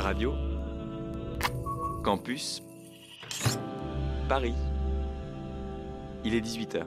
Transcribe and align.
Radio. 0.00 0.34
Campus. 2.02 2.62
Paris. 4.28 4.54
Il 6.24 6.34
est 6.34 6.40
18h. 6.40 6.84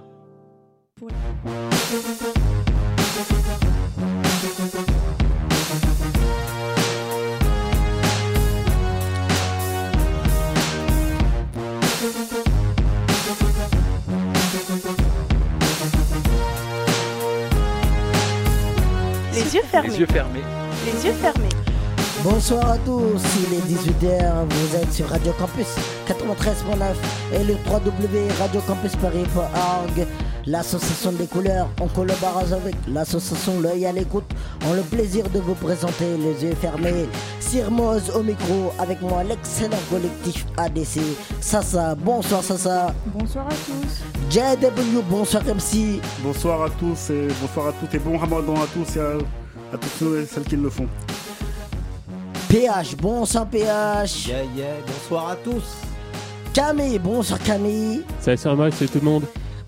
Les 19.34 19.56
yeux 19.56 19.62
fermés. 19.70 19.90
Les 19.90 20.00
yeux 20.00 20.06
fermés. 20.08 20.42
Les 20.86 21.06
yeux 21.06 21.14
fermés. 21.14 21.73
Bonsoir 22.24 22.72
à 22.72 22.78
tous, 22.78 23.22
il 23.38 23.54
est 23.54 23.60
18h, 23.68 24.46
vous 24.50 24.76
êtes 24.78 24.94
sur 24.94 25.10
Radio 25.10 25.34
Campus 25.34 25.68
93.9 26.08 26.96
et 27.34 27.44
le 27.44 27.56
www.radiocampusparis.org. 27.70 30.08
L'association 30.46 31.12
des 31.12 31.28
couleurs, 31.28 31.68
en 31.82 31.90
collaboration 31.90 32.56
avec 32.56 32.76
l'association 32.88 33.60
L'œil 33.60 33.86
à 33.86 33.92
l'écoute, 33.92 34.24
ont 34.66 34.72
le 34.74 34.84
plaisir 34.84 35.30
de 35.32 35.40
vous 35.40 35.56
présenter 35.56 36.16
les 36.18 36.46
yeux 36.46 36.56
fermés. 36.56 37.10
Sirmoz 37.42 38.10
au 38.16 38.24
micro, 38.24 38.72
avec 38.80 39.02
moi 39.02 39.22
l'excellent 39.26 39.76
collectif 39.90 40.46
ADC. 40.56 41.02
Sasa, 41.42 41.94
bonsoir 41.96 42.42
Sasa. 42.42 42.94
Bonsoir 43.08 43.48
à 43.48 43.50
tous. 43.50 44.02
JW, 44.30 45.02
bonsoir 45.10 45.44
MC. 45.44 46.00
Bonsoir 46.24 46.62
à 46.64 46.70
tous 46.70 47.10
et 47.10 47.28
bonsoir 47.42 47.68
à 47.68 47.74
toutes 47.74 47.94
et 47.94 48.00
bon 48.00 48.18
ramadan 48.18 48.56
à 48.56 48.68
tous 48.74 48.96
et 48.96 49.02
à, 49.02 49.18
à 49.74 49.78
tous 49.78 49.90
ceux 50.00 50.22
et 50.22 50.26
celles 50.26 50.46
qui 50.46 50.56
le 50.56 50.70
font. 50.70 50.88
PH, 52.54 52.96
bonsoir 52.98 53.48
PH. 53.48 54.28
Yeah, 54.28 54.44
yeah, 54.56 54.76
bonsoir 54.86 55.30
à 55.30 55.36
tous. 55.38 55.64
Camille, 56.54 57.00
bonsoir 57.00 57.40
Camille. 57.40 58.04
Salut 58.20 58.38
sur 58.38 58.56
moi, 58.56 58.70
c'est 58.70 58.86
tout 58.86 59.00
le 59.00 59.06
monde. 59.06 59.24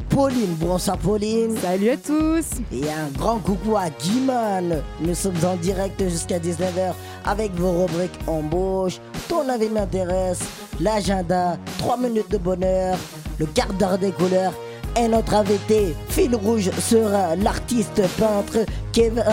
Pauline, 0.07 0.53
bonsoir 0.59 0.95
Pauline. 0.99 1.57
Salut 1.57 1.89
à 1.89 1.97
tous. 1.97 2.45
Et 2.71 2.83
un 2.83 3.09
grand 3.17 3.39
coucou 3.39 3.75
à 3.75 3.89
Guiman. 3.89 4.83
Nous 5.01 5.15
sommes 5.15 5.43
en 5.43 5.55
direct 5.55 5.99
jusqu'à 6.07 6.37
19h 6.37 6.93
avec 7.25 7.55
vos 7.55 7.71
rubriques 7.71 8.19
embauche, 8.27 8.99
ton 9.27 9.49
avis 9.49 9.69
m'intéresse, 9.69 10.41
l'agenda, 10.79 11.57
3 11.79 11.97
minutes 11.97 12.29
de 12.29 12.37
bonheur, 12.37 12.99
le 13.39 13.47
quart 13.47 13.73
d'heure 13.79 13.97
des 13.97 14.11
couleurs. 14.11 14.53
Et 14.95 15.07
notre 15.07 15.33
invité, 15.33 15.95
fil 16.09 16.35
rouge, 16.35 16.69
sera 16.79 17.35
l'artiste 17.35 18.03
peintre 18.19 18.59
Kevin 18.93 19.23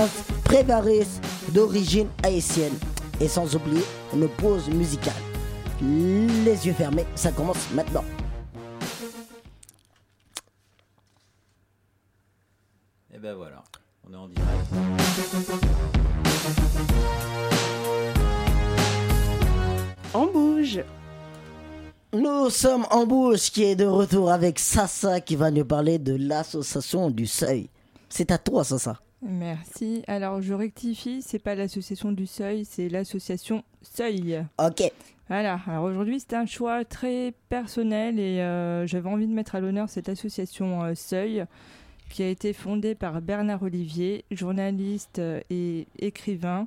Prévaris 0.42 1.20
d'origine 1.53 2.08
haïtienne. 2.23 2.73
Et 3.20 3.28
sans 3.28 3.55
oublier 3.55 3.82
une 4.14 4.28
pause 4.28 4.68
musicale. 4.68 5.12
Les 5.80 6.66
yeux 6.66 6.72
fermés, 6.72 7.06
ça 7.14 7.32
commence 7.32 7.70
maintenant. 7.72 8.05
Et 13.14 13.18
ben 13.18 13.34
voilà, 13.34 13.62
on 14.08 14.12
est 14.12 14.16
en 14.16 14.28
direct. 14.28 14.48
On 20.14 20.27
bouge. 20.27 20.80
Nous 22.12 22.50
sommes 22.50 22.86
en 22.90 23.06
bouche 23.06 23.50
qui 23.50 23.64
est 23.64 23.77
de 23.77 23.86
retour 23.86 24.30
avec 24.30 24.58
Sasa 24.58 25.20
qui 25.20 25.34
va 25.36 25.50
nous 25.50 25.64
parler 25.64 25.98
de 25.98 26.14
l'association 26.14 27.10
du 27.10 27.27
seuil. 27.27 27.70
C'est 28.08 28.30
à 28.30 28.38
toi 28.38 28.62
Sasa. 28.64 28.98
Merci. 29.23 30.03
Alors 30.09 30.42
je 30.42 30.53
rectifie, 30.53 31.23
c'est 31.23 31.39
pas 31.39 31.55
l'association 31.55 32.11
du 32.12 32.27
Seuil, 32.27 32.65
c'est 32.65 32.89
l'association 32.89 33.62
Seuil. 33.83 34.45
Ok. 34.59 34.83
Voilà. 35.29 35.61
Alors 35.67 35.84
aujourd'hui 35.84 36.19
c'est 36.20 36.34
un 36.34 36.47
choix 36.47 36.84
très 36.84 37.33
personnel 37.48 38.19
et 38.19 38.41
euh, 38.41 38.87
j'avais 38.87 39.09
envie 39.09 39.29
de 39.29 39.33
mettre 39.33 39.55
à 39.55 39.61
l'honneur 39.61 39.89
cette 39.89 40.09
association 40.09 40.83
euh, 40.83 40.95
Seuil 40.95 41.45
qui 42.11 42.23
a 42.23 42.29
été 42.29 42.52
fondée 42.52 42.95
par 42.95 43.23
Bernard 43.23 43.63
Olivier, 43.63 44.24
journaliste 44.33 45.19
euh, 45.20 45.41
et 45.51 45.86
écrivain, 45.98 46.67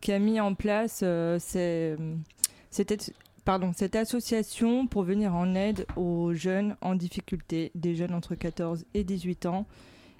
qui 0.00 0.12
a 0.12 0.18
mis 0.18 0.38
en 0.38 0.54
place 0.54 1.00
euh, 1.02 1.38
ces- 1.40 1.96
cette, 2.70 3.12
pardon, 3.46 3.72
cette 3.74 3.96
association 3.96 4.86
pour 4.86 5.02
venir 5.02 5.34
en 5.34 5.54
aide 5.54 5.86
aux 5.96 6.34
jeunes 6.34 6.76
en 6.82 6.94
difficulté, 6.94 7.72
des 7.74 7.96
jeunes 7.96 8.12
entre 8.14 8.34
14 8.34 8.84
et 8.94 9.02
18 9.02 9.46
ans, 9.46 9.66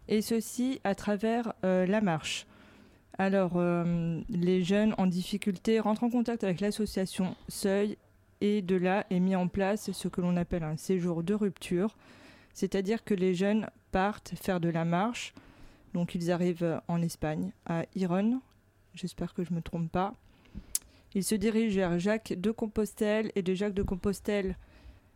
et 0.09 0.22
ceci 0.22 0.81
à 0.84 0.94
travers 0.94 1.53
euh, 1.65 1.87
la 1.87 2.00
marche. 2.00 2.47
Alors, 3.19 3.53
euh, 3.56 4.21
les 4.28 4.62
jeunes 4.62 4.94
en 4.99 5.06
difficulté 5.06 5.81
rentrent 5.81 6.05
en 6.05 6.11
contact 6.11 6.44
avec 6.44 6.61
l'association 6.61 7.34
Seuil 7.49 7.97
et 8.41 8.61
de 8.61 8.77
là 8.77 9.06
est 9.11 9.21
mis 9.21 9.37
en 9.37 9.49
place 9.49 9.91
ce 9.93 10.09
que 10.09 10.21
l'on 10.21 10.37
appelle 10.37 10.62
un 10.62 10.77
séjour 10.77 11.22
de 11.22 11.33
rupture, 11.33 11.97
c'est-à-dire 12.53 13.05
que 13.05 13.15
les 13.15 13.34
jeunes 13.34 13.69
partent 13.91 14.34
faire 14.37 14.61
de 14.61 14.69
la 14.69 14.84
marche. 14.84 15.33
Donc, 15.94 16.15
ils 16.15 16.31
arrivent 16.31 16.81
en 16.88 17.00
Espagne, 17.00 17.53
à 17.65 17.87
Irun, 17.94 18.41
j'espère 18.94 19.33
que 19.33 19.44
je 19.44 19.50
ne 19.50 19.56
me 19.56 19.62
trompe 19.62 19.91
pas. 19.91 20.12
Ils 21.15 21.25
se 21.25 21.34
dirigent 21.34 21.77
vers 21.77 21.99
Jacques 21.99 22.34
de 22.37 22.50
Compostelle 22.50 23.33
et 23.34 23.43
de 23.43 23.55
Jacques 23.55 23.73
de 23.73 23.83
Compostelle 23.83 24.56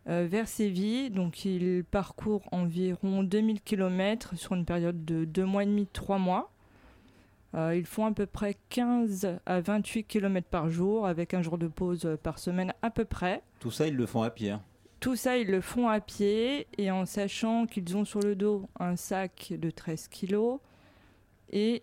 vers 0.06 0.48
Séville. 0.48 1.10
Donc 1.10 1.44
ils 1.44 1.84
parcourent 1.84 2.42
environ 2.52 3.22
2000 3.22 3.60
km 3.62 4.36
sur 4.36 4.54
une 4.54 4.64
période 4.64 5.04
de 5.04 5.24
2 5.24 5.44
mois 5.44 5.62
et 5.62 5.66
demi, 5.66 5.86
3 5.92 6.18
mois. 6.18 6.50
Euh, 7.56 7.74
ils 7.76 7.84
font 7.86 8.06
à 8.06 8.12
peu 8.12 8.26
près 8.26 8.56
15 8.68 9.38
à 9.44 9.60
28 9.60 10.04
km 10.04 10.46
par 10.48 10.70
jour 10.70 11.06
avec 11.06 11.34
un 11.34 11.42
jour 11.42 11.58
de 11.58 11.66
pause 11.66 12.04
euh, 12.04 12.16
par 12.16 12.38
semaine 12.38 12.72
à 12.80 12.90
peu 12.90 13.04
près. 13.04 13.42
Tout 13.58 13.72
ça, 13.72 13.88
ils 13.88 13.96
le 13.96 14.06
font 14.06 14.22
à 14.22 14.30
pied. 14.30 14.50
hein. 14.50 14.62
Tout 15.00 15.16
ça, 15.16 15.36
ils 15.36 15.48
le 15.50 15.60
font 15.60 15.88
à 15.88 15.98
pied 16.00 16.68
et 16.78 16.90
en 16.92 17.06
sachant 17.06 17.66
qu'ils 17.66 17.96
ont 17.96 18.04
sur 18.04 18.20
le 18.20 18.36
dos 18.36 18.68
un 18.78 18.94
sac 18.96 19.52
de 19.58 19.70
13 19.70 20.06
kilos 20.08 20.60
et 21.50 21.82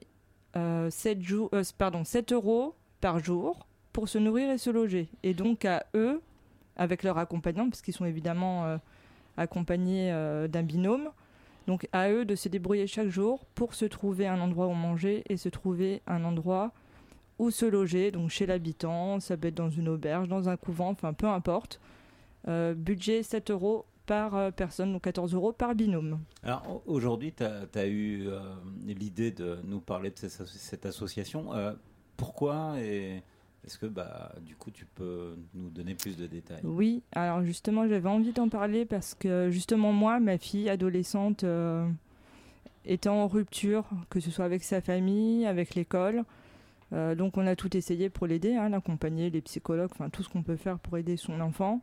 euh, 0.56 0.90
7, 0.90 1.22
jou- 1.22 1.50
euh, 1.54 1.64
pardon, 1.78 2.04
7 2.06 2.32
euros 2.32 2.74
par 3.02 3.20
jour 3.20 3.68
pour 3.92 4.08
se 4.08 4.18
nourrir 4.20 4.50
et 4.52 4.58
se 4.58 4.70
loger. 4.70 5.10
Et 5.24 5.34
donc 5.34 5.66
à 5.66 5.86
eux, 5.96 6.22
avec 6.78 7.04
leur 7.04 7.18
accompagnant, 7.18 7.70
parce 7.70 7.82
qu'ils 7.82 7.94
sont 7.94 8.06
évidemment 8.06 8.66
euh, 8.66 8.78
accompagnés 9.36 10.12
euh, 10.12 10.48
d'un 10.48 10.64
binôme, 10.64 11.10
donc 11.68 11.88
à 11.92 12.10
eux 12.10 12.24
de 12.24 12.36
se 12.36 12.48
débrouiller 12.48 12.88
chaque 12.88 13.10
jour 13.10 13.46
pour 13.56 13.74
se 13.74 13.86
trouver 13.86 14.28
un 14.28 14.40
endroit 14.40 14.68
où 14.68 14.74
manger 14.74 15.24
et 15.28 15.38
se 15.38 15.50
trouver 15.50 16.02
un 16.08 16.24
endroit 16.24 16.72
où 17.40 17.52
se 17.52 17.66
loger, 17.66 18.12
donc 18.12 18.30
chez 18.30 18.46
l'habitant, 18.46 19.20
ça 19.20 19.38
peut 19.38 19.50
être 19.50 19.56
dans 19.56 19.70
une 19.70 19.90
auberge, 19.90 20.28
dans 20.28 20.50
un 20.50 20.58
couvent, 20.58 20.90
enfin 20.90 21.14
peu 21.14 21.28
importe. 21.28 21.80
Euh, 22.48 22.74
budget 22.74 23.22
7 23.22 23.52
euros 23.52 23.86
par 24.06 24.54
personne, 24.54 24.94
donc 24.94 25.04
14 25.04 25.34
euros 25.34 25.52
par 25.52 25.76
binôme. 25.76 26.20
Alors 26.42 26.82
au- 26.88 26.94
aujourd'hui, 26.94 27.34
tu 27.34 27.44
as, 27.44 27.88
eu 27.88 28.28
l'idée 28.86 29.32
de 29.32 29.60
nous 29.66 29.82
parler 29.82 30.10
de 30.10 30.18
cette, 30.18 30.86
association. 30.86 31.50
Pourquoi 32.16 32.80
et 32.80 33.22
est-ce 33.68 33.78
que 33.78 33.86
bah, 33.86 34.32
du 34.42 34.56
coup 34.56 34.72
tu 34.72 34.86
peux 34.86 35.36
nous 35.54 35.70
donner 35.70 35.94
plus 35.94 36.16
de 36.16 36.26
détails? 36.26 36.62
Oui, 36.64 37.04
alors 37.12 37.44
justement, 37.44 37.86
j'avais 37.86 38.08
envie 38.08 38.32
d'en 38.32 38.48
parler 38.48 38.86
parce 38.86 39.14
que 39.14 39.52
justement, 39.52 39.92
moi, 39.92 40.22
ma 40.22 40.38
fille 40.38 40.70
adolescente 40.70 41.44
euh, 41.44 41.86
était 42.86 43.10
en 43.10 43.28
rupture, 43.28 43.84
que 44.10 44.22
ce 44.22 44.32
soit 44.32 44.46
avec 44.46 44.64
sa 44.64 44.80
famille, 44.80 45.46
avec 45.46 45.76
l'école. 45.76 46.24
Euh, 46.94 47.14
donc, 47.14 47.36
on 47.38 47.46
a 47.46 47.58
tout 47.58 47.76
essayé 47.76 48.10
pour 48.10 48.26
l'aider, 48.26 48.56
hein, 48.56 48.70
l'accompagner, 48.70 49.30
les 49.30 49.42
psychologues, 49.42 49.92
enfin 49.92 50.10
tout 50.10 50.24
ce 50.24 50.30
qu'on 50.30 50.44
peut 50.44 50.56
faire 50.56 50.80
pour 50.80 50.98
aider 50.98 51.18
son 51.18 51.42
enfant. 51.42 51.82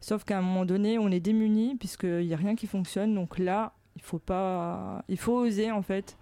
Sauf 0.00 0.22
qu'à 0.22 0.38
un 0.38 0.42
moment 0.42 0.64
donné, 0.64 0.96
on 1.00 1.08
est 1.08 1.18
démunis 1.18 1.74
puisqu'il 1.74 2.24
n'y 2.24 2.34
a 2.34 2.36
rien 2.36 2.54
qui 2.54 2.68
fonctionne. 2.68 3.16
Donc 3.16 3.40
là, 3.40 3.72
il 3.96 4.02
faut 4.02 4.20
pas, 4.20 5.04
il 5.08 5.18
faut 5.18 5.34
oser 5.34 5.72
en 5.72 5.82
fait 5.82 6.16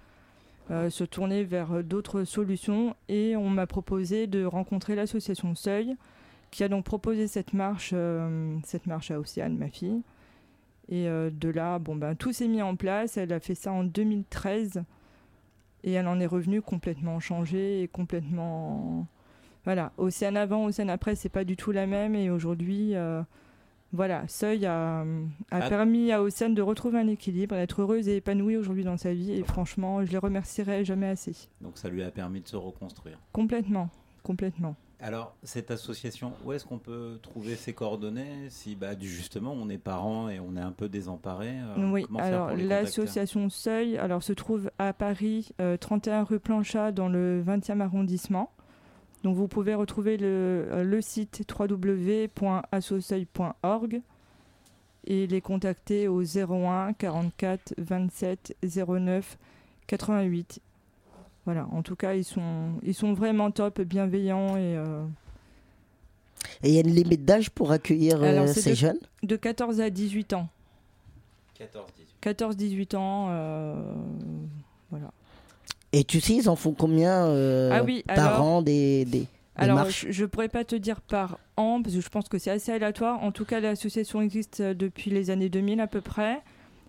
euh, 0.70 0.90
se 0.90 1.04
tourner 1.04 1.44
vers 1.44 1.82
d'autres 1.82 2.24
solutions. 2.24 2.94
Et 3.08 3.36
on 3.36 3.50
m'a 3.50 3.66
proposé 3.66 4.26
de 4.26 4.44
rencontrer 4.44 4.94
l'association 4.94 5.54
Seuil, 5.54 5.96
qui 6.50 6.62
a 6.62 6.68
donc 6.68 6.84
proposé 6.84 7.26
cette 7.26 7.52
marche, 7.54 7.90
euh, 7.94 8.56
cette 8.64 8.86
marche 8.86 9.10
à 9.10 9.18
Océane, 9.18 9.56
ma 9.56 9.68
fille. 9.68 10.02
Et 10.88 11.08
euh, 11.08 11.30
de 11.30 11.48
là, 11.48 11.78
bon 11.78 11.96
ben 11.96 12.14
tout 12.14 12.32
s'est 12.32 12.48
mis 12.48 12.62
en 12.62 12.76
place. 12.76 13.16
Elle 13.16 13.32
a 13.32 13.40
fait 13.40 13.54
ça 13.54 13.72
en 13.72 13.84
2013 13.84 14.84
et 15.84 15.92
elle 15.92 16.06
en 16.06 16.20
est 16.20 16.26
revenue 16.26 16.62
complètement 16.62 17.18
changée 17.20 17.82
et 17.82 17.88
complètement 17.88 19.06
voilà. 19.64 19.92
Océane 19.96 20.36
avant, 20.36 20.64
Océane 20.66 20.90
après, 20.90 21.14
c'est 21.14 21.28
pas 21.28 21.44
du 21.44 21.56
tout 21.56 21.72
la 21.72 21.86
même. 21.86 22.14
Et 22.14 22.30
aujourd'hui, 22.30 22.94
euh, 22.94 23.22
voilà, 23.92 24.26
Seuil 24.28 24.64
a, 24.66 25.00
a 25.00 25.04
Ah. 25.50 25.68
permis 25.68 26.12
à 26.12 26.22
Océane 26.22 26.54
de 26.54 26.62
retrouver 26.62 26.98
un 26.98 27.08
équilibre, 27.08 27.54
d'être 27.54 27.82
heureuse 27.82 28.08
et 28.08 28.16
épanouie 28.16 28.56
aujourd'hui 28.56 28.84
dans 28.84 28.96
sa 28.96 29.12
vie. 29.12 29.32
Et 29.32 29.42
franchement, 29.44 30.04
je 30.04 30.10
les 30.10 30.18
remercierai 30.18 30.84
jamais 30.84 31.08
assez. 31.08 31.34
Donc 31.60 31.78
ça 31.78 31.88
lui 31.88 32.02
a 32.02 32.10
permis 32.10 32.40
de 32.40 32.48
se 32.48 32.56
reconstruire. 32.56 33.18
Complètement, 33.32 33.90
complètement. 34.22 34.76
Alors, 35.04 35.34
cette 35.42 35.72
association, 35.72 36.32
où 36.44 36.52
est-ce 36.52 36.64
qu'on 36.64 36.78
peut 36.78 37.18
trouver 37.22 37.56
ses 37.56 37.72
coordonnées 37.72 38.48
si 38.50 38.76
bah, 38.76 38.96
justement 39.00 39.52
on 39.52 39.68
est 39.68 39.76
parents 39.76 40.28
et 40.28 40.38
on 40.38 40.54
est 40.56 40.60
un 40.60 40.70
peu 40.70 40.88
désemparé 40.88 41.48
euh, 41.76 41.90
oui, 41.90 42.06
alors 42.20 42.52
l'association 42.54 43.48
Seuil 43.50 43.98
alors, 43.98 44.22
se 44.22 44.32
trouve 44.32 44.70
à 44.78 44.92
Paris, 44.92 45.50
euh, 45.60 45.76
31 45.76 46.22
rue 46.22 46.38
Planchat, 46.38 46.92
dans 46.92 47.08
le 47.08 47.42
20e 47.42 47.80
arrondissement. 47.80 48.52
Donc 49.22 49.36
vous 49.36 49.48
pouvez 49.48 49.74
retrouver 49.74 50.16
le, 50.16 50.66
euh, 50.70 50.84
le 50.84 51.00
site 51.00 51.44
www.assoseuil.org 51.58 54.00
et 55.06 55.26
les 55.26 55.40
contacter 55.40 56.08
au 56.08 56.22
01 56.22 56.92
44 56.94 57.74
27 57.78 58.56
09 58.62 59.38
88. 59.86 60.60
Voilà, 61.44 61.66
en 61.72 61.82
tout 61.82 61.96
cas, 61.96 62.14
ils 62.14 62.24
sont, 62.24 62.74
ils 62.84 62.94
sont 62.94 63.14
vraiment 63.14 63.50
top, 63.50 63.80
bienveillants 63.80 64.56
et 64.56 64.76
euh, 64.76 65.04
Et 66.62 66.68
il 66.68 66.74
y 66.74 66.78
a 66.78 66.82
une 66.82 66.94
limite 66.94 67.24
d'âge 67.24 67.50
pour 67.50 67.72
accueillir 67.72 68.22
euh, 68.22 68.26
Alors, 68.26 68.48
ces 68.48 68.70
de- 68.70 68.74
jeunes? 68.76 68.98
de 69.24 69.34
14 69.36 69.80
à 69.80 69.90
18 69.90 70.34
ans. 70.34 70.48
14, 71.54 71.90
18. 71.96 72.14
14-18 72.94 72.96
ans, 72.96 73.26
euh, 73.30 73.74
voilà. 74.90 75.10
Et 75.92 76.04
tu 76.04 76.20
sais, 76.20 76.34
ils 76.34 76.48
en 76.48 76.56
font 76.56 76.72
combien 76.72 77.26
euh, 77.26 77.70
Ah 77.72 77.82
oui, 77.84 78.02
par 78.06 78.18
alors- 78.36 78.42
an 78.42 78.62
des, 78.62 79.04
des, 79.04 79.26
Alors, 79.56 79.76
marches 79.76 80.06
je, 80.06 80.12
je 80.12 80.24
pourrais 80.24 80.48
pas 80.48 80.64
te 80.64 80.74
dire 80.74 81.00
par 81.02 81.38
an, 81.56 81.82
parce 81.82 81.94
que 81.94 82.00
je 82.00 82.08
pense 82.08 82.28
que 82.28 82.38
c'est 82.38 82.50
assez 82.50 82.72
aléatoire. 82.72 83.22
En 83.22 83.30
tout 83.32 83.44
cas, 83.44 83.60
l'association 83.60 84.22
existe 84.22 84.60
euh, 84.60 84.74
depuis 84.74 85.10
les 85.10 85.28
années 85.30 85.50
2000 85.50 85.80
à 85.80 85.86
peu 85.86 86.00
près. 86.00 86.40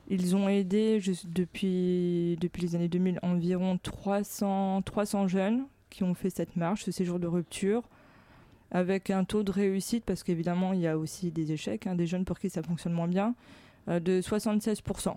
Ils 0.10 0.36
ont 0.36 0.48
aidé 0.50 1.00
je- 1.02 1.12
depuis, 1.28 2.38
depuis 2.40 2.62
les 2.62 2.76
années 2.76 2.88
2000 2.88 3.20
environ 3.24 3.78
300, 3.82 4.82
300 4.84 5.28
jeunes 5.28 5.66
qui 5.90 6.04
ont 6.04 6.14
fait 6.14 6.30
cette 6.30 6.56
marche, 6.56 6.84
ce 6.86 6.92
séjour 6.92 7.20
de 7.20 7.28
rupture, 7.28 7.84
avec 8.72 9.10
un 9.12 9.24
taux 9.26 9.44
de 9.44 9.52
réussite, 9.52 10.04
parce 10.06 10.24
qu'évidemment, 10.24 10.74
il 10.74 10.80
y 10.80 10.88
a 10.88 10.98
aussi 10.98 11.30
des 11.32 11.52
échecs, 11.52 11.86
hein, 11.88 11.96
des 11.96 12.08
jeunes 12.08 12.26
pour 12.26 12.40
qui 12.40 12.50
ça 12.50 12.64
fonctionne 12.64 12.94
moins 12.94 13.08
bien, 13.08 13.36
euh, 13.90 14.00
de 14.00 14.20
76%. 14.22 15.16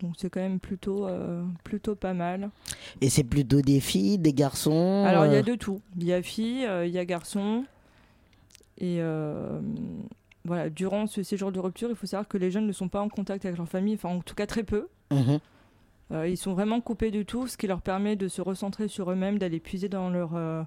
Donc 0.00 0.14
c'est 0.16 0.30
quand 0.30 0.40
même 0.40 0.60
plutôt, 0.60 1.06
euh, 1.06 1.42
plutôt 1.64 1.94
pas 1.94 2.14
mal. 2.14 2.50
Et 3.00 3.10
c'est 3.10 3.24
plutôt 3.24 3.60
des 3.60 3.80
filles, 3.80 4.18
des 4.18 4.32
garçons 4.32 5.04
Alors 5.06 5.26
il 5.26 5.32
y 5.32 5.36
euh, 5.36 5.40
a 5.40 5.42
de 5.42 5.54
tout. 5.54 5.80
Il 5.96 6.04
y 6.04 6.12
a 6.12 6.22
filles, 6.22 6.66
euh, 6.66 6.86
il 6.86 6.92
y 6.92 6.98
a 6.98 7.04
garçons. 7.04 7.64
Et 8.78 8.98
euh, 9.00 9.60
voilà, 10.44 10.70
durant 10.70 11.06
ce 11.06 11.22
séjour 11.22 11.50
de 11.50 11.58
rupture, 11.58 11.90
il 11.90 11.96
faut 11.96 12.06
savoir 12.06 12.28
que 12.28 12.38
les 12.38 12.50
jeunes 12.50 12.66
ne 12.66 12.72
sont 12.72 12.88
pas 12.88 13.00
en 13.00 13.08
contact 13.08 13.44
avec 13.44 13.58
leur 13.58 13.68
famille, 13.68 13.94
enfin 13.94 14.10
en 14.10 14.20
tout 14.20 14.34
cas 14.34 14.46
très 14.46 14.62
peu. 14.62 14.88
Euh, 16.12 16.26
ils 16.26 16.38
sont 16.38 16.54
vraiment 16.54 16.80
coupés 16.80 17.10
de 17.10 17.22
tout, 17.22 17.46
ce 17.46 17.56
qui 17.56 17.66
leur 17.66 17.82
permet 17.82 18.16
de 18.16 18.28
se 18.28 18.40
recentrer 18.40 18.88
sur 18.88 19.10
eux-mêmes, 19.10 19.38
d'aller 19.38 19.60
puiser 19.60 19.88
dans, 19.88 20.08
leur, 20.08 20.34
euh, 20.34 20.62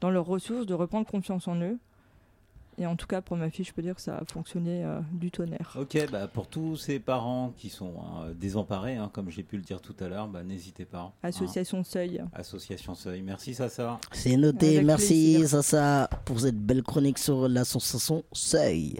dans 0.00 0.10
leurs 0.10 0.26
ressources, 0.26 0.66
de 0.66 0.74
reprendre 0.74 1.06
confiance 1.06 1.48
en 1.48 1.56
eux. 1.56 1.78
Et 2.78 2.86
en 2.86 2.96
tout 2.96 3.06
cas, 3.06 3.20
pour 3.20 3.36
ma 3.36 3.50
fille, 3.50 3.64
je 3.64 3.72
peux 3.72 3.82
dire 3.82 3.94
que 3.94 4.00
ça 4.00 4.16
a 4.18 4.24
fonctionné 4.24 4.84
euh, 4.84 5.00
du 5.12 5.30
tonnerre. 5.30 5.76
Ok, 5.78 5.96
bah 6.10 6.26
pour 6.28 6.48
tous 6.48 6.76
ces 6.76 6.98
parents 6.98 7.52
qui 7.56 7.68
sont 7.68 7.94
hein, 8.00 8.32
désemparés, 8.34 8.96
hein, 8.96 9.10
comme 9.12 9.30
j'ai 9.30 9.42
pu 9.42 9.56
le 9.56 9.62
dire 9.62 9.80
tout 9.80 9.94
à 10.00 10.08
l'heure, 10.08 10.26
bah, 10.28 10.42
n'hésitez 10.42 10.84
pas. 10.84 10.98
hein. 11.00 11.12
Association 11.22 11.84
Seuil. 11.84 12.22
Association 12.32 12.94
Seuil. 12.94 13.22
Merci 13.22 13.54
Sassa. 13.54 13.98
C'est 14.12 14.36
noté, 14.36 14.74
Avec 14.76 14.86
merci 14.86 15.34
plaisir. 15.36 15.48
Sasa 15.48 16.10
pour 16.24 16.40
cette 16.40 16.58
belle 16.58 16.82
chronique 16.82 17.18
sur 17.18 17.48
l'association 17.48 18.24
Seuil. 18.32 18.98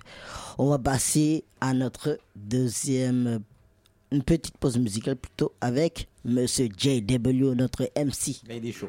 On 0.59 0.69
va 0.69 0.79
passer 0.79 1.45
à 1.61 1.75
notre 1.75 2.19
deuxième, 2.37 3.41
une 4.13 4.23
petite 4.23 4.57
pause 4.59 4.79
musicale 4.79 5.17
plutôt 5.17 5.53
avec 5.61 6.09
Monsieur 6.25 6.69
JW, 6.77 7.55
notre 7.55 7.83
MC. 7.97 8.41
Là, 8.49 8.55
il 8.57 8.67
est 8.67 8.73
chaud. 8.73 8.89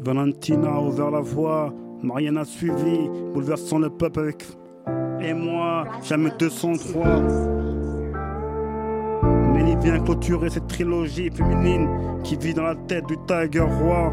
Valentina 0.00 0.74
a 0.74 0.80
ouvert 0.80 1.10
la 1.10 1.20
voie, 1.20 1.72
Marianne 2.02 2.38
a 2.38 2.44
suivi, 2.44 3.08
bouleversant 3.34 3.78
le 3.78 3.90
peuple 3.90 4.20
avec. 4.20 4.46
Et 5.20 5.34
moi, 5.34 5.84
jamais 6.02 6.30
203. 6.38 7.22
Mélie 9.52 9.76
vient 9.82 9.98
clôturer 10.00 10.50
cette 10.50 10.68
trilogie 10.68 11.30
féminine 11.30 11.88
qui 12.22 12.36
vit 12.36 12.54
dans 12.54 12.64
la 12.64 12.76
tête 12.76 13.06
du 13.06 13.16
Tiger 13.26 13.60
Roi. 13.60 14.12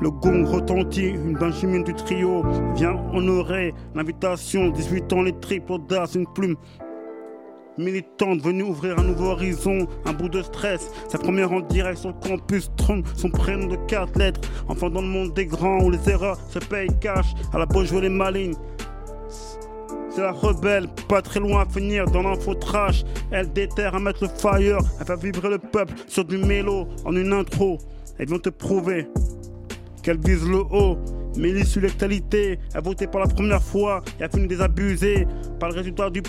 Le 0.00 0.10
gong 0.10 0.44
retentit, 0.44 1.10
une 1.10 1.34
Benjamin 1.34 1.80
du 1.80 1.94
trio 1.94 2.44
vient 2.74 2.96
honorer 3.12 3.72
l'invitation. 3.94 4.70
18 4.70 5.12
ans, 5.12 5.22
les 5.22 5.38
triples 5.40 5.72
audaces, 5.72 6.14
une 6.14 6.26
plume 6.26 6.56
militante 7.78 8.40
venue 8.42 8.62
ouvrir 8.62 8.98
un 8.98 9.04
nouveau 9.04 9.26
horizon, 9.26 9.86
un 10.04 10.12
bout 10.12 10.28
de 10.28 10.42
stress. 10.42 10.90
Sa 11.08 11.18
première 11.18 11.52
en 11.52 11.60
direct 11.60 11.98
sur 11.98 12.10
le 12.10 12.28
campus 12.28 12.70
trompe 12.76 13.06
son 13.16 13.30
prénom 13.30 13.66
de 13.66 13.76
quatre 13.86 14.18
lettres. 14.18 14.40
Enfin 14.68 14.90
dans 14.90 15.02
le 15.02 15.08
monde 15.08 15.34
des 15.34 15.46
grands 15.46 15.82
où 15.82 15.90
les 15.90 16.08
erreurs 16.08 16.38
se 16.50 16.58
payent 16.58 16.88
cash, 17.00 17.34
à 17.52 17.58
la 17.58 17.66
beau 17.66 17.84
jouer 17.84 18.02
les 18.02 18.08
malines. 18.08 18.54
C'est 20.10 20.22
la 20.22 20.32
rebelle, 20.32 20.86
pas 21.08 21.22
très 21.22 21.40
loin 21.40 21.62
à 21.62 21.66
finir 21.66 22.06
dans 22.06 22.22
l'info 22.22 22.54
trash. 22.54 23.04
Elle 23.32 23.52
déterre 23.52 23.96
à 23.96 23.98
mettre 23.98 24.22
le 24.22 24.28
fire, 24.28 24.78
à 25.00 25.04
faire 25.04 25.16
vibrer 25.16 25.50
le 25.50 25.58
peuple 25.58 25.94
sur 26.06 26.24
du 26.24 26.38
mélo 26.38 26.86
en 27.04 27.16
une 27.16 27.32
intro. 27.32 27.78
Elles 28.18 28.28
vont 28.28 28.38
te 28.38 28.50
prouver 28.50 29.08
qu'elle 30.04 30.20
vise 30.20 30.46
le 30.48 30.58
haut. 30.58 30.98
Mais 31.36 31.50
l'issue 31.50 31.80
l'actualité 31.80 32.60
a 32.74 32.80
voté 32.80 33.08
pour 33.08 33.18
la 33.18 33.26
première 33.26 33.60
fois 33.60 34.02
et 34.20 34.22
a 34.22 34.28
fini 34.28 34.46
désabusé 34.46 35.26
par 35.58 35.70
le 35.70 35.74
résultat 35.74 36.10
du 36.10 36.22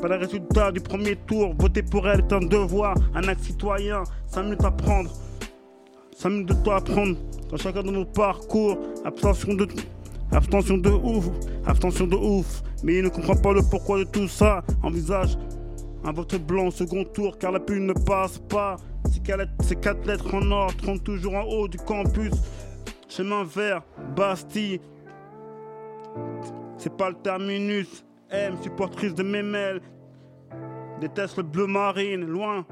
par 0.00 0.10
le 0.10 0.16
résultat 0.16 0.72
du 0.72 0.80
premier 0.80 1.16
tour. 1.16 1.54
Voter 1.58 1.82
pour 1.82 2.08
elle 2.08 2.20
est 2.20 2.32
un 2.32 2.40
devoir, 2.40 2.96
un 3.14 3.28
acte 3.28 3.42
citoyen. 3.44 4.02
5 4.26 4.42
minutes 4.42 4.64
à 4.64 4.70
prendre. 4.70 5.10
5 6.16 6.28
minutes 6.28 6.48
de 6.48 6.54
temps 6.54 6.72
à 6.76 6.80
prendre 6.80 7.16
dans 7.50 7.56
chacun 7.56 7.82
de 7.82 7.90
nos 7.90 8.04
parcours. 8.04 8.78
Abstention 9.04 9.54
de, 9.54 9.66
abstention 10.32 10.78
de 10.78 10.90
ouf. 10.90 11.26
Abstention 11.66 12.06
de 12.06 12.16
ouf. 12.16 12.62
Mais 12.82 12.96
il 12.96 13.04
ne 13.04 13.08
comprend 13.08 13.36
pas 13.36 13.52
le 13.52 13.62
pourquoi 13.62 13.98
de 13.98 14.04
tout 14.04 14.28
ça. 14.28 14.62
Envisage 14.82 15.36
un 16.04 16.12
vote 16.12 16.36
blanc 16.36 16.66
au 16.66 16.70
second 16.70 17.04
tour 17.04 17.38
car 17.38 17.52
la 17.52 17.60
pluie 17.60 17.80
ne 17.80 17.92
passe 17.92 18.38
pas. 18.38 18.76
Ces 19.60 19.76
quatre 19.76 20.06
lettres 20.06 20.34
en 20.34 20.50
or 20.50 20.76
trônent 20.76 21.00
toujours 21.00 21.34
en 21.34 21.42
haut 21.42 21.68
du 21.68 21.78
campus. 21.78 22.32
Chemin 23.08 23.44
vert, 23.44 23.82
Bastille. 24.14 24.80
C'est 26.76 26.96
pas 26.96 27.08
le 27.08 27.16
terminus. 27.16 28.04
M, 28.30 28.56
supportrice 28.62 29.14
de 29.14 29.22
Memel. 29.22 29.80
Déteste 31.00 31.36
le 31.36 31.42
bleu 31.42 31.66
marine, 31.66 32.24
loin, 32.24 32.64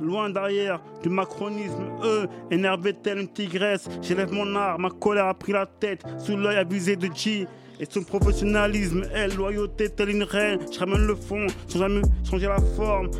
loin 0.00 0.30
derrière 0.30 0.82
du 1.02 1.10
macronisme. 1.10 1.84
E, 2.02 2.26
énervé 2.50 2.94
telle 2.94 3.18
une 3.18 3.28
tigresse. 3.28 3.88
J'élève 4.00 4.32
mon 4.32 4.56
arme, 4.56 4.82
ma 4.82 4.90
colère 4.90 5.26
a 5.26 5.34
pris 5.34 5.52
la 5.52 5.66
tête. 5.66 6.02
Sous 6.18 6.36
l'œil 6.36 6.56
abusé 6.56 6.96
de 6.96 7.08
G. 7.14 7.46
Et 7.78 7.84
son 7.88 8.02
professionnalisme, 8.02 9.02
elle, 9.14 9.34
loyauté 9.36 9.90
telle 9.90 10.08
une 10.08 10.22
reine. 10.22 10.60
Je 10.72 10.78
ramène 10.78 11.06
le 11.06 11.14
fond, 11.14 11.46
sans 11.68 11.80
jamais 11.80 12.00
changer 12.28 12.46
la 12.46 12.58
forme. 12.76 13.10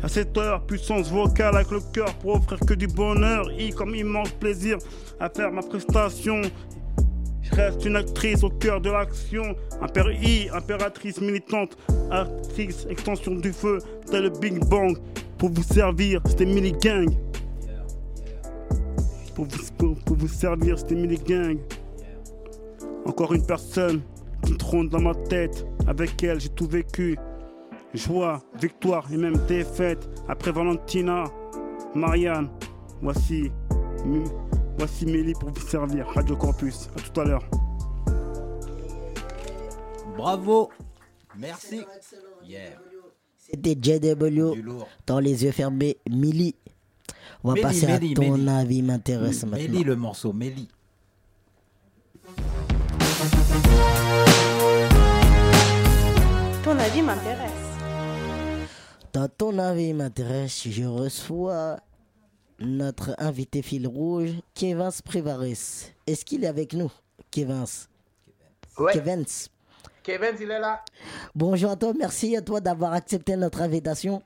À 0.00 0.06
cette 0.06 0.38
heure, 0.38 0.64
puissance 0.64 1.10
vocale 1.10 1.56
avec 1.56 1.72
le 1.72 1.80
cœur 1.92 2.14
pour 2.14 2.36
offrir 2.36 2.60
que 2.60 2.74
du 2.74 2.86
bonheur. 2.86 3.50
I 3.58 3.70
comme 3.70 3.96
immense 3.96 4.30
plaisir 4.30 4.78
à 5.18 5.28
faire 5.28 5.50
ma 5.50 5.62
prestation. 5.62 6.42
Reste 7.52 7.84
une 7.84 7.96
actrice 7.96 8.42
au 8.42 8.50
cœur 8.50 8.80
de 8.80 8.90
l'action. 8.90 9.56
Impér 9.80 10.10
I, 10.12 10.48
impératrice 10.52 11.20
militante, 11.20 11.76
actrice, 12.10 12.86
extension 12.88 13.34
du 13.34 13.52
feu, 13.52 13.78
tel 14.10 14.24
le 14.24 14.30
Big 14.30 14.58
Bang. 14.68 14.96
Pour 15.38 15.50
vous 15.50 15.62
servir, 15.62 16.20
c'était 16.26 16.46
Millie 16.46 16.72
Gang. 16.72 17.08
Pour 19.34 19.44
vous, 19.44 19.58
pour, 19.76 19.94
pour 20.04 20.16
vous 20.16 20.28
servir, 20.28 20.78
c'était 20.78 20.96
Millie 20.96 21.20
Gang. 21.24 21.58
Encore 23.04 23.32
une 23.32 23.46
personne 23.46 24.02
qui 24.44 24.56
trône 24.56 24.88
dans 24.88 25.00
ma 25.00 25.14
tête. 25.14 25.66
Avec 25.86 26.22
elle, 26.22 26.40
j'ai 26.40 26.48
tout 26.48 26.66
vécu. 26.66 27.16
Joie, 27.94 28.40
victoire 28.60 29.06
et 29.12 29.16
même 29.16 29.36
défaite. 29.48 30.08
Après 30.28 30.52
Valentina, 30.52 31.24
Marianne, 31.94 32.48
voici, 33.00 33.50
voici 34.78 35.06
Mélie 35.06 35.32
pour 35.34 35.50
vous 35.50 35.66
servir. 35.68 36.06
Radio 36.08 36.36
Campus, 36.36 36.88
à 36.96 37.00
tout 37.00 37.20
à 37.20 37.24
l'heure. 37.24 37.44
Bravo. 40.16 40.70
Merci. 41.36 41.84
Yeah. 42.46 42.70
C'était 43.36 43.76
JW 43.80 44.54
dans 45.06 45.20
les 45.20 45.44
yeux 45.44 45.52
fermés, 45.52 45.96
Millie. 46.08 46.54
On 47.44 47.48
va 47.48 47.54
Mélie, 47.54 47.62
passer 47.66 47.86
Mélie, 47.86 48.12
à 48.12 48.14
ton 48.14 48.32
Mélie. 48.36 48.48
avis 48.50 48.82
m'intéresse 48.82 49.44
maintenant. 49.44 49.58
Mélie 49.58 49.84
le 49.84 49.96
morceau, 49.96 50.32
Mélie. 50.32 50.68
Ton 56.64 56.78
avis 56.78 57.02
m'intéresse. 57.02 57.50
Dans 59.12 59.28
ton 59.28 59.58
avis 59.58 59.94
m'intéresse, 59.94 60.68
je 60.68 60.84
reçois 60.84 61.78
notre 62.60 63.14
invité 63.18 63.62
fil 63.62 63.86
rouge, 63.86 64.30
Kevin 64.54 64.90
Privaris. 65.04 65.92
Est-ce 66.06 66.24
qu'il 66.24 66.44
est 66.44 66.48
avec 66.48 66.72
nous, 66.72 66.90
Kevin? 67.30 67.64
Ouais, 68.78 68.92
Kevin. 68.92 69.24
Kevin, 70.02 70.34
il 70.40 70.50
est 70.50 70.58
là. 70.58 70.82
Bonjour 71.34 71.70
à 71.70 71.76
toi, 71.76 71.92
merci 71.96 72.36
à 72.36 72.42
toi 72.42 72.60
d'avoir 72.60 72.92
accepté 72.94 73.36
notre 73.36 73.60
invitation. 73.60 74.22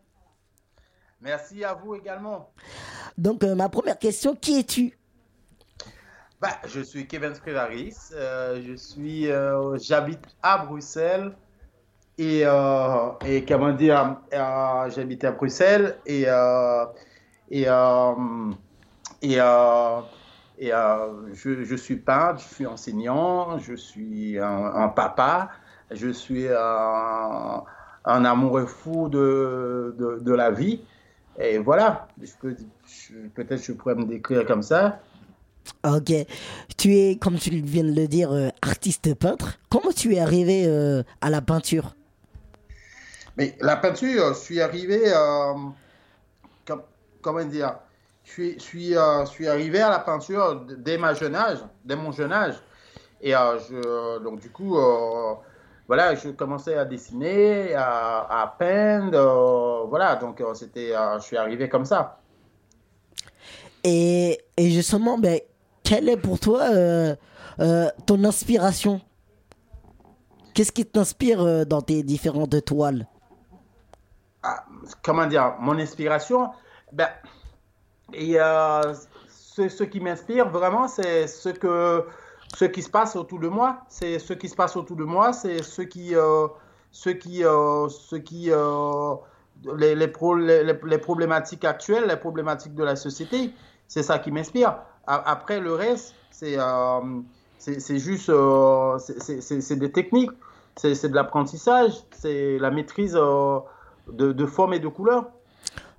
Merci 1.20 1.64
à 1.64 1.74
vous 1.74 1.94
également. 1.94 2.50
Donc, 3.16 3.44
euh, 3.44 3.54
ma 3.54 3.68
première 3.68 3.98
question, 3.98 4.34
qui 4.34 4.58
es-tu? 4.58 4.98
Bah, 6.40 6.58
Je 6.66 6.80
suis 6.80 7.06
Kevin 7.06 7.34
Scrivaris. 7.34 7.94
Euh, 8.12 8.60
je 8.66 8.74
suis, 8.74 9.30
euh, 9.30 9.76
j'habite 9.78 10.24
à 10.42 10.64
Bruxelles. 10.64 11.36
Et, 12.18 12.42
et 13.24 13.44
comment 13.46 13.72
dire, 13.72 14.20
j'habite 14.30 15.24
à 15.24 15.32
Bruxelles 15.32 15.98
et, 16.06 16.26
et, 17.52 17.64
euh, 17.68 18.14
et, 19.22 19.40
euh, 19.40 20.00
et 20.58 20.72
euh, 20.72 21.34
je, 21.34 21.64
je 21.64 21.76
suis 21.76 21.96
peintre, 21.96 22.40
je 22.48 22.54
suis 22.54 22.66
enseignant, 22.66 23.58
je 23.58 23.74
suis 23.74 24.38
un, 24.38 24.64
un 24.74 24.88
papa, 24.88 25.50
je 25.90 26.08
suis 26.08 26.48
un, 26.48 27.62
un 28.04 28.24
amoureux 28.24 28.66
fou 28.66 29.08
de, 29.08 29.94
de, 29.98 30.18
de 30.20 30.32
la 30.34 30.50
vie. 30.50 30.80
Et 31.38 31.58
voilà, 31.58 32.08
je- 32.20 33.14
peut-être 33.34 33.62
je 33.62 33.72
pourrais 33.72 33.94
me 33.94 34.04
décrire 34.04 34.46
comme 34.46 34.62
ça. 34.62 35.00
Ok. 35.84 36.12
Tu 36.76 36.94
es, 36.96 37.16
comme 37.18 37.38
tu 37.38 37.50
viens 37.50 37.84
de 37.84 37.92
le 37.92 38.08
dire, 38.08 38.32
euh, 38.32 38.48
artiste 38.62 39.14
peintre. 39.14 39.58
Comment 39.70 39.92
tu 39.92 40.14
es 40.14 40.20
arrivé 40.20 40.64
euh, 40.66 41.02
à 41.20 41.30
la 41.30 41.40
peinture? 41.40 41.94
Mais 43.36 43.56
la 43.60 43.76
peinture, 43.76 44.34
je 44.34 44.40
suis 44.40 44.60
arrivé, 44.60 45.00
euh, 45.06 45.54
comment 47.22 47.44
dire, 47.44 47.78
je 48.24 48.32
suis, 48.32 48.54
je 48.54 48.60
suis, 48.60 48.96
euh, 48.96 49.24
je 49.26 49.30
suis 49.30 49.48
arrivé 49.48 49.80
à 49.80 49.90
la 49.90 50.00
peinture 50.00 50.64
dès 50.78 50.98
ma 50.98 51.14
jeune 51.14 51.34
âge, 51.36 51.58
dès 51.84 51.96
mon 51.96 52.12
jeune 52.12 52.32
âge. 52.32 52.56
Et 53.20 53.34
euh, 53.36 53.58
je, 53.60 54.18
donc 54.22 54.40
du 54.40 54.50
coup, 54.50 54.78
euh, 54.78 55.34
voilà, 55.88 56.14
je 56.14 56.30
commençais 56.30 56.76
à 56.76 56.84
dessiner, 56.84 57.74
à, 57.74 58.42
à 58.42 58.46
peindre, 58.58 59.86
voilà, 59.88 60.16
donc 60.16 60.42
c'était, 60.54 60.92
je 61.18 61.22
suis 61.22 61.36
arrivé 61.36 61.68
comme 61.68 61.84
ça. 61.86 62.20
et, 63.84 64.40
et 64.56 64.70
justement, 64.70 65.18
ben, 65.18 65.40
quelle 65.84 66.08
est 66.08 66.16
pour 66.16 66.38
toi 66.40 66.68
ton 68.06 68.24
inspiration? 68.24 69.00
Qu'est-ce 70.54 70.72
qui 70.72 70.84
t'inspire 70.86 71.66
dans 71.66 71.82
tes 71.82 72.02
différentes 72.02 72.64
toiles 72.64 73.06
Ah, 74.42 74.64
comment 75.02 75.26
dire, 75.26 75.56
mon 75.60 75.78
inspiration, 75.78 76.50
ben, 76.92 77.08
et 78.12 78.38
euh, 78.38 78.94
ce, 79.28 79.82
qui 79.84 80.00
m'inspire 80.00 80.48
vraiment, 80.48 80.88
c'est 80.88 81.26
ce 81.26 81.48
que 81.48 82.04
ce 82.54 82.66
qui 82.66 82.82
se 82.82 82.90
passe 82.90 83.16
autour 83.16 83.38
de 83.40 83.48
moi. 83.48 83.78
C'est 83.88 84.18
ce 84.18 84.34
qui 84.34 84.48
se 84.48 84.54
passe 84.54 84.76
autour 84.76 84.96
de 84.96 85.04
moi, 85.04 85.32
c'est 85.32 85.62
ce 85.62 85.82
qui, 85.82 86.14
euh, 86.14 86.46
ce 86.90 87.10
qui, 87.10 87.44
euh, 87.44 87.88
ce 87.88 88.16
qui, 88.16 88.50
les, 89.76 89.94
les, 89.94 90.08
pro- 90.08 90.34
les, 90.36 90.98
problématiques 90.98 91.64
actuelles, 91.64 92.06
les 92.06 92.16
problématiques 92.16 92.74
de 92.74 92.84
la 92.84 92.96
société. 92.96 93.52
C'est 93.88 94.02
ça 94.02 94.18
qui 94.18 94.30
m'inspire. 94.30 94.76
Après 95.06 95.60
le 95.60 95.74
reste, 95.74 96.14
c'est 96.30 96.56
c'est 97.58 97.98
juste, 97.98 98.30
c'est- 98.98 99.76
des 99.76 99.92
techniques, 99.92 100.32
c'est 100.76 101.08
de 101.08 101.14
l'apprentissage, 101.14 101.92
c'est 102.12 102.58
la 102.58 102.70
maîtrise. 102.70 103.16
de, 104.08 104.32
de 104.32 104.46
forme 104.46 104.74
et 104.74 104.80
de 104.80 104.88
couleur. 104.88 105.26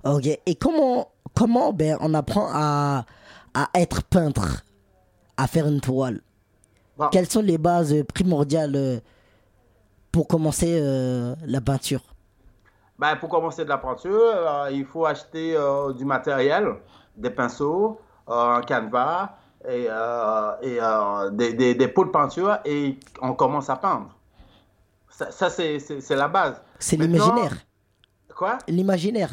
Ok. 0.04 0.26
Et 0.26 0.54
comment, 0.54 1.08
comment 1.34 1.72
ben, 1.72 1.96
on 2.00 2.14
apprend 2.14 2.48
à, 2.52 3.04
à 3.54 3.68
être 3.74 4.02
peintre, 4.04 4.64
à 5.36 5.46
faire 5.46 5.66
une 5.66 5.80
toile? 5.80 6.20
Bon, 6.96 7.08
Quelles 7.08 7.28
sont 7.28 7.42
les 7.42 7.58
bases 7.58 7.94
primordiales 8.12 8.76
euh, 8.76 9.00
pour 10.12 10.28
commencer 10.28 10.78
euh, 10.80 11.34
la 11.46 11.60
peinture? 11.60 12.02
Ben, 12.98 13.16
pour 13.16 13.28
commencer 13.28 13.64
de 13.64 13.68
la 13.68 13.78
peinture, 13.78 14.12
euh, 14.14 14.70
il 14.70 14.84
faut 14.84 15.04
acheter 15.04 15.56
euh, 15.56 15.92
du 15.92 16.04
matériel, 16.04 16.76
des 17.16 17.30
pinceaux, 17.30 17.98
un 18.28 18.60
canevas 18.62 19.30
et, 19.68 19.88
et 20.62 20.78
des, 21.32 21.52
des, 21.54 21.74
des 21.74 21.88
pots 21.88 22.04
de 22.04 22.10
peinture 22.10 22.58
et 22.64 22.98
on 23.20 23.34
commence 23.34 23.68
à 23.70 23.76
peindre. 23.76 24.14
Ça, 25.10 25.30
ça, 25.30 25.50
c'est 25.50 25.78
la 26.10 26.28
base. 26.28 26.60
C'est 26.78 26.96
l'imaginaire. 26.96 27.56
Quoi? 28.36 28.58
L'imaginaire. 28.68 29.30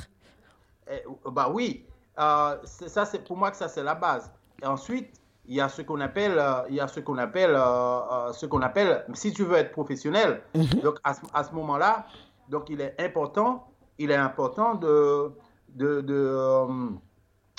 Eh, 0.91 1.03
Bah 1.31 1.50
oui, 1.53 1.86
Euh, 2.19 2.57
ça 2.65 3.05
c'est 3.05 3.24
pour 3.24 3.38
moi 3.38 3.51
que 3.51 3.57
ça 3.57 3.69
c'est 3.69 3.83
la 3.83 3.95
base. 3.95 4.29
Et 4.62 4.65
ensuite, 4.65 5.10
il 5.45 5.55
y 5.55 5.62
a 5.62 5.69
ce 5.69 5.81
qu'on 5.81 6.01
appelle, 6.01 6.38
euh, 6.38 6.62
il 6.69 6.75
y 6.75 6.81
a 6.81 6.88
ce 6.89 7.00
qu'on 7.00 7.17
appelle, 7.17 7.55
euh, 7.55 8.31
ce 8.33 8.45
qu'on 8.45 8.62
appelle, 8.62 9.05
si 9.13 9.31
tu 9.31 9.43
veux 9.45 9.55
être 9.55 9.71
professionnel, 9.71 10.41
Mhm. 10.53 10.81
donc 10.83 10.98
à 11.05 11.43
ce, 11.43 11.53
moment-là, 11.53 12.05
donc 12.50 12.69
il 12.69 12.81
est 12.81 12.95
important, 13.00 13.65
il 13.98 14.12
est 14.12 14.17
important 14.17 14.75
de, 14.75 15.31
de, 15.69 16.01
de, 16.01 16.67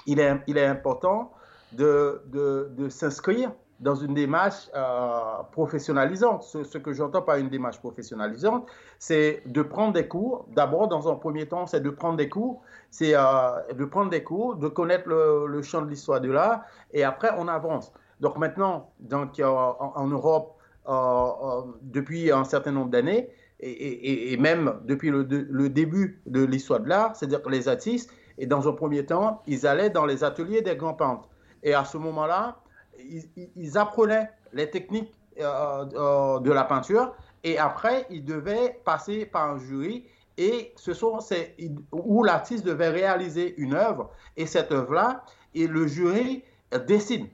il 0.06 0.20
est, 0.20 0.36
il 0.46 0.58
est 0.58 0.66
important 0.66 1.32
de, 1.72 2.20
de, 2.26 2.68
de 2.76 2.88
s'inscrire 2.90 3.50
dans 3.80 3.96
une 3.96 4.14
démarche 4.14 4.68
euh, 4.76 5.42
professionnalisante. 5.50 6.42
Ce, 6.44 6.62
ce 6.62 6.78
que 6.78 6.92
j'entends 6.92 7.22
par 7.22 7.36
une 7.36 7.48
démarche 7.48 7.78
professionnalisante, 7.80 8.68
c'est 8.98 9.42
de 9.46 9.62
prendre 9.62 9.92
des 9.94 10.06
cours. 10.06 10.44
D'abord, 10.50 10.86
dans 10.88 11.10
un 11.10 11.16
premier 11.16 11.48
temps, 11.48 11.66
c'est 11.66 11.80
de 11.80 11.90
prendre 11.90 12.16
des 12.16 12.28
cours, 12.28 12.62
c'est 12.92 13.14
euh, 13.14 13.72
de 13.72 13.84
prendre 13.86 14.10
des 14.10 14.22
cours, 14.22 14.56
de 14.56 14.68
connaître 14.68 15.08
le, 15.08 15.62
champ 15.62 15.80
de 15.80 15.88
l'histoire 15.88 16.20
de 16.20 16.30
l'art, 16.30 16.60
et 16.92 17.02
après, 17.02 17.30
on 17.38 17.48
avance. 17.48 17.90
Donc 18.20 18.36
maintenant, 18.36 18.92
donc, 19.00 19.40
euh, 19.40 19.46
en, 19.46 20.06
Europe, 20.08 20.58
euh, 20.88 21.62
depuis 21.80 22.30
un 22.30 22.44
certain 22.44 22.70
nombre 22.72 22.90
d'années, 22.90 23.30
et, 23.60 23.70
et- 23.70 24.32
et 24.32 24.36
même 24.36 24.74
depuis 24.84 25.08
le, 25.10 25.22
le 25.22 25.68
début 25.70 26.20
de 26.26 26.44
l'histoire 26.44 26.80
de 26.80 26.88
l'art, 26.88 27.16
c'est-à-dire 27.16 27.42
que 27.42 27.48
les 27.48 27.66
artistes, 27.66 28.10
et 28.36 28.44
dans 28.46 28.68
un 28.68 28.72
premier 28.72 29.06
temps, 29.06 29.42
ils 29.46 29.66
allaient 29.66 29.90
dans 29.90 30.04
les 30.04 30.22
ateliers 30.22 30.60
des 30.60 30.76
grands 30.76 30.94
peintres. 30.94 31.28
Et 31.62 31.72
à 31.74 31.84
ce 31.84 31.96
moment-là, 31.96 32.58
ils, 32.98 33.78
apprenaient 33.78 34.30
les 34.52 34.68
techniques 34.68 35.12
de 35.38 36.50
la 36.50 36.64
peinture 36.64 37.14
et 37.44 37.58
après, 37.58 38.06
ils 38.10 38.24
devaient 38.24 38.80
passer 38.84 39.26
par 39.26 39.50
un 39.50 39.58
jury 39.58 40.06
et 40.42 40.72
ce 40.74 40.92
sont 40.92 41.20
ces, 41.20 41.54
où 41.92 42.24
l'artiste 42.24 42.64
devait 42.64 42.88
réaliser 42.88 43.54
une 43.58 43.74
œuvre 43.74 44.10
et 44.36 44.46
cette 44.46 44.72
œuvre-là, 44.72 45.24
et 45.54 45.68
le 45.68 45.86
jury 45.86 46.42
décide. 46.88 47.26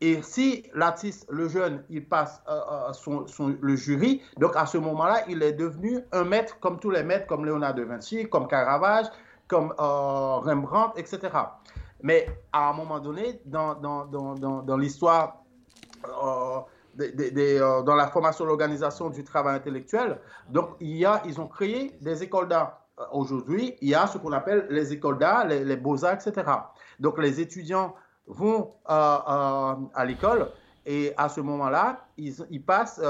Et 0.00 0.20
si 0.22 0.64
l'artiste, 0.74 1.26
le 1.30 1.48
jeune, 1.48 1.84
il 1.88 2.04
passe 2.04 2.42
euh, 2.48 2.92
euh, 3.08 3.56
le 3.60 3.76
jury, 3.76 4.20
donc 4.36 4.56
à 4.56 4.66
ce 4.66 4.78
moment-là, 4.78 5.22
il 5.28 5.42
est 5.42 5.52
devenu 5.52 6.00
un 6.10 6.24
maître 6.24 6.58
comme 6.58 6.80
tous 6.80 6.90
les 6.90 7.04
maîtres, 7.04 7.26
comme 7.26 7.44
Léonard 7.44 7.74
de 7.74 7.82
Vinci, 7.84 8.28
comme 8.28 8.48
Caravage, 8.48 9.06
comme 9.46 9.72
euh, 9.78 10.36
Rembrandt, 10.48 10.98
etc. 10.98 11.20
Mais 12.02 12.26
à 12.52 12.70
un 12.70 12.72
moment 12.72 12.98
donné, 12.98 13.40
dans, 13.46 13.74
dans, 13.74 14.04
dans, 14.04 14.34
dans, 14.62 14.76
l'histoire, 14.76 15.44
euh, 17.00 17.82
dans 17.82 17.94
la 17.94 18.08
formation 18.08 18.44
de 18.44 18.48
l'organisation 18.48 19.10
du 19.10 19.24
travail 19.24 19.56
intellectuel, 19.56 20.18
donc 20.48 20.70
il 20.80 20.96
y 20.96 21.04
a, 21.04 21.22
ils 21.26 21.40
ont 21.40 21.48
créé 21.48 21.96
des 22.00 22.22
écoles 22.22 22.48
d'art. 22.48 22.80
Euh, 22.98 23.04
Aujourd'hui, 23.12 23.76
il 23.80 23.88
y 23.88 23.94
a 23.94 24.06
ce 24.06 24.18
qu'on 24.18 24.32
appelle 24.32 24.66
les 24.70 24.92
écoles 24.92 25.18
d'art, 25.18 25.46
les, 25.46 25.76
beaux-arts, 25.76 26.14
etc. 26.14 26.50
Donc 26.98 27.18
les 27.18 27.40
étudiants 27.40 27.94
vont 28.26 28.72
euh, 28.88 29.74
à 29.94 30.04
l'école 30.06 30.50
et 30.84 31.12
à 31.16 31.28
ce 31.28 31.40
moment-là, 31.40 32.06
ils, 32.16 32.34
ils 32.50 32.64
passent, 32.64 33.00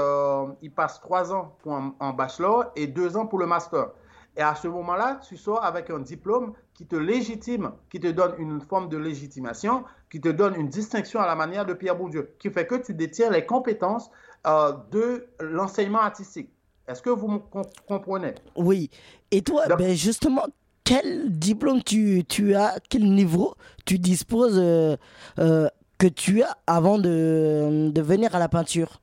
ils 0.61 0.71
passent 0.71 0.99
trois 0.99 1.31
ans 1.31 1.55
pour 1.61 1.73
un 1.75 2.13
bachelor 2.13 2.65
et 2.75 2.87
deux 2.87 3.15
ans 3.17 3.27
pour 3.27 3.37
le 3.39 3.45
master. 3.45 3.89
Et 4.37 4.41
à 4.41 4.53
ce 4.53 4.67
moment-là, 4.67 5.19
tu 5.27 5.35
sors 5.35 5.63
avec 5.63 5.89
un 5.89 5.99
diplôme 5.99 6.53
qui 6.77 6.85
te 6.85 6.95
légitime, 6.95 7.71
qui 7.89 7.99
te 7.99 8.07
donne 8.07 8.33
une 8.37 8.61
forme 8.61 8.87
de 8.87 8.97
légitimation, 8.97 9.83
qui 10.11 10.21
te 10.21 10.29
donne 10.29 10.55
une 10.55 10.69
distinction 10.69 11.19
à 11.19 11.25
la 11.25 11.35
manière 11.35 11.65
de 11.65 11.73
Pierre 11.73 11.95
Bourdieu, 11.97 12.29
qui 12.39 12.51
fait 12.51 12.67
que 12.67 12.75
tu 12.75 12.93
détiens 12.93 13.31
les 13.31 13.45
compétences 13.45 14.11
euh, 14.45 14.73
de 14.91 15.25
l'enseignement 15.41 16.01
artistique. 16.01 16.49
Est-ce 16.87 17.01
que 17.01 17.09
vous 17.09 17.41
comprenez? 17.87 18.35
Oui. 18.55 18.91
Et 19.31 19.41
toi, 19.41 19.67
Donc- 19.67 19.79
ben 19.79 19.95
justement, 19.95 20.45
quel 20.83 21.37
diplôme 21.37 21.81
tu, 21.83 22.23
tu 22.29 22.53
as, 22.55 22.79
quel 22.89 23.11
niveau 23.11 23.55
tu 23.85 23.97
disposes 23.99 24.57
euh, 24.57 24.95
euh, 25.39 25.67
que 25.97 26.07
tu 26.07 26.43
as 26.43 26.55
avant 26.67 26.99
de, 26.99 27.89
de 27.89 28.01
venir 28.01 28.35
à 28.35 28.39
la 28.39 28.47
peinture? 28.49 29.01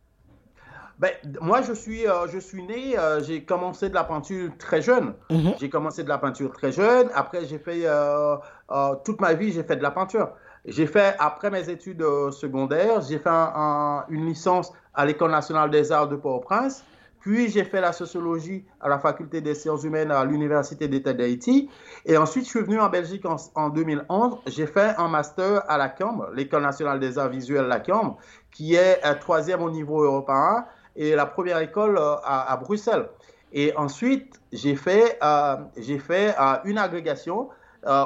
Ben, 1.05 1.39
Moi, 1.41 1.61
je 1.63 1.73
suis, 1.73 2.07
euh, 2.09 2.27
je 2.29 2.39
suis 2.39 2.63
né, 2.63 2.99
euh, 2.99 3.23
j'ai 3.23 3.45
commencé 3.45 3.89
de 3.89 3.95
la 3.95 4.05
peinture 4.05 4.51
très 4.59 4.81
jeune. 4.83 5.15
Mhm. 5.31 5.55
J'ai 5.61 5.69
commencé 5.69 6.03
de 6.03 6.09
la 6.09 6.19
peinture 6.19 6.51
très 6.53 6.73
jeune. 6.73 7.09
Après, 7.15 7.45
j'ai 7.45 7.59
fait 7.59 7.83
euh, 7.85 8.37
euh, 8.71 8.95
toute 9.05 9.21
ma 9.21 9.35
vie, 9.35 9.53
j'ai 9.53 9.63
fait 9.65 9.77
de 9.77 9.83
la 9.83 9.91
peinture. 9.91 10.31
J'ai 10.67 10.87
fait, 10.87 11.15
après 11.19 11.51
mes 11.51 11.69
études 11.69 12.03
secondaires, 12.31 13.03
j'ai 13.03 13.19
fait 13.19 13.29
un- 13.29 13.53
un- 13.55 14.05
une 14.09 14.25
licence 14.27 14.73
à 14.95 15.05
l'École 15.05 15.31
nationale 15.31 15.71
des 15.71 15.93
arts 15.93 16.09
de 16.09 16.17
Port-au-Prince. 16.17 16.85
Puis, 17.21 17.49
j'ai 17.49 17.65
fait 17.65 17.81
la 17.81 17.93
sociologie 17.93 18.65
à 18.83 18.89
la 18.89 18.99
faculté 18.99 19.41
des 19.41 19.55
sciences 19.55 19.83
humaines 19.85 20.11
à 20.11 20.25
l'Université 20.27 20.89
d'État 20.89 21.15
d'Haïti. 21.15 21.71
Et 22.05 22.19
ensuite, 22.19 22.45
je 22.45 22.51
suis 22.51 22.61
venu 22.61 22.79
en 22.81 22.89
Belgique 22.91 23.25
en, 23.27 23.37
en 23.55 23.69
2011. 23.71 24.39
J'ai 24.47 24.67
fait 24.67 24.95
un 24.99 25.09
master 25.09 25.63
à 25.69 25.79
la 25.79 25.89
CAM, 25.89 26.27
l'École 26.35 26.63
nationale 26.63 27.01
des 27.01 27.19
arts 27.19 27.31
visuels, 27.31 27.67
la 27.67 27.81
CAM, 27.81 28.15
qui 28.51 28.75
est 28.75 29.01
troisième 29.21 29.63
au 29.63 29.71
niveau 29.71 30.03
européen 30.03 30.67
et 30.97 31.15
la 31.15 31.27
première 31.27 31.59
école 31.59 31.99
euh, 31.99 32.17
à, 32.25 32.53
à 32.53 32.57
Bruxelles. 32.57 33.09
Et 33.53 33.75
ensuite, 33.77 34.41
j'ai 34.53 34.77
fait, 34.77 35.19
euh, 35.23 35.57
j'ai 35.77 35.99
fait 35.99 36.35
euh, 36.41 36.57
une 36.65 36.79
agrégation 36.79 37.49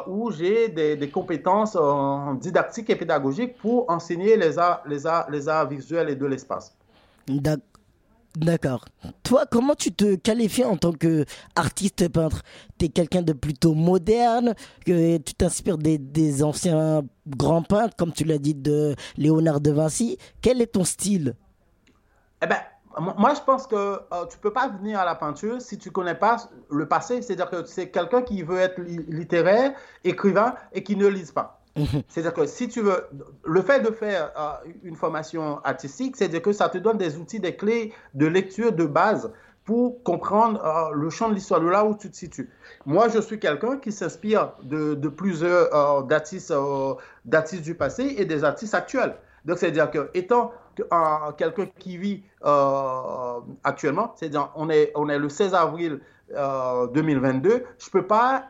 où 0.08 0.32
j'ai 0.32 0.68
des, 0.68 0.96
des 0.96 1.08
compétences 1.08 1.76
en 1.76 2.34
didactique 2.34 2.90
et 2.90 2.96
pédagogique 2.96 3.56
pour 3.58 3.88
enseigner 3.88 4.36
les 4.36 4.58
arts, 4.58 4.82
les 4.88 5.06
arts, 5.06 5.30
les 5.30 5.48
arts 5.48 5.68
visuels 5.68 6.10
et 6.10 6.16
de 6.16 6.26
l'espace. 6.26 6.76
D'ac- 7.28 7.60
D'accord. 8.36 8.84
Toi, 9.22 9.44
comment 9.48 9.76
tu 9.76 9.92
te 9.92 10.16
qualifies 10.16 10.64
en 10.64 10.76
tant 10.76 10.90
qu'artiste 10.90 12.08
peintre? 12.08 12.42
T'es 12.76 12.88
quelqu'un 12.88 13.22
de 13.22 13.32
plutôt 13.32 13.74
moderne, 13.74 14.54
que 14.84 15.18
tu 15.18 15.34
t'inspires 15.34 15.78
des, 15.78 15.96
des 15.96 16.42
anciens 16.42 17.02
grands 17.28 17.62
peintres, 17.62 17.94
comme 17.96 18.12
tu 18.12 18.24
l'as 18.24 18.38
dit, 18.38 18.56
de 18.56 18.96
Léonard 19.16 19.60
de 19.60 19.70
Vinci. 19.70 20.18
Quel 20.42 20.60
est 20.60 20.72
ton 20.72 20.82
style? 20.82 21.36
Eh 22.42 22.46
ben, 22.48 22.58
moi, 23.00 23.34
je 23.34 23.40
pense 23.40 23.66
que 23.66 23.76
euh, 23.76 24.26
tu 24.30 24.38
peux 24.38 24.52
pas 24.52 24.68
venir 24.68 24.98
à 24.98 25.04
la 25.04 25.14
peinture 25.14 25.60
si 25.60 25.78
tu 25.78 25.90
connais 25.90 26.14
pas 26.14 26.36
le 26.70 26.86
passé. 26.86 27.22
C'est-à-dire 27.22 27.50
que 27.50 27.64
c'est 27.64 27.90
quelqu'un 27.90 28.22
qui 28.22 28.42
veut 28.42 28.58
être 28.58 28.80
li- 28.80 29.04
littéraire, 29.08 29.72
écrivain 30.04 30.54
et 30.72 30.82
qui 30.82 30.96
ne 30.96 31.06
lise 31.06 31.32
pas. 31.32 31.60
C'est-à-dire 32.08 32.34
que 32.34 32.44
si 32.46 32.68
tu 32.68 32.80
veux, 32.80 33.04
le 33.44 33.62
fait 33.62 33.78
de 33.80 33.92
faire 33.92 34.32
euh, 34.36 34.70
une 34.82 34.96
formation 34.96 35.60
artistique, 35.62 36.16
c'est-à-dire 36.16 36.42
que 36.42 36.52
ça 36.52 36.68
te 36.68 36.78
donne 36.78 36.98
des 36.98 37.16
outils, 37.18 37.38
des 37.38 37.54
clés 37.54 37.92
de 38.14 38.26
lecture 38.26 38.72
de 38.72 38.84
base 38.84 39.30
pour 39.64 40.02
comprendre 40.02 40.64
euh, 40.64 40.94
le 40.94 41.08
champ 41.10 41.28
de 41.28 41.34
l'histoire, 41.34 41.60
de 41.60 41.68
là 41.68 41.84
où 41.84 41.94
tu 41.94 42.10
te 42.10 42.16
situes. 42.16 42.50
Moi, 42.84 43.08
je 43.10 43.20
suis 43.20 43.38
quelqu'un 43.38 43.76
qui 43.76 43.92
s'inspire 43.92 44.54
de, 44.62 44.94
de 44.94 45.08
plusieurs 45.08 45.72
euh, 45.72 46.02
d'artistes 46.02 46.50
euh, 46.50 46.94
du 47.62 47.74
passé 47.76 48.14
et 48.18 48.24
des 48.24 48.42
artistes 48.42 48.74
actuels. 48.74 49.14
Donc, 49.44 49.58
c'est-à-dire 49.58 49.90
que, 49.90 50.10
étant 50.14 50.52
euh, 50.80 51.32
quelqu'un 51.36 51.66
qui 51.78 51.96
vit 51.96 52.22
euh, 52.44 53.40
actuellement, 53.64 54.12
c'est-à-dire 54.16 54.50
on 54.54 54.70
est, 54.70 54.92
on 54.94 55.08
est 55.08 55.18
le 55.18 55.28
16 55.28 55.54
avril 55.54 56.00
euh, 56.34 56.86
2022, 56.88 57.64
je 57.78 57.90
peux 57.90 58.06
pas 58.06 58.48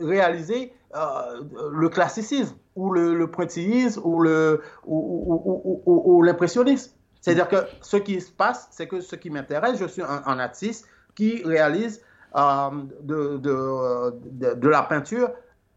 réaliser 0.00 0.74
euh, 0.94 1.42
le 1.72 1.88
classicisme 1.88 2.56
ou 2.74 2.92
le, 2.92 3.14
le 3.14 3.30
pointillisme 3.30 4.02
ou 4.04 4.20
le 4.20 4.62
ou, 4.84 6.22
l'impressionnisme. 6.22 6.92
C'est-à-dire 7.20 7.48
que 7.48 7.56
ce 7.80 7.96
qui 7.96 8.20
se 8.20 8.30
passe, 8.30 8.68
c'est 8.70 8.86
que 8.86 9.00
ce 9.00 9.16
qui 9.16 9.30
m'intéresse, 9.30 9.78
je 9.78 9.86
suis 9.86 10.02
un, 10.02 10.38
artiste 10.38 10.86
qui 11.14 11.42
réalise 11.42 12.02
euh, 12.36 12.70
de, 13.02 13.38
de, 13.38 14.54
de, 14.54 14.68
la 14.68 14.82
peinture 14.82 15.30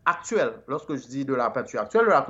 actuelle. 0.05 0.53
Lorsque 0.67 0.95
je 0.95 1.07
dis 1.07 1.25
de 1.25 1.33
la 1.33 1.49
peinture 1.49 1.81
actuelle, 1.81 2.05
de 2.05 2.11
la 2.11 2.21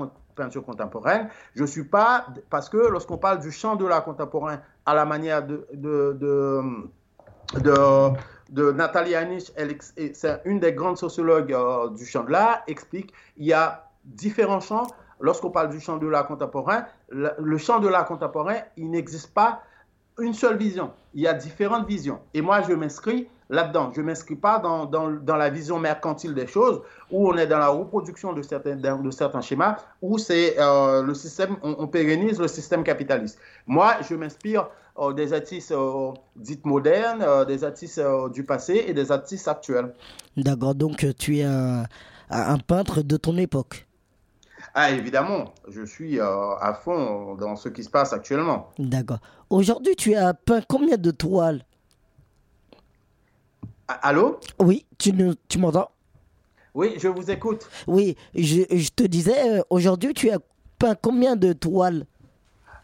peinture 0.42 0.66
contemporaine, 0.72 1.24
je 1.60 1.66
suis 1.74 1.88
pas 1.98 2.12
parce 2.50 2.68
que 2.74 2.82
lorsqu'on 2.94 3.20
parle 3.26 3.40
du 3.48 3.52
champ 3.52 3.76
de 3.82 3.86
l'art 3.90 4.06
contemporain 4.10 4.58
à 4.86 4.94
la 5.00 5.06
manière 5.14 5.42
de 5.50 5.58
de, 5.86 5.96
de, 6.24 6.34
de, 7.66 7.78
de 8.60 8.72
Nathalie 8.72 9.16
et 10.02 10.14
c'est 10.20 10.42
une 10.46 10.60
des 10.66 10.74
grandes 10.80 11.00
sociologues 11.06 11.54
euh, 11.54 11.90
du 12.00 12.06
champ 12.12 12.24
de 12.24 12.32
l'art, 12.32 12.58
explique 12.68 13.10
il 13.38 13.46
y 13.46 13.54
a 13.54 13.66
différents 14.06 14.64
champs. 14.70 14.88
Lorsqu'on 15.22 15.52
parle 15.52 15.70
du 15.70 15.82
champ 15.86 15.98
de 15.98 16.08
l'art 16.08 16.28
contemporain, 16.28 16.86
le, 17.10 17.30
le 17.54 17.58
champ 17.58 17.80
de 17.86 17.90
l'art 17.90 18.08
contemporain, 18.14 18.60
il 18.78 18.90
n'existe 18.90 19.34
pas 19.34 19.52
une 20.18 20.34
seule 20.34 20.58
vision. 20.58 20.88
Il 21.14 21.22
y 21.22 21.28
a 21.28 21.34
différentes 21.34 21.88
visions. 21.96 22.20
Et 22.34 22.42
moi, 22.42 22.62
je 22.62 22.74
m'inscris 22.74 23.28
là-dedans. 23.50 23.92
Je 23.96 24.02
ne 24.02 24.06
m'inscris 24.06 24.36
pas 24.36 24.60
dans, 24.60 24.86
dans, 24.86 25.10
dans 25.10 25.36
la 25.36 25.50
vision 25.50 25.80
mercantile 25.80 26.34
des 26.34 26.48
choses, 26.48 26.82
où 27.12 27.30
on 27.30 27.38
est 27.38 27.48
dans 27.48 27.58
la 27.58 27.70
reproduction 27.70 28.34
de 28.34 28.42
certains, 28.42 28.76
de 28.76 29.12
certains 29.12 29.42
schémas, 29.42 29.78
où 30.02 30.18
c'est 30.18 30.60
euh, 30.60 31.02
le 31.02 31.14
système, 31.14 31.58
on, 31.64 31.76
on 31.80 31.88
pérennise 31.88 32.40
le 32.40 32.48
système 32.48 32.84
capitaliste. 32.84 33.40
Moi, 33.66 33.96
je 34.08 34.16
m'inspire 34.16 34.70
euh, 35.00 35.14
des 35.14 35.34
artistes 35.34 35.72
euh, 35.72 36.12
dites 36.36 36.66
modernes, 36.66 37.22
euh, 37.22 37.46
des 37.46 37.64
artistes 37.64 38.02
du 38.34 38.44
passé 38.44 38.86
et 38.88 38.94
des 38.94 39.12
artistes 39.12 39.48
actuels. 39.48 39.94
D'accord, 40.38 40.76
donc 40.76 41.06
tu 41.18 41.40
es 41.40 41.44
un, 41.44 41.86
un 42.30 42.58
peintre 42.60 43.02
de 43.02 43.18
ton 43.18 43.36
époque. 43.38 43.88
Ah, 44.76 44.92
évidemment, 44.92 45.46
je 45.70 45.84
suis 45.84 46.20
euh, 46.20 46.56
à 46.60 46.74
fond 46.74 47.36
dans 47.36 47.56
ce 47.56 47.70
qui 47.70 47.84
se 47.84 47.90
passe 47.90 48.14
actuellement. 48.14 48.70
D'accord. 48.78 49.20
Aujourd'hui, 49.50 49.96
tu 49.96 50.14
as 50.16 50.34
peint 50.34 50.62
combien 50.68 50.98
de 50.98 51.12
toiles 51.12 51.64
Allô? 53.90 54.40
Oui, 54.60 54.86
tu, 55.00 55.12
ne- 55.14 55.34
tu 55.48 55.58
m'entends? 55.58 55.90
Oui, 56.76 56.94
je 56.98 57.08
vous 57.08 57.32
écoute. 57.32 57.68
Oui, 57.88 58.16
je, 58.36 58.62
je 58.70 58.90
te 58.92 59.04
disais, 59.04 59.58
euh, 59.60 59.62
aujourd'hui, 59.72 60.14
tu 60.14 60.30
as 60.30 60.38
peint 60.78 60.94
combien 60.94 61.36
de 61.36 61.54
toiles? 61.54 62.06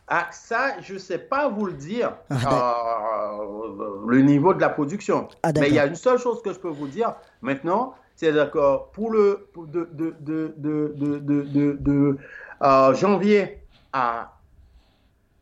Ah, 0.08 0.28
ça, 0.32 0.82
je 0.82 0.96
ne 0.96 1.00
sais 1.00 1.20
pas 1.20 1.48
vous 1.50 1.66
le 1.68 1.74
dire, 1.74 2.16
Ah, 2.32 3.38
euh, 3.40 4.08
le 4.08 4.22
niveau 4.22 4.54
de 4.56 4.62
la 4.62 4.70
production. 4.70 5.28
Ah, 5.44 5.52
Mais 5.60 5.70
il 5.70 5.76
y 5.76 5.80
a 5.80 5.86
une 5.86 5.96
seule 5.96 6.18
chose 6.18 6.42
que 6.42 6.52
je 6.54 6.60
peux 6.60 6.70
vous 6.70 6.88
dire 6.88 7.14
maintenant, 7.42 7.94
c'est 8.16 8.32
d'accord 8.34 8.92
pour 8.92 9.12
le 9.12 9.48
pour 9.54 9.68
de, 9.68 9.88
de, 9.94 10.16
de, 10.20 10.54
de, 10.58 10.94
de, 10.96 11.20
de, 11.20 11.42
de- 11.44 11.78
de, 11.80 12.18
euh, 12.64 12.94
janvier 12.96 13.64
à 13.94 14.32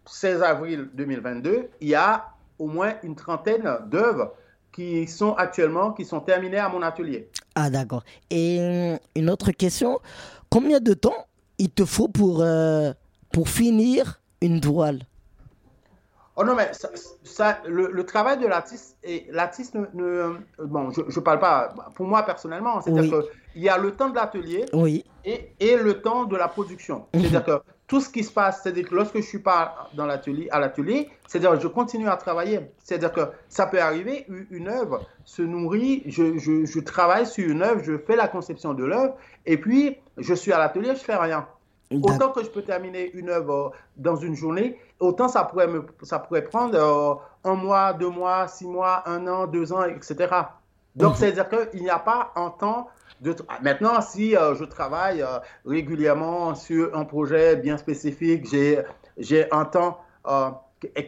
16 0.05 0.41
avril 0.43 0.89
2022, 0.93 1.69
il 1.81 1.87
y 1.89 1.95
a 1.95 2.25
au 2.59 2.67
moins 2.67 2.93
une 3.03 3.15
trentaine 3.15 3.69
d'œuvres 3.87 4.33
qui 4.73 5.07
sont 5.07 5.33
actuellement, 5.35 5.93
qui 5.93 6.03
sont 6.05 6.19
terminées 6.19 6.57
à 6.57 6.67
mon 6.69 6.81
atelier. 6.81 7.29
Ah, 7.55 7.69
d'accord. 7.69 8.03
Et 8.29 8.57
euh, 8.59 8.97
une 9.15 9.29
autre 9.29 9.51
question, 9.51 9.99
combien 10.49 10.79
de 10.79 10.93
temps 10.93 11.27
il 11.59 11.69
te 11.69 11.85
faut 11.85 12.07
pour, 12.09 12.41
euh, 12.41 12.91
pour 13.31 13.47
finir 13.49 14.19
une 14.41 14.59
toile? 14.59 14.99
Oh 16.35 16.43
non, 16.43 16.55
mais 16.55 16.73
ça, 16.73 16.89
ça- 17.23 17.59
le, 17.67 17.91
le 17.91 18.05
travail 18.05 18.39
de 18.39 18.47
l'artiste, 18.47 18.97
et 19.03 19.27
l'artiste 19.31 19.75
ne, 19.75 19.85
ne- 19.93 20.37
Bon, 20.65 20.89
je 20.89 21.01
ne 21.03 21.23
parle 21.23 21.39
pas 21.39 21.75
pour 21.95 22.07
moi 22.07 22.23
personnellement, 22.23 22.81
c'est-à-dire 22.81 23.13
Oui. 23.19 23.25
qu'il 23.53 23.61
y 23.61 23.69
a 23.69 23.77
le 23.77 23.91
temps 23.95 24.09
de 24.09 24.15
l'atelier 24.15 24.65
Oui, 24.73 25.05
et, 25.23 25.51
et 25.59 25.75
le 25.77 26.01
temps 26.01 26.25
de 26.25 26.35
la 26.35 26.47
production. 26.47 27.05
Mhm. 27.13 27.21
C'est-à-dire 27.21 27.45
que 27.45 27.51
tout 27.93 28.01
ce 28.01 28.09
qui 28.09 28.23
se 28.23 28.31
passe, 28.33 28.63
c'est-à-dire 28.63 28.89
que 28.89 28.95
lorsque 28.95 29.17
je 29.17 29.21
suis 29.21 29.37
pas 29.51 29.87
dans 29.93 30.07
l'atelier, 30.07 30.47
à 30.49 30.59
l'atelier, 30.59 31.11
c'est-à-dire 31.27 31.51
que 31.51 31.59
je 31.59 31.67
continue 31.67 32.09
à 32.09 32.17
travailler. 32.17 32.59
C'est-à-dire 32.83 33.11
que 33.11 33.21
ça 33.49 33.67
peut 33.67 33.79
arriver, 33.79 34.25
une- 34.49 34.67
œuvre 34.67 35.01
se 35.25 35.43
nourrit, 35.43 36.01
je, 36.07 36.39
je- 36.39 36.65
je 36.65 36.79
travaille 36.79 37.27
sur 37.27 37.47
une 37.47 37.61
œuvre, 37.61 37.81
je 37.83 37.95
fais 37.99 38.15
la 38.15 38.27
conception 38.27 38.73
de 38.73 38.83
l'œuvre, 38.83 39.13
et 39.45 39.57
puis 39.57 39.97
je 40.17 40.33
suis 40.33 40.51
à 40.51 40.57
l'atelier, 40.57 40.95
je 40.95 41.03
fais 41.03 41.15
rien. 41.15 41.45
Autant 42.01 42.29
que 42.31 42.43
je 42.43 42.49
peux 42.49 42.63
terminer 42.63 43.11
une 43.13 43.29
œuvre 43.29 43.53
euh, 43.53 43.69
dans 43.97 44.15
une 44.15 44.35
journée, 44.35 44.79
autant 44.99 45.27
ça 45.27 45.43
pourrait, 45.43 45.67
me, 45.67 45.85
ça 46.01 46.17
pourrait 46.17 46.45
prendre 46.45 46.75
euh, 46.75 47.13
un 47.51 47.53
mois, 47.53 47.93
deux 47.93 48.09
mois, 48.09 48.47
six 48.47 48.65
mois, 48.65 49.03
un 49.07 49.27
an, 49.27 49.45
deux 49.45 49.71
ans, 49.71 49.83
etc. 49.85 50.15
Donc, 50.95 51.11
Mhm. 51.11 51.15
c'est-à-dire 51.17 51.47
qu'il 51.71 51.83
n'y 51.83 51.91
a 51.91 51.99
pas 51.99 52.31
un 52.35 52.49
temps 52.49 52.87
tra- 53.31 53.61
Maintenant, 53.61 54.01
si 54.01 54.35
euh, 54.35 54.55
je 54.55 54.63
travaille 54.65 55.21
euh, 55.21 55.39
régulièrement 55.65 56.55
sur 56.55 56.95
un 56.97 57.05
projet 57.05 57.55
bien 57.55 57.77
spécifique, 57.77 58.45
j'ai 59.17 59.51
un 59.51 59.65
temps 59.65 59.99
euh, 60.27 60.49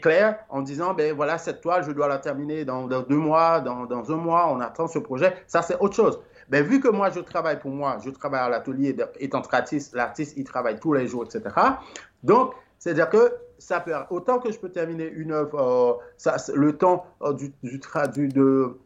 clair 0.01 0.39
en 0.49 0.61
disant, 0.61 0.93
ben 0.93 1.13
voilà, 1.15 1.37
cette 1.37 1.61
toile, 1.61 1.83
je 1.83 1.91
dois 1.91 2.07
la 2.07 2.17
terminer 2.19 2.63
dans, 2.65 2.87
deux 2.87 3.15
mois, 3.17 3.59
dans, 3.59 3.85
un 4.11 4.15
mois, 4.17 4.47
on 4.51 4.59
attend 4.59 4.87
ce 4.87 4.99
projet. 4.99 5.33
Ça, 5.47 5.61
c'est 5.61 5.77
autre 5.79 5.95
chose. 5.95 6.19
Ben, 6.49 6.63
vu 6.63 6.79
que 6.79 6.87
moi, 6.89 7.09
je 7.09 7.19
travaille 7.19 7.59
pour 7.59 7.71
moi, 7.71 7.97
je 8.03 8.09
travaille 8.11 8.41
à 8.41 8.49
l'atelier 8.49 8.95
étant 9.19 9.41
artiste, 9.51 9.95
l'artiste, 9.95 10.33
il 10.37 10.43
travaille 10.43 10.79
tous 10.79 10.93
les 10.93 11.07
jours, 11.07 11.25
etc. 11.25 11.43
Donc, 12.23 12.53
c'est-à-dire 12.77 13.09
que 13.09 13.33
ça 13.57 13.79
peut, 13.79 13.93
autant 14.11 14.37
que 14.39 14.51
je 14.51 14.59
peux 14.59 14.69
terminer 14.69 15.07
une 15.09 15.31
œuvre, 15.31 15.99
euh, 16.25 16.31
le 16.53 16.77
temps 16.77 17.05
du, 17.33 17.51
du- 17.63 18.27
de, 18.27 18.77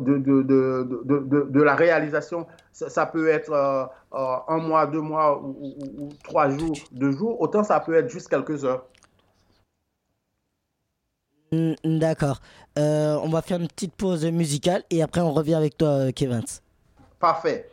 de, 0.00 0.18
de, 0.18 0.42
de, 0.42 1.42
de, 1.50 1.62
la 1.62 1.74
réalisation, 1.74 2.46
ça, 2.72 2.88
ça 2.90 3.06
peut 3.06 3.28
être 3.28 3.52
euh, 3.52 3.84
euh, 4.14 4.36
un 4.48 4.58
mois, 4.58 4.86
deux 4.86 5.00
mois 5.00 5.40
ou, 5.40 5.56
ou- 5.60 5.74
ou- 5.78 6.04
ou 6.04 6.08
trois 6.22 6.48
jours, 6.50 6.76
deux 6.92 7.12
jours, 7.12 7.40
autant 7.40 7.62
ça 7.64 7.80
peut 7.80 7.94
être 7.94 8.08
juste 8.08 8.28
quelques 8.28 8.64
heures. 8.64 8.84
Mm, 11.52 11.74
D'accord. 11.98 12.40
Euh, 12.78 13.18
on 13.22 13.28
va 13.30 13.42
faire 13.42 13.60
une 13.60 13.68
petite 13.68 13.94
pause 13.94 14.24
musicale 14.26 14.82
et 14.90 15.02
après 15.02 15.20
on 15.20 15.32
revient 15.32 15.54
avec 15.54 15.76
toi, 15.76 16.12
Kevin. 16.12 16.42
Parfait. 17.18 17.68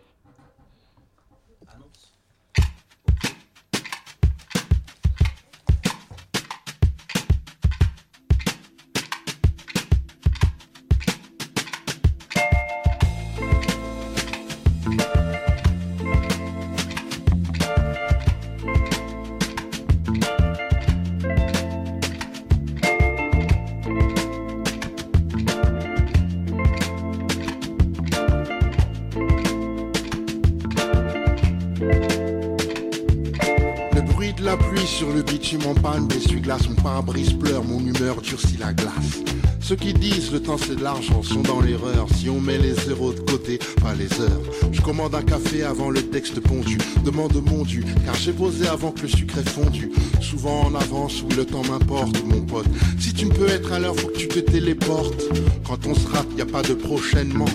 C'est 40.57 40.75
de 40.75 40.83
l'argent 40.83 41.23
sont 41.23 41.41
dans 41.41 41.61
l'erreur. 41.61 42.07
Si 42.15 42.29
on 42.29 42.39
met 42.39 42.57
les 42.57 42.73
zéros 42.73 43.13
de 43.13 43.19
côté, 43.19 43.59
pas 43.81 43.93
les 43.93 44.11
heures. 44.21 44.41
Je 44.71 44.81
commande 44.81 45.15
un 45.15 45.21
café 45.21 45.63
avant 45.63 45.89
le 45.89 46.01
texte 46.01 46.39
pondu. 46.39 46.77
Demande 47.03 47.41
mon 47.45 47.63
dû, 47.63 47.83
car 48.05 48.15
j'ai 48.15 48.31
posé 48.31 48.67
avant 48.67 48.91
que 48.91 49.01
le 49.01 49.07
sucre 49.07 49.37
est 49.37 49.49
fondu. 49.49 49.91
Souvent 50.21 50.61
en 50.61 50.75
avance, 50.75 51.23
oui 51.23 51.35
le 51.35 51.45
temps 51.45 51.63
m'importe, 51.69 52.23
mon 52.25 52.41
pote. 52.41 52.67
Si 52.99 53.13
tu 53.13 53.25
ne 53.25 53.33
peux 53.33 53.47
être 53.47 53.71
à 53.73 53.79
l'heure, 53.79 53.95
faut 53.95 54.07
que 54.07 54.17
tu 54.17 54.27
te 54.27 54.39
téléportes. 54.39 55.23
Quand 55.67 55.85
on 55.87 55.95
se 55.95 56.07
rate, 56.07 56.27
y 56.37 56.41
a 56.41 56.45
pas 56.45 56.61
de 56.61 56.73
prochainement. 56.73 57.49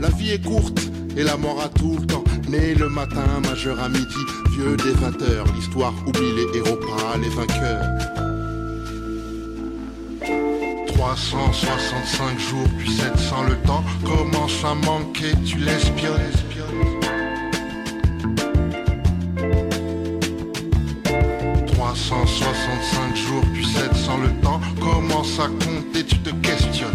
La 0.00 0.08
vie 0.08 0.30
est 0.30 0.44
courte 0.44 0.90
et 1.16 1.22
la 1.22 1.36
mort 1.36 1.60
a 1.60 1.68
tout 1.68 1.98
le 2.00 2.06
temps. 2.06 2.24
Né 2.48 2.74
le 2.74 2.88
matin, 2.88 3.40
majeur 3.48 3.78
à 3.80 3.88
midi, 3.88 4.22
vieux 4.52 4.76
des 4.76 4.92
20 4.92 5.22
heures. 5.22 5.46
L'histoire 5.54 5.94
oublie 6.06 6.32
les 6.34 6.58
héros, 6.58 6.76
pas 6.76 7.16
les 7.18 7.28
vainqueurs. 7.28 8.09
365 11.00 12.38
jours, 12.38 12.68
puis 12.76 12.90
700 12.90 13.44
le 13.48 13.56
temps 13.66 13.82
commence 14.04 14.62
à 14.62 14.74
manquer, 14.74 15.32
tu 15.46 15.56
l'espionnes. 15.56 16.20
365 21.68 23.16
jours, 23.16 23.42
puis 23.54 23.64
700 23.64 24.18
le 24.18 24.42
temps 24.42 24.60
commence 24.78 25.40
à 25.40 25.46
compter, 25.46 26.04
tu 26.04 26.18
te 26.18 26.30
questionnes. 26.46 26.90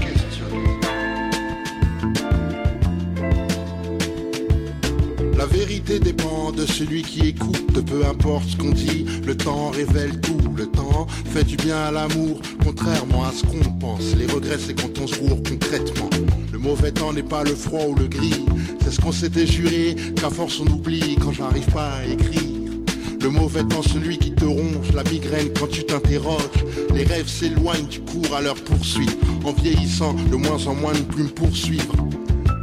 La 5.35 5.47
vérité 5.47 5.99
dépend 5.99 6.51
de 6.51 6.67
celui 6.67 7.01
qui 7.01 7.29
écoute, 7.29 7.83
peu 7.85 8.05
importe 8.05 8.49
ce 8.49 8.57
qu'on 8.57 8.71
dit, 8.71 9.05
le 9.25 9.35
temps 9.35 9.71
révèle 9.71 10.21
tout, 10.21 10.39
le 10.55 10.67
temps 10.67 11.07
fait 11.33 11.43
du 11.43 11.54
bien 11.65 11.77
à 11.77 11.91
l'amour, 11.91 12.39
contrairement 12.63 13.23
à 13.23 13.31
ce 13.31 13.43
qu'on 13.43 13.71
pense. 13.79 14.15
Les 14.15 14.27
regrets 14.27 14.59
c'est 14.59 14.79
quand 14.79 14.99
on 15.01 15.07
se 15.07 15.15
roule 15.15 15.41
concrètement. 15.41 16.09
Le 16.53 16.59
mauvais 16.59 16.91
temps 16.91 17.11
n'est 17.11 17.23
pas 17.23 17.43
le 17.43 17.55
froid 17.55 17.85
ou 17.87 17.95
le 17.95 18.07
gris, 18.07 18.45
c'est 18.83 18.91
ce 18.91 19.01
qu'on 19.01 19.11
s'était 19.11 19.47
juré, 19.47 19.95
qu'à 20.15 20.29
force 20.29 20.59
on 20.59 20.67
oublie 20.67 21.15
quand 21.19 21.31
j'arrive 21.31 21.65
pas 21.71 21.89
à 21.93 22.05
écrire. 22.05 22.71
Le 23.19 23.29
mauvais 23.31 23.63
temps, 23.63 23.81
celui 23.81 24.19
qui 24.19 24.31
te 24.35 24.45
ronge, 24.45 24.91
la 24.93 25.03
migraine 25.03 25.49
quand 25.59 25.65
tu 25.65 25.83
t'interroges. 25.83 26.63
Les 26.93 27.03
rêves 27.03 27.27
s'éloignent, 27.27 27.87
tu 27.89 28.01
cours 28.01 28.35
à 28.35 28.41
leur 28.41 28.55
poursuite. 28.55 29.17
En 29.43 29.51
vieillissant, 29.51 30.13
de 30.13 30.35
moins 30.35 30.67
en 30.67 30.75
moins 30.75 30.93
de 30.93 30.99
plus 30.99 31.23
me 31.23 31.29
poursuivre. 31.29 31.95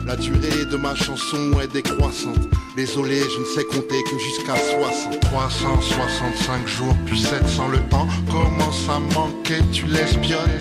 La 0.05 0.17
durée 0.17 0.65
de 0.71 0.77
ma 0.77 0.95
chanson 0.95 1.61
est 1.63 1.73
décroissante. 1.73 2.49
Désolé, 2.77 3.21
je 3.21 3.41
ne 3.41 3.45
sais 3.45 3.65
compter 3.65 4.03
que 4.11 4.19
jusqu'à 4.19 4.57
60. 4.57 5.21
365 5.21 6.67
jours, 6.67 6.97
puis 7.07 7.21
700 7.21 7.69
le 7.69 7.79
temps. 7.89 8.09
Commence 8.31 8.89
à 8.89 8.99
manquer, 9.15 9.61
tu 9.73 9.87
l'espionnes? 9.87 10.59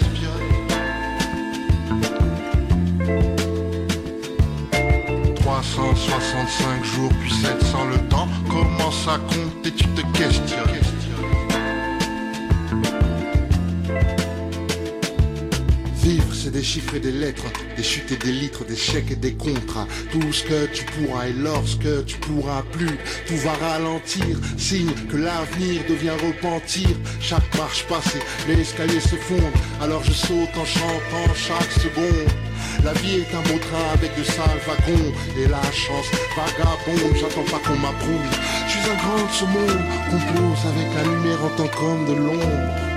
365 5.38 6.86
jours, 6.86 7.12
puis 7.22 7.32
700 7.32 7.86
le 7.90 7.98
temps. 8.10 8.28
Commence 8.50 9.08
à 9.08 9.18
compter, 9.18 9.72
tu 9.72 9.86
te 9.86 10.02
questionnes? 10.18 10.91
C'est 16.44 16.52
des 16.52 16.64
chiffres 16.64 16.96
et 16.96 17.00
des 17.00 17.12
lettres, 17.12 17.46
des 17.78 17.84
chutes 17.84 18.12
et 18.12 18.16
des 18.16 18.32
litres, 18.32 18.66
des 18.66 18.76
chèques 18.76 19.12
et 19.12 19.16
des 19.16 19.34
contrats. 19.34 19.88
Tout 20.12 20.34
ce 20.34 20.44
que 20.44 20.66
tu 20.74 20.84
pourras 20.86 21.28
et 21.28 21.34
lorsque 21.34 22.06
tu 22.06 22.18
pourras 22.18 22.64
plus, 22.72 22.98
tout 23.28 23.38
va 23.38 23.54
ralentir. 23.54 24.38
Signe 24.58 24.92
que 25.10 25.18
l'avenir 25.18 25.82
devient 25.88 26.18
repentir. 26.26 26.90
Chaque 27.20 27.56
marche 27.58 27.86
passée, 27.86 28.20
l'escalier 28.48 29.00
se 29.00 29.16
fonde. 29.16 29.54
Alors 29.82 30.04
je 30.04 30.14
saute 30.14 30.56
en 30.58 30.66
chantant 30.66 31.34
chaque 31.36 31.72
seconde. 31.74 32.32
La 32.84 32.94
vie 32.94 33.18
est 33.18 33.36
un 33.36 33.42
beau 33.42 33.60
train 33.60 33.94
avec 33.94 34.18
de 34.18 34.24
sales 34.24 34.62
wagons 34.66 35.12
Et 35.38 35.48
la 35.48 35.62
chance 35.72 36.08
vagabonde, 36.36 37.16
j'attends 37.20 37.44
pas 37.44 37.60
qu'on 37.68 37.78
m'approuve 37.78 38.32
Je 38.66 38.72
suis 38.72 38.90
un 38.90 38.96
grand 38.96 39.28
de 39.28 39.32
ce 39.32 39.46
monde, 39.46 39.84
compose 40.10 40.66
avec 40.66 40.88
la 40.96 41.04
lumière 41.04 41.44
en 41.44 41.50
tant 41.58 41.68
qu'homme 41.68 42.06
de 42.08 42.14
l'ombre 42.14 42.91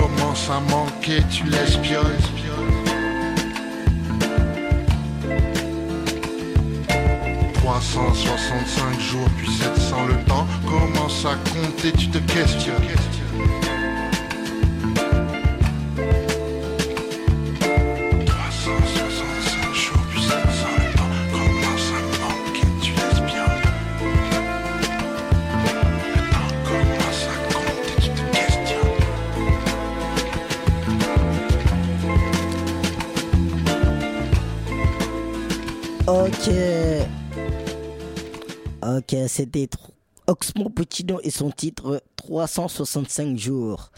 commence 0.00 0.50
à 0.50 0.60
manquer, 0.60 1.22
tu 1.30 1.44
l'espionnes. 1.44 2.04
365 7.54 9.00
jours, 9.00 9.28
puis 9.38 9.50
700 9.50 10.06
le 10.06 10.24
temps 10.24 10.46
commence 10.66 11.24
à 11.24 11.34
compter, 11.50 11.92
tu 11.92 12.08
te 12.08 12.18
questionnes. 12.18 13.15
Ok. 36.08 36.50
Ok, 38.80 39.16
c'était 39.26 39.68
Oxmo 40.28 40.70
Puccino 40.70 41.18
et 41.24 41.30
son 41.30 41.50
titre 41.50 42.00
365 42.14 43.36
jours. 43.36 43.90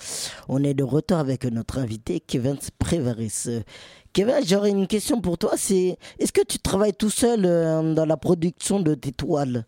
On 0.48 0.64
est 0.64 0.72
de 0.72 0.84
retour 0.84 1.18
avec 1.18 1.44
notre 1.44 1.78
invité 1.78 2.20
Kevin 2.20 2.56
Prévaris. 2.78 3.62
Kevin, 4.14 4.36
j'aurais 4.42 4.70
une 4.70 4.86
question 4.86 5.20
pour 5.20 5.36
toi. 5.36 5.52
C'est 5.58 5.98
est-ce 6.18 6.32
que 6.32 6.40
tu 6.42 6.58
travailles 6.58 6.94
tout 6.94 7.10
seul 7.10 7.44
euh, 7.44 7.92
dans 7.92 8.06
la 8.06 8.16
production 8.16 8.80
de 8.80 8.94
tes 8.94 9.12
toiles? 9.12 9.66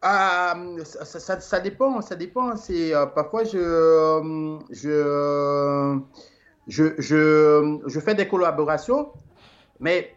Ah, 0.00 0.54
ça, 0.84 1.58
dépend, 1.58 2.00
ça 2.02 2.14
dépend. 2.14 2.56
C'est 2.56 2.94
euh, 2.94 3.06
parfois 3.06 3.42
je, 3.42 3.58
euh, 3.58 4.58
je, 4.70 5.98
je, 6.68 6.94
je, 6.98 7.80
je 7.84 8.00
fais 8.00 8.14
des 8.14 8.28
collaborations, 8.28 9.08
mais 9.80 10.14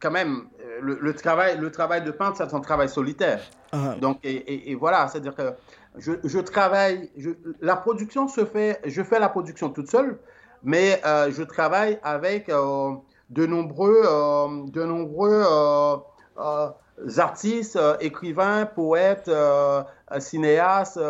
quand 0.00 0.10
même, 0.10 0.48
euh, 0.60 0.78
le, 0.82 0.98
le 1.00 1.14
travail, 1.14 1.58
le 1.58 1.70
travail 1.70 2.02
de 2.04 2.10
peintre, 2.10 2.36
c'est 2.38 2.52
un 2.54 2.60
travail 2.60 2.88
solitaire. 2.88 3.40
Ah, 3.72 3.94
Donc, 4.00 4.18
et, 4.24 4.34
et- 4.34 4.70
et 4.70 4.74
voilà, 4.74 5.08
c'est-à-dire 5.08 5.34
que 5.34 5.52
je, 5.96 6.12
je 6.24 6.38
travaille, 6.40 7.10
je- 7.16 7.30
la 7.60 7.76
production 7.76 8.28
se 8.28 8.44
fait, 8.44 8.80
je 8.84 9.02
fais 9.02 9.18
la 9.18 9.28
production 9.28 9.70
toute 9.70 9.90
seule, 9.90 10.18
mais 10.62 11.00
euh, 11.06 11.30
je 11.30 11.42
travaille 11.42 11.98
avec 12.02 12.48
euh, 12.48 12.92
de 13.30 13.46
nombreux, 13.46 14.02
euh, 14.04 14.66
de 14.68 14.82
nombreux 14.84 15.42
artistes, 17.18 17.78
écrivains, 18.00 18.66
poètes, 18.66 19.30
cinéastes, 20.18 21.00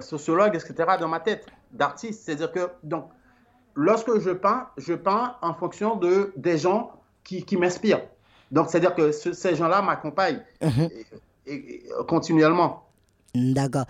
sociologues, 0.00 0.54
etc. 0.54 0.96
dans 1.00 1.08
ma 1.08 1.20
tête 1.20 1.46
d'artistes. 1.72 2.22
C'est-à-dire 2.24 2.52
que, 2.52 2.68
donc, 2.82 3.08
lorsque 3.74 4.18
je 4.20 4.30
peins, 4.30 4.68
je 4.76 4.94
peins 4.94 5.36
en 5.42 5.54
fonction 5.54 5.96
de, 5.96 6.32
des 6.36 6.58
gens 6.58 6.92
qui, 7.28 7.42
qui 7.44 7.56
m'inspirent. 7.58 8.02
Donc, 8.50 8.70
c'est-à-dire 8.70 8.94
que 8.94 9.12
ce- 9.12 9.34
ces 9.34 9.54
gens-là 9.54 9.82
m'accompagnent 9.82 10.42
mhm. 10.62 10.88
et- 11.46 11.52
et- 11.52 11.82
complètement. 12.08 12.84
D'accord. 13.34 13.84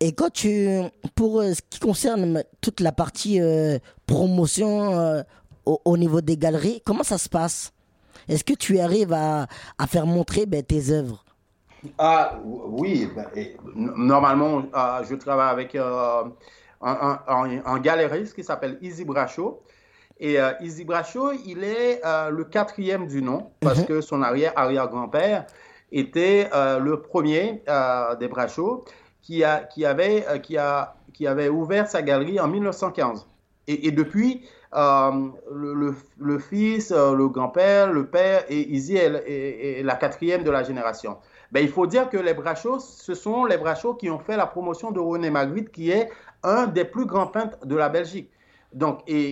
Et 0.00 0.12
quand 0.12 0.30
tu, 0.30 0.68
pour 1.14 1.40
euh, 1.40 1.54
ce 1.54 1.62
qui 1.70 1.78
concerne 1.80 2.44
toute 2.60 2.80
la 2.80 2.92
partie 2.92 3.40
euh, 3.40 3.78
promotion 4.06 4.92
euh, 4.98 5.22
au, 5.64 5.80
au 5.84 5.96
niveau 5.96 6.20
des 6.20 6.36
galeries, 6.36 6.82
comment 6.84 7.04
ça 7.04 7.18
se 7.18 7.28
passe? 7.28 7.72
Est-ce 8.28 8.44
que 8.44 8.52
tu 8.52 8.78
arrives 8.78 9.12
à, 9.12 9.46
à 9.78 9.86
faire 9.86 10.06
montrer 10.06 10.44
ben, 10.44 10.62
tes 10.62 10.90
œuvres? 10.90 11.24
Ah 11.98 12.38
oui, 12.44 13.08
ben, 13.14 13.26
et, 13.34 13.56
normalement, 13.74 14.62
euh, 14.74 15.04
je 15.08 15.14
travaille 15.14 15.50
avec 15.50 15.74
un, 15.74 16.32
un- 16.82 17.18
un- 17.26 17.62
un 17.64 17.78
galériste 17.80 18.34
qui 18.34 18.44
s'appelle 18.44 18.78
Izzy 18.82 19.04
Bracho. 19.04 19.62
Et 20.24 20.40
euh, 20.40 20.52
Izzy 20.60 20.84
Bracho, 20.84 21.32
il 21.46 21.64
est 21.64 22.00
euh, 22.06 22.30
le 22.30 22.44
quatrième 22.44 23.06
du 23.08 23.20
nom 23.22 23.50
parce 23.60 23.80
Mhm. 23.80 23.86
que 23.86 24.00
son 24.00 24.22
arrière-arrière-grand-père 24.22 25.46
était 25.90 26.48
euh, 26.54 26.78
le 26.78 27.00
premier 27.02 27.62
des 28.20 28.28
Bracho 28.28 28.84
qui, 29.20 29.42
a, 29.44 29.58
qui, 29.64 29.84
avait, 29.84 30.24
qui, 30.42 30.56
a, 30.56 30.94
qui 31.12 31.26
avait 31.26 31.48
ouvert 31.48 31.86
sa 31.88 32.02
galerie 32.02 32.38
en 32.40 32.46
1915. 32.48 33.26
Et, 33.66 33.88
et 33.88 33.90
depuis, 33.90 34.42
le, 34.72 35.74
le- 35.74 35.94
le 36.18 36.38
fils, 36.38 36.90
le 36.92 37.28
grand-père, 37.28 37.92
le 37.92 38.06
père 38.06 38.44
et 38.48 38.60
Izzy 38.74 38.96
est, 38.96 39.12
est- 39.26 39.80
est 39.80 39.82
la 39.82 39.96
quatrième 39.96 40.44
de 40.44 40.50
la 40.50 40.62
génération. 40.62 41.18
Ben, 41.52 41.60
il 41.62 41.68
faut 41.68 41.86
dire 41.86 42.08
que 42.08 42.16
les 42.16 42.32
Brachot, 42.34 42.78
ce 42.80 43.14
sont 43.14 43.44
les 43.44 43.58
Brachot 43.58 43.94
qui 43.94 44.08
ont 44.08 44.18
fait 44.18 44.36
la 44.36 44.46
promotion 44.46 44.90
de 44.92 45.00
René 45.00 45.30
Magritte, 45.30 45.70
qui 45.70 45.90
est 45.90 46.08
un 46.42 46.66
des 46.66 46.84
plus 46.84 47.06
grands 47.06 47.26
peintres 47.26 47.58
de 47.66 47.76
la 47.76 47.88
Belgique. 47.90 48.30
Donc, 48.74 49.00
et, 49.06 49.28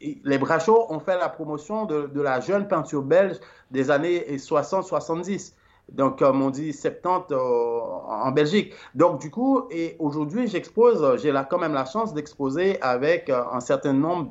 et, 0.00 0.20
les 0.24 0.38
Brachot 0.38 0.86
ont 0.88 1.00
fait 1.00 1.16
la 1.18 1.28
promotion 1.28 1.84
de, 1.84 2.06
de, 2.06 2.20
la 2.20 2.40
jeune 2.40 2.66
peinture 2.66 3.02
belge 3.02 3.36
des 3.70 3.90
années 3.90 4.24
60-70. 4.36 5.52
Donc, 5.92 6.18
comme 6.18 6.42
on 6.42 6.50
dit, 6.50 6.72
70 6.72 7.32
euh, 7.32 7.38
en 7.38 8.32
Belgique. 8.32 8.74
Donc, 8.94 9.20
du 9.20 9.30
coup, 9.30 9.68
et 9.70 9.96
aujourd'hui, 9.98 10.48
j'expose, 10.48 11.20
j'ai 11.22 11.32
quand 11.48 11.58
même 11.58 11.74
la 11.74 11.84
chance 11.84 12.12
d'exposer 12.12 12.80
avec 12.82 13.30
euh, 13.30 13.44
un 13.52 13.60
certain 13.60 13.92
nombre 13.92 14.28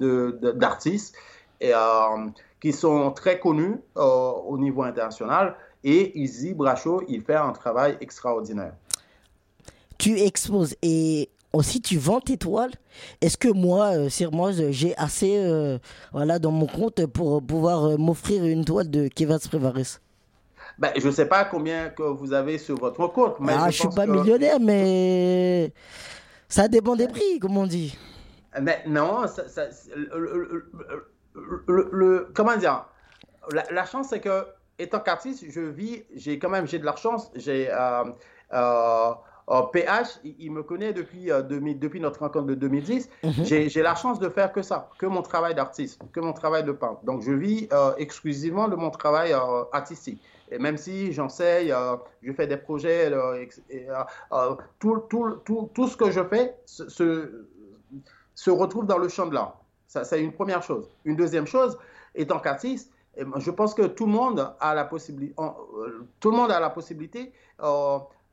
d'artistes 0.51 1.15
de, 1.61 1.67
euh, 1.67 2.29
qui 2.59 2.73
sont 2.73 3.11
très 3.11 3.39
connus 3.39 3.77
au 3.95 4.57
niveau 4.57 4.83
international. 4.83 5.55
Et 5.83 6.19
Izzy 6.19 6.53
Brachot, 6.53 7.03
il 7.07 7.21
fait 7.21 7.35
un 7.35 7.51
travail 7.51 7.97
extraordinaire. 8.01 8.73
Tu 9.97 10.19
exposes 10.19 10.75
et 10.81 11.29
aussi 11.55 11.81
tu 11.81 11.97
vends 11.97 12.19
tes 12.19 12.37
toiles. 12.37 12.71
Est-ce 13.21 13.37
que 13.37 13.47
moi, 13.47 13.93
euh, 13.95 14.09
moi, 14.31 14.51
j'ai 14.51 14.95
assez 14.97 15.37
euh, 15.37 15.79
voilà, 16.11 16.39
dans 16.39 16.51
mon 16.51 16.67
compte 16.67 17.05
pour 17.07 17.41
pouvoir 17.41 17.85
euh, 17.85 17.97
m'offrir 17.97 18.45
une 18.45 18.65
toile 18.65 18.89
de 18.89 19.07
Kevin 19.07 19.39
Prévaris 19.39 19.97
ben, 20.77 20.91
je 20.97 21.07
ne 21.07 21.11
sais 21.11 21.27
pas 21.27 21.45
combien 21.45 21.87
que 21.89 22.03
vous 22.03 22.33
avez 22.33 22.57
sur 22.57 22.77
votre 22.77 23.07
compte. 23.07 23.39
Mais 23.39 23.53
ah, 23.55 23.69
je 23.69 23.85
ne 23.85 23.89
suis 23.89 23.95
pas 23.95 24.05
millionnaire, 24.05 24.59
mais 24.59 25.71
ça 26.49 26.67
dépend 26.67 26.97
des 26.97 27.07
prix, 27.07 27.39
comme 27.39 27.55
on 27.55 27.65
dit. 27.65 27.97
Mais 28.61 28.83
non, 28.85 29.23
le, 31.33 32.27
comment 32.33 32.57
dire? 32.57 32.85
La, 33.71 33.85
chance, 33.85 34.07
c'est 34.09 34.19
que, 34.19 34.47
étant 34.77 34.99
qu'artiste, 34.99 35.45
je 35.49 35.61
vis, 35.61 36.03
j'ai 36.13 36.39
quand 36.39 36.49
même 36.49 36.67
j'ai 36.67 36.79
de 36.79 36.85
la 36.85 36.97
chance. 36.97 37.31
J'ai. 37.35 37.69
PH, 39.47 40.19
il, 40.23 40.51
me 40.51 40.63
connaît 40.63 40.93
depuis, 40.93 41.31
euh, 41.31 41.41
depuis 41.41 41.99
notre 41.99 42.21
rencontre 42.21 42.47
de 42.47 42.55
2010. 42.55 43.09
Mhm. 43.23 43.31
J'ai 43.43 43.81
la 43.81 43.95
chance 43.95 44.19
de 44.19 44.29
faire 44.29 44.51
que 44.51 44.61
ça, 44.61 44.89
que 44.97 45.05
mon 45.05 45.21
travail 45.21 45.53
d'artiste, 45.53 46.01
que 46.11 46.19
mon 46.19 46.33
travail 46.33 46.63
de 46.63 46.71
peintre. 46.71 47.03
Donc, 47.03 47.21
je 47.21 47.31
vis 47.31 47.67
euh, 47.71 47.93
exclusivement 47.97 48.67
de 48.67 48.75
mon 48.75 48.89
travail 48.89 49.33
euh, 49.33 49.63
artistique. 49.71 50.21
Et 50.51 50.59
même 50.59 50.77
si 50.77 51.11
j'enseigne, 51.11 51.73
je 52.21 52.31
fais 52.31 52.45
des 52.45 52.57
projets, 52.57 53.11
tout, 54.79 54.99
tout, 55.09 55.39
tout, 55.43 55.69
tout, 55.73 55.87
ce 55.87 55.97
que 55.97 56.11
je 56.11 56.23
fais 56.23 56.55
se, 56.67 57.47
se 58.35 58.49
retrouve 58.51 58.85
dans 58.85 58.99
le 58.99 59.07
champ 59.07 59.25
de 59.25 59.33
l'art. 59.33 59.59
Ça, 59.87 60.03
c'est 60.03 60.21
une 60.21 60.31
première 60.31 60.61
chose. 60.61 60.87
Une 61.03 61.15
deuxième 61.15 61.47
chose, 61.47 61.79
étant 62.13 62.39
qu'artiste, 62.39 62.91
je 63.37 63.51
pense 63.51 63.73
que 63.73 63.87
tout 63.87 64.05
le 64.05 64.11
monde 64.11 64.53
a 64.59 64.75
la 64.75 64.85
possibilité, 64.85 65.35
tout 66.19 66.31
le 66.31 66.37
monde 66.37 66.51
a 66.51 66.59
la 66.59 66.69
possibilité 66.69 67.31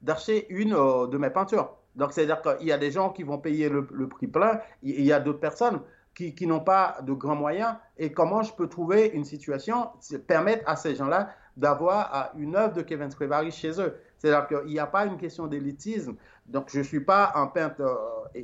d'acheter 0.03 0.47
une 0.51 0.75
euh, 0.75 1.07
de 1.07 1.19
mes 1.19 1.31
peintures. 1.31 1.71
Donc, 1.97 2.13
c'est-à-dire 2.13 2.41
qu'il 2.43 2.67
y 2.67 2.73
a 2.73 2.79
des 2.79 2.91
gens 2.91 3.11
qui 3.11 3.23
vont 3.23 3.39
payer 3.39 3.69
le, 3.69 4.09
prix 4.09 4.27
plein, 4.27 4.61
il 4.83 5.05
y 5.05 5.13
a 5.13 5.21
d'autres 5.21 5.41
personnes 5.41 5.81
qui, 6.15 6.35
qui 6.35 6.47
n'ont 6.47 6.61
pas 6.61 6.99
de 7.03 7.13
grands 7.13 7.37
moyens. 7.37 7.75
Et 7.99 8.13
comment 8.13 8.43
je 8.43 8.53
peux 8.53 8.69
trouver 8.69 9.09
une 9.09 9.25
situation, 9.25 9.89
permettre 10.27 10.65
à 10.67 10.77
ces 10.77 10.95
gens-là 10.95 11.31
d'avoir 11.57 12.33
une 12.39 12.57
œuvre 12.57 12.73
de 12.73 12.83
Kevin 12.83 13.11
Scrivary 13.11 13.51
chez 13.51 13.79
eux? 13.81 13.95
C'est-à-dire 14.17 14.47
qu'il 14.47 14.73
n'y 14.73 14.79
a 14.79 14.87
pas 14.87 15.05
une 15.05 15.19
question 15.19 15.47
d'élitisme. 15.47 16.15
Donc, 16.47 16.71
je 16.71 16.79
ne 16.79 16.85
suis 16.85 17.01
pas 17.01 17.33
un 17.35 17.47
peintre 17.47 17.83
euh, 17.83 18.39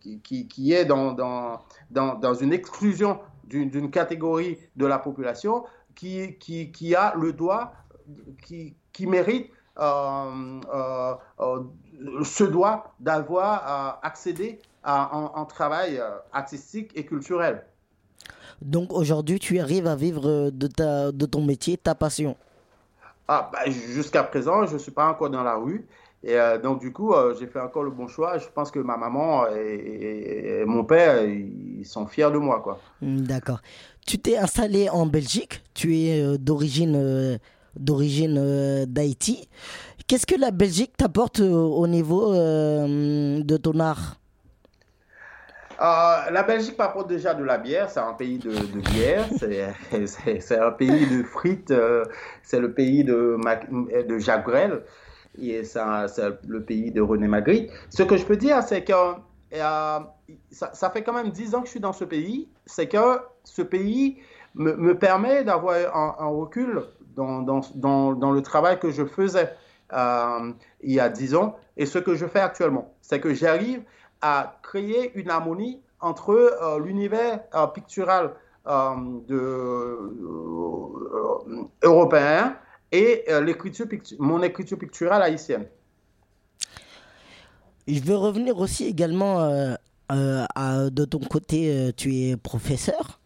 qui, 0.00 0.46
qui, 0.48 0.72
est 0.72 0.84
dans, 0.84 1.12
dans, 1.12 1.62
dans, 1.90 2.14
dans 2.14 2.34
une 2.34 2.52
exclusion 2.52 3.18
d'une 3.44 3.90
catégorie 3.90 4.58
de 4.76 4.86
la 4.86 4.98
population 4.98 5.64
qui, 5.94 6.38
qui, 6.38 6.94
a 6.94 7.14
le 7.16 7.32
droit, 7.32 7.72
qui, 8.42 9.06
mérite 9.06 9.50
se 12.24 12.44
doit 12.44 12.94
d'avoir 13.00 13.98
accédé 14.02 14.58
à 14.82 15.16
un, 15.34 15.44
travail 15.46 16.00
artistique 16.32 16.90
et 16.94 17.04
culturel. 17.04 17.64
Donc 18.62 18.92
aujourd'hui, 18.92 19.38
tu 19.38 19.58
arrives 19.58 19.86
à 19.86 19.96
vivre 19.96 20.50
de, 20.50 20.66
ta, 20.66 21.10
de 21.10 21.26
ton 21.26 21.42
métier, 21.42 21.76
ta 21.76 21.94
passion 21.94 22.36
ah, 23.28 23.50
bah, 23.52 23.70
Jusqu'à 23.70 24.22
présent, 24.22 24.66
je 24.66 24.74
ne 24.74 24.78
suis 24.78 24.92
pas 24.92 25.08
encore 25.08 25.30
dans 25.30 25.42
la 25.42 25.56
rue. 25.56 25.86
Et 26.22 26.38
donc, 26.62 26.80
du 26.80 26.90
coup, 26.90 27.12
j'ai 27.38 27.46
fait 27.46 27.60
encore 27.60 27.82
le 27.82 27.90
bon 27.90 28.08
choix. 28.08 28.38
Je 28.38 28.46
pense 28.54 28.70
que 28.70 28.78
ma 28.78 28.96
maman 28.96 29.46
et, 29.48 30.64
mon 30.66 30.84
père, 30.84 31.22
ils 31.22 31.84
sont 31.84 32.06
fiers 32.06 32.30
de 32.30 32.38
moi. 32.38 32.60
quoi. 32.60 32.80
D'accord. 33.02 33.60
Tu 34.06 34.18
t'es 34.18 34.38
installé 34.38 34.88
en 34.88 35.04
Belgique. 35.04 35.62
Tu 35.74 35.96
es 35.96 36.38
d'origine 36.38 37.38
d'origine 37.76 38.36
euh, 38.38 38.86
d'Haïti. 38.86 39.48
Qu'est-ce 40.06 40.26
que 40.26 40.38
la 40.38 40.50
Belgique 40.50 40.96
t'apporte 40.96 41.40
euh, 41.40 41.52
au 41.52 41.86
niveau 41.86 42.32
euh, 42.32 43.42
de 43.42 43.56
ton 43.56 43.78
art? 43.80 44.16
La 45.80 46.44
Belgique 46.44 46.78
m'apporte 46.78 47.08
déjà 47.08 47.34
de 47.34 47.44
la 47.44 47.58
bière, 47.58 47.90
c'est 47.90 48.00
un 48.00 48.14
pays 48.14 48.38
de, 48.38 48.52
bière, 48.92 49.26
c'est 50.06 50.58
un 50.58 50.70
pays 50.70 51.06
de 51.06 51.22
frites, 51.24 51.74
c'est 52.42 52.60
le 52.60 52.72
pays 52.72 53.04
de, 53.04 53.36
de 54.08 54.18
Jacques 54.18 54.44
Brel, 54.44 54.82
et 55.38 55.62
c'est 55.64 55.80
le 56.46 56.62
pays 56.62 56.90
de 56.90 57.02
René 57.02 57.26
Magritte. 57.26 57.70
Ce 57.90 58.02
que 58.02 58.16
je 58.16 58.24
peux 58.24 58.36
dire, 58.36 58.62
c'est 58.62 58.84
que 58.84 58.94
ça, 60.50 60.90
fait 60.90 61.02
quand 61.02 61.12
même 61.12 61.30
10 61.30 61.54
ans 61.54 61.60
que 61.60 61.66
je 61.66 61.72
suis 61.72 61.80
dans 61.80 61.92
ce 61.92 62.04
pays, 62.04 62.48
c'est 62.66 62.88
que 62.88 63.18
ce 63.42 63.60
pays 63.60 64.18
me, 64.54 64.94
permet 64.94 65.44
d'avoir 65.44 65.76
un, 65.94 66.28
recul 66.28 66.82
dans, 67.14 67.42
dans, 67.42 68.12
dans, 68.14 68.30
le 68.30 68.42
travail 68.42 68.78
que 68.78 68.90
je 68.90 69.04
faisais 69.04 69.54
euh, 69.92 70.52
il 70.82 70.92
y 70.92 71.00
a 71.00 71.08
10 71.08 71.34
ans 71.34 71.56
et 71.76 71.86
ce 71.86 71.98
que 71.98 72.14
je 72.14 72.26
fais 72.26 72.40
actuellement. 72.40 72.94
C'est 73.00 73.20
que 73.20 73.34
j'arrive 73.34 73.82
à 74.20 74.58
créer 74.62 75.12
une 75.18 75.30
harmonie 75.30 75.80
entre 76.00 76.30
euh, 76.30 76.78
l'univers 76.80 77.40
euh, 77.54 77.66
pictural 77.66 78.34
européen 81.82 82.56
et 82.90 83.26
l'écriture 83.42 83.84
mon 84.18 84.42
écriture 84.42 84.78
picturale 84.78 85.20
haïtienne. 85.20 85.66
Je 87.86 88.00
veux 88.00 88.16
revenir 88.16 88.58
aussi 88.58 88.86
également 88.86 89.46
de 90.08 91.04
ton 91.04 91.18
côté, 91.18 91.92
tu 91.94 92.14
es 92.14 92.38
professeur 92.38 93.20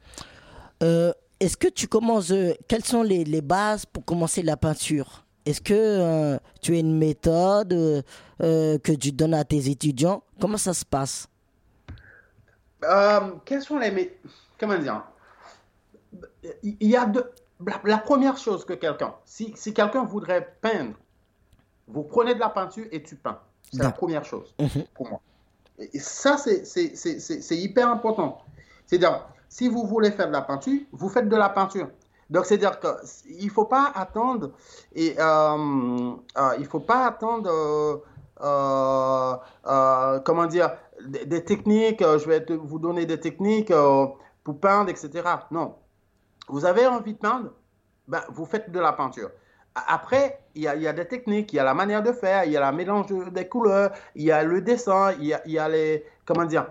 est-ce 1.41 1.57
que 1.57 1.69
tu 1.69 1.87
commences, 1.87 2.31
euh, 2.31 2.53
quelles 2.67 2.85
sont 2.85 3.03
les, 3.03 3.25
les, 3.25 3.41
bases 3.41 3.87
pour 3.87 4.05
commencer 4.05 4.43
la 4.43 4.57
peinture? 4.57 5.25
Est-ce 5.47 5.61
que 5.61 5.75
euh, 5.75 6.39
tu 6.61 6.75
as 6.75 6.79
une 6.79 6.99
méthode 6.99 7.73
euh, 7.73 8.79
que 8.79 8.93
tu 8.93 9.13
donnes 9.13 9.35
à 9.35 9.45
tes 9.45 9.71
étudiants? 9.71 10.23
Comment 10.41 10.59
ça 10.59 10.75
se 10.75 10.85
passe? 10.85 11.29
Quelles 13.45 13.63
sont 13.63 13.79
les... 13.79 14.19
Comment 14.59 14.79
dire? 14.79 15.05
Il 16.63 16.77
y 16.89 16.97
a 16.97 17.07
deux... 17.07 17.25
La, 17.85 17.99
première 17.99 18.37
chose 18.37 18.65
que 18.65 18.75
quelqu'un, 18.75 19.15
si, 19.25 19.53
si 19.57 19.75
quelqu'un 19.75 20.05
voudrait 20.05 20.55
peindre, 20.61 20.95
vous 21.89 22.05
prenez 22.05 22.35
de 22.35 22.39
la 22.39 22.51
peinture 22.51 22.87
et 22.93 23.03
tu 23.03 23.17
peins. 23.17 23.41
C'est 23.73 23.83
la 23.83 23.91
première 23.91 24.25
chose 24.25 24.55
mhm. 24.61 24.85
pour 24.95 25.09
moi. 25.09 25.21
Et 25.79 25.99
ça, 25.99 26.37
c'est 26.39 27.57
hyper 27.57 27.89
important. 27.89 28.39
C'est-à-dire, 28.87 29.27
si 29.49 29.69
vous 29.69 29.87
voulez 29.87 30.11
faire 30.11 30.29
de 30.29 30.33
la 30.33 30.43
peinture, 30.43 30.81
vous 30.93 31.09
faites 31.09 31.29
de 31.29 31.37
la 31.37 31.49
peinture. 31.49 31.89
Donc, 32.31 32.45
c'est-à-dire 32.45 32.79
qu'il 32.79 33.47
ne 33.47 33.51
faut 33.51 33.65
pas 33.65 33.91
attendre, 33.95 34.51
et, 34.95 35.15
euh, 35.19 36.13
euh, 36.37 36.57
il 36.59 36.67
faut 36.67 36.81
pas 36.81 37.07
attendre, 37.07 38.03
euh, 38.43 40.19
comment 40.25 40.47
dire, 40.47 40.73
des, 41.07 41.45
techniques, 41.45 42.01
je 42.03 42.29
vais 42.29 42.45
vous 42.51 42.79
donner 42.79 43.07
des 43.07 43.19
techniques 43.19 43.73
pour 44.45 44.61
peindre, 44.61 44.91
etc. 44.91 45.23
Non. 45.51 45.77
Vous 46.49 46.65
avez 46.65 46.87
envie 46.87 47.15
de 47.15 47.19
peindre, 47.19 47.51
ben, 48.07 48.21
vous 48.31 48.47
faites 48.47 48.71
de 48.71 48.81
la 48.81 48.93
peinture. 48.93 49.31
Après, 49.87 50.41
il 50.55 50.63
y, 50.63 50.69
a, 50.69 50.93
des 50.93 51.07
techniques, 51.07 51.53
il 51.53 51.57
y 51.57 51.59
a 51.61 51.65
la 51.65 51.75
manière 51.75 52.03
de 52.03 52.13
faire, 52.13 52.45
il 52.45 52.53
y 52.53 52.57
a 52.57 52.61
la 52.61 52.73
mélange 52.73 53.07
des 53.31 53.47
couleurs, 53.47 53.93
il 54.17 54.25
y 54.25 54.33
a 54.33 54.43
le 54.43 54.61
dessin, 54.61 55.13
il 55.21 55.41
y 55.47 55.59
a 55.59 55.69
les, 55.69 56.05
comment 56.29 56.45
dire, 56.45 56.67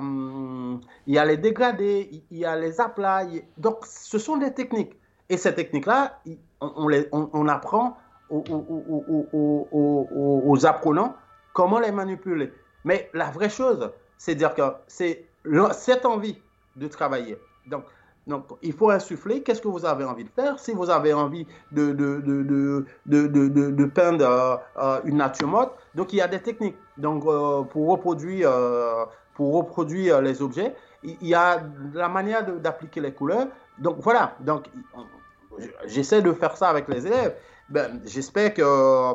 hum, 0.00 0.80
il 1.06 1.14
y 1.14 1.18
a 1.18 1.24
les 1.26 1.36
dégradés, 1.36 2.24
il 2.30 2.38
y 2.38 2.46
a 2.46 2.56
les 2.56 2.80
aplats. 2.80 3.26
Donc, 3.58 3.84
ce 3.84 4.18
sont 4.18 4.38
des 4.38 4.54
techniques. 4.54 4.96
Et 5.28 5.36
ces 5.36 5.54
techniques-là, 5.54 6.20
on, 6.60 6.88
on, 7.12 7.48
apprend 7.48 7.98
aux, 8.30 8.42
aux, 8.48 10.42
aux, 10.46 10.66
apprenants 10.66 11.14
comment 11.52 11.78
les 11.78 11.92
manipuler. 11.92 12.50
Mais 12.84 13.10
la 13.12 13.30
vraie 13.30 13.50
chose, 13.50 13.90
c'est 14.16 14.34
dire 14.34 14.54
que 14.54 14.62
c'est 14.86 15.26
cette 15.72 16.06
envie 16.06 16.38
de 16.76 16.88
travailler. 16.88 17.36
Donc, 17.66 17.84
donc, 18.26 18.46
il 18.62 18.72
faut 18.72 18.90
insuffler 18.90 19.42
qu'est-ce 19.42 19.60
que 19.60 19.68
vous 19.68 19.84
avez 19.84 20.04
envie 20.04 20.24
de 20.24 20.30
faire? 20.30 20.58
Si 20.58 20.72
vous 20.72 20.88
avez 20.88 21.12
envie 21.12 21.46
de, 21.72 21.92
de, 21.92 22.20
de, 22.20 22.86
de, 23.06 23.70
de 23.70 23.84
peindre 23.84 24.24
euh, 24.24 24.56
euh, 24.78 25.00
une 25.04 25.18
nature 25.18 25.48
morte, 25.48 25.74
donc 25.94 26.12
il 26.12 26.16
y 26.16 26.22
a 26.22 26.28
des 26.28 26.40
techniques. 26.40 26.76
Donc, 26.96 27.24
euh, 27.26 27.62
pour 27.62 27.90
reproduire, 27.90 28.50
pour 29.34 29.54
reproduire 29.54 30.22
les 30.22 30.40
objets, 30.40 30.74
il 31.02 31.26
y 31.26 31.34
a 31.34 31.62
la 31.92 32.08
manière 32.08 32.44
d'appliquer 32.60 33.00
les 33.00 33.12
couleurs. 33.12 33.48
Donc, 33.78 33.96
voilà. 34.00 34.36
Donc, 34.40 34.70
j'essaie 35.86 36.22
de 36.22 36.32
faire 36.32 36.56
ça 36.56 36.68
avec 36.70 36.88
les 36.88 37.06
élèves. 37.06 37.36
Ben, 37.68 38.00
J'espère 38.04 38.54
que 38.54 39.12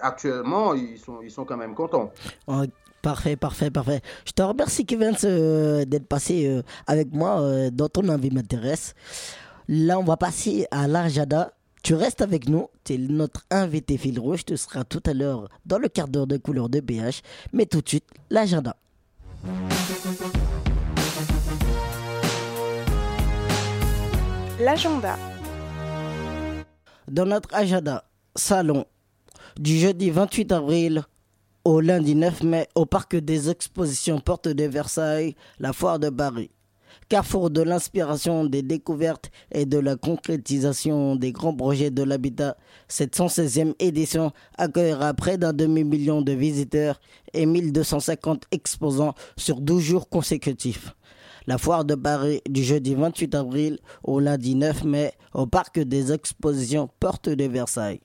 actuellement 0.00 0.74
ils 0.74 0.98
sont, 0.98 1.20
ils 1.22 1.30
sont 1.30 1.44
quand 1.44 1.56
même 1.56 1.74
contents. 1.74 2.12
Parfait, 3.02 3.36
parfait, 3.36 3.70
parfait. 3.70 4.00
Je 4.26 4.32
te 4.32 4.42
remercie, 4.42 4.84
Kevin, 4.84 5.14
euh, 5.24 5.84
d'être 5.84 6.06
passé 6.06 6.46
euh, 6.46 6.62
avec 6.86 7.12
moi 7.12 7.40
euh, 7.40 7.70
dans 7.70 7.88
ton 7.88 8.08
envie 8.08 8.30
m'intéresse. 8.30 8.94
Là, 9.68 9.98
on 9.98 10.04
va 10.04 10.16
passer 10.16 10.66
à 10.70 10.88
l'agenda. 10.88 11.52
Tu 11.82 11.94
restes 11.94 12.22
avec 12.22 12.48
nous. 12.48 12.68
Tu 12.82 12.94
es 12.94 12.98
notre 12.98 13.44
invité 13.50 13.98
fil 13.98 14.18
rouge. 14.18 14.44
Tu 14.44 14.56
seras 14.56 14.82
tout 14.82 15.02
à 15.06 15.14
l'heure 15.14 15.48
dans 15.64 15.78
le 15.78 15.88
quart 15.88 16.08
d'heure 16.08 16.26
de 16.26 16.38
couleur 16.38 16.68
de 16.68 16.80
BH. 16.80 17.22
Mais 17.52 17.66
tout 17.66 17.80
de 17.82 17.88
suite, 17.88 18.06
l'agenda. 18.30 18.74
L'agenda. 24.60 25.16
Dans 27.06 27.26
notre 27.26 27.54
agenda, 27.54 28.04
salon 28.34 28.84
du 29.58 29.78
jeudi 29.78 30.10
28 30.10 30.52
avril 30.52 31.04
au 31.68 31.82
lundi 31.82 32.14
9 32.14 32.44
mai 32.44 32.66
au 32.74 32.86
parc 32.86 33.14
des 33.14 33.50
expositions 33.50 34.20
Porte 34.20 34.48
de 34.48 34.64
Versailles, 34.64 35.34
la 35.58 35.74
foire 35.74 35.98
de 35.98 36.08
Paris. 36.08 36.50
Carrefour 37.10 37.50
de 37.50 37.60
l'inspiration, 37.60 38.46
des 38.46 38.62
découvertes 38.62 39.30
et 39.52 39.66
de 39.66 39.78
la 39.78 39.96
concrétisation 39.96 41.14
des 41.14 41.30
grands 41.30 41.54
projets 41.54 41.90
de 41.90 42.02
l'habitat, 42.02 42.56
cette 42.88 43.14
116e 43.14 43.74
édition 43.80 44.32
accueillera 44.56 45.12
près 45.12 45.36
d'un 45.36 45.52
demi-million 45.52 46.22
de 46.22 46.32
visiteurs 46.32 47.00
et 47.34 47.44
1250 47.44 48.44
exposants 48.50 49.14
sur 49.36 49.60
12 49.60 49.82
jours 49.82 50.08
consécutifs. 50.08 50.94
La 51.46 51.58
foire 51.58 51.84
de 51.84 51.96
Paris 51.96 52.40
du 52.48 52.62
jeudi 52.62 52.94
28 52.94 53.34
avril 53.34 53.78
au 54.04 54.20
lundi 54.20 54.54
9 54.54 54.84
mai 54.84 55.12
au 55.34 55.46
parc 55.46 55.78
des 55.80 56.12
expositions 56.12 56.88
Porte 56.98 57.28
de 57.28 57.44
Versailles. 57.44 58.00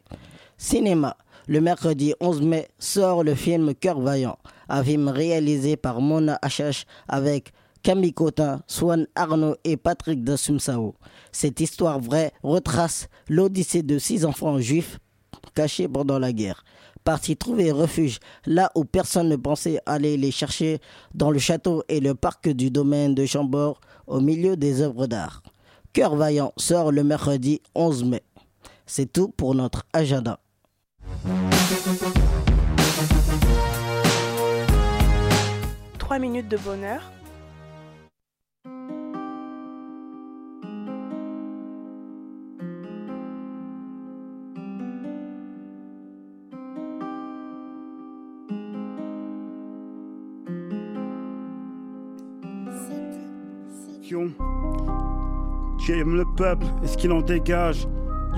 Cinéma. 0.58 1.15
Le 1.45 1.60
mercredi 1.60 2.13
11 2.21 2.41
mai 2.41 2.69
sort 2.79 3.21
le 3.21 3.36
film 3.36 3.75
Cœur 3.75 3.99
Vaillant, 3.99 4.38
un 4.69 4.82
film 4.82 5.10
réalisé 5.10 5.75
par 5.75 5.99
Mona 5.99 6.39
Achache 6.41 6.86
avec 7.10 7.51
Camille 7.82 8.13
Cotin, 8.13 8.62
Swan 8.67 9.08
Arnaud 9.15 9.58
et 9.65 9.75
Patrick 9.75 10.23
Dassumsao. 10.23 10.95
Cette 11.34 11.60
histoire 11.60 11.99
vraie 11.99 12.32
retrace 12.43 13.10
l'odyssée 13.27 13.84
de 13.84 13.97
six 13.97 14.23
enfants 14.23 14.58
juifs 14.60 14.99
cachés 15.53 15.89
pendant 15.89 16.17
la 16.17 16.32
guerre. 16.32 16.63
Partis 17.03 17.36
trouver 17.36 17.73
refuge 17.73 18.19
là 18.45 18.71
où 18.75 18.86
personne 18.86 19.27
ne 19.27 19.36
pensait 19.36 19.82
aller 19.86 20.15
les 20.15 20.32
chercher, 20.32 20.79
dans 21.13 21.29
le 21.29 21.39
château 21.39 21.84
et 21.89 21.99
le 21.99 22.15
parc 22.15 22.47
du 22.47 22.71
domaine 22.71 23.15
de 23.15 23.25
Chambord, 23.25 23.82
au 24.08 24.21
milieu 24.21 24.56
des 24.56 24.79
œuvres 24.79 25.08
d'art. 25.08 25.43
Cœur 25.91 26.15
Vaillant 26.15 26.53
sort 26.56 26.93
le 26.93 27.03
mercredi 27.03 27.62
11 27.75 28.06
mai. 28.06 28.23
C'est 28.86 29.12
tout 29.12 29.27
pour 29.27 29.56
notre 29.56 29.84
agenda. 29.91 30.39
Trois 35.97 36.19
minutes 36.19 36.47
de 36.49 36.57
bonheur. 36.57 37.01
Tu 55.79 55.99
aimes 55.99 56.15
le 56.15 56.25
peuple 56.37 56.65
et 56.83 56.87
ce 56.87 56.97
qu'il 56.97 57.11
en 57.11 57.21
dégage. 57.21 57.87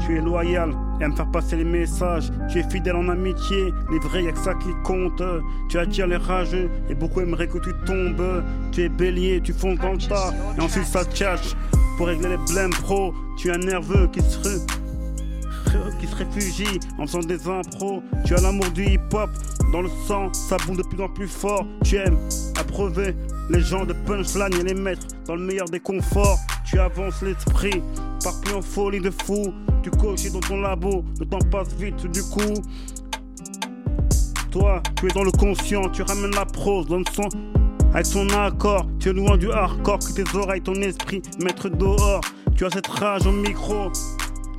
Tu 0.05 0.17
es 0.17 0.21
loyal 0.21 0.73
et 0.99 1.03
à 1.03 1.09
me 1.09 1.15
faire 1.15 1.29
passer 1.31 1.57
les 1.57 1.63
messages. 1.63 2.31
Tu 2.51 2.59
es 2.59 2.69
fidèle 2.69 2.95
en 2.95 3.09
amitié, 3.09 3.73
les 3.91 3.99
vrais, 3.99 4.23
y'a 4.23 4.31
que 4.31 4.39
ça 4.39 4.53
qui 4.55 4.69
compte. 4.83 5.21
Tu 5.69 5.77
attires 5.77 6.07
les 6.07 6.17
rageux 6.17 6.69
et 6.89 6.95
beaucoup 6.95 7.21
aimeraient 7.21 7.47
que 7.47 7.59
tu 7.59 7.71
tombes. 7.85 8.43
Tu 8.71 8.83
es 8.83 8.89
bélier, 8.89 9.41
tu 9.41 9.53
fonces 9.53 9.79
dans 9.79 9.93
le 9.93 9.97
tas 9.97 10.33
et 10.57 10.61
ensuite 10.61 10.85
ça 10.85 11.03
tchatche. 11.03 11.55
Pour 11.97 12.07
régler 12.07 12.29
les 12.29 12.53
blèmes 12.53 12.71
pro, 12.71 13.13
tu 13.37 13.47
es 13.49 13.51
un 13.53 13.57
nerveux 13.57 14.09
qui 14.11 14.19
se, 14.21 14.65
réfugie 16.17 16.79
en 16.97 17.07
faisant 17.07 17.19
des 17.19 17.47
impros. 17.47 18.01
Tu 18.25 18.35
as 18.35 18.41
l'amour 18.41 18.69
du 18.71 18.85
hip-hop 18.85 19.29
dans 19.71 19.81
le 19.81 19.89
sang, 20.07 20.31
ça 20.33 20.57
boule 20.65 20.77
de 20.77 20.83
plus 20.83 21.01
en 21.01 21.09
plus 21.09 21.27
fort. 21.27 21.65
Tu 21.83 21.95
aimes 21.95 22.17
approuver 22.59 23.15
les 23.49 23.61
gens 23.61 23.85
de 23.85 23.93
punchline 23.93 24.53
et 24.59 24.63
les 24.63 24.73
mettre 24.73 25.07
dans 25.25 25.35
le 25.35 25.41
meilleur 25.41 25.69
des 25.69 25.79
conforts. 25.79 26.39
Tu 26.65 26.79
avances 26.79 27.21
l'esprit, 27.21 27.81
pars 28.23 28.39
plus 28.41 28.53
en 28.53 28.61
folie 28.61 28.99
de 28.99 29.11
fou. 29.11 29.53
Tu 29.85 29.91
coches 29.91 30.31
dans 30.31 30.39
ton 30.39 30.61
labo, 30.61 31.05
le 31.19 31.27
temps 31.27 31.37
passe 31.51 31.71
vite 31.75 32.07
du 32.07 32.23
coup. 32.23 32.55
Toi, 34.49 34.81
tu 34.95 35.05
es 35.05 35.09
dans 35.09 35.23
le 35.23 35.29
conscient, 35.29 35.87
tu 35.89 36.01
ramènes 36.01 36.33
la 36.33 36.43
prose 36.43 36.87
dans 36.87 36.97
le 36.97 37.03
son. 37.13 37.29
Avec 37.93 38.07
son 38.07 38.27
accord, 38.29 38.87
tu 38.99 39.09
es 39.09 39.13
loin 39.13 39.37
du 39.37 39.51
hardcore, 39.51 39.99
que 39.99 40.23
tes 40.23 40.35
oreilles, 40.35 40.63
ton 40.63 40.73
esprit, 40.73 41.21
mettre 41.43 41.69
dehors. 41.69 42.21
Tu 42.55 42.65
as 42.65 42.71
cette 42.71 42.87
rage 42.87 43.27
au 43.27 43.31
micro, 43.31 43.91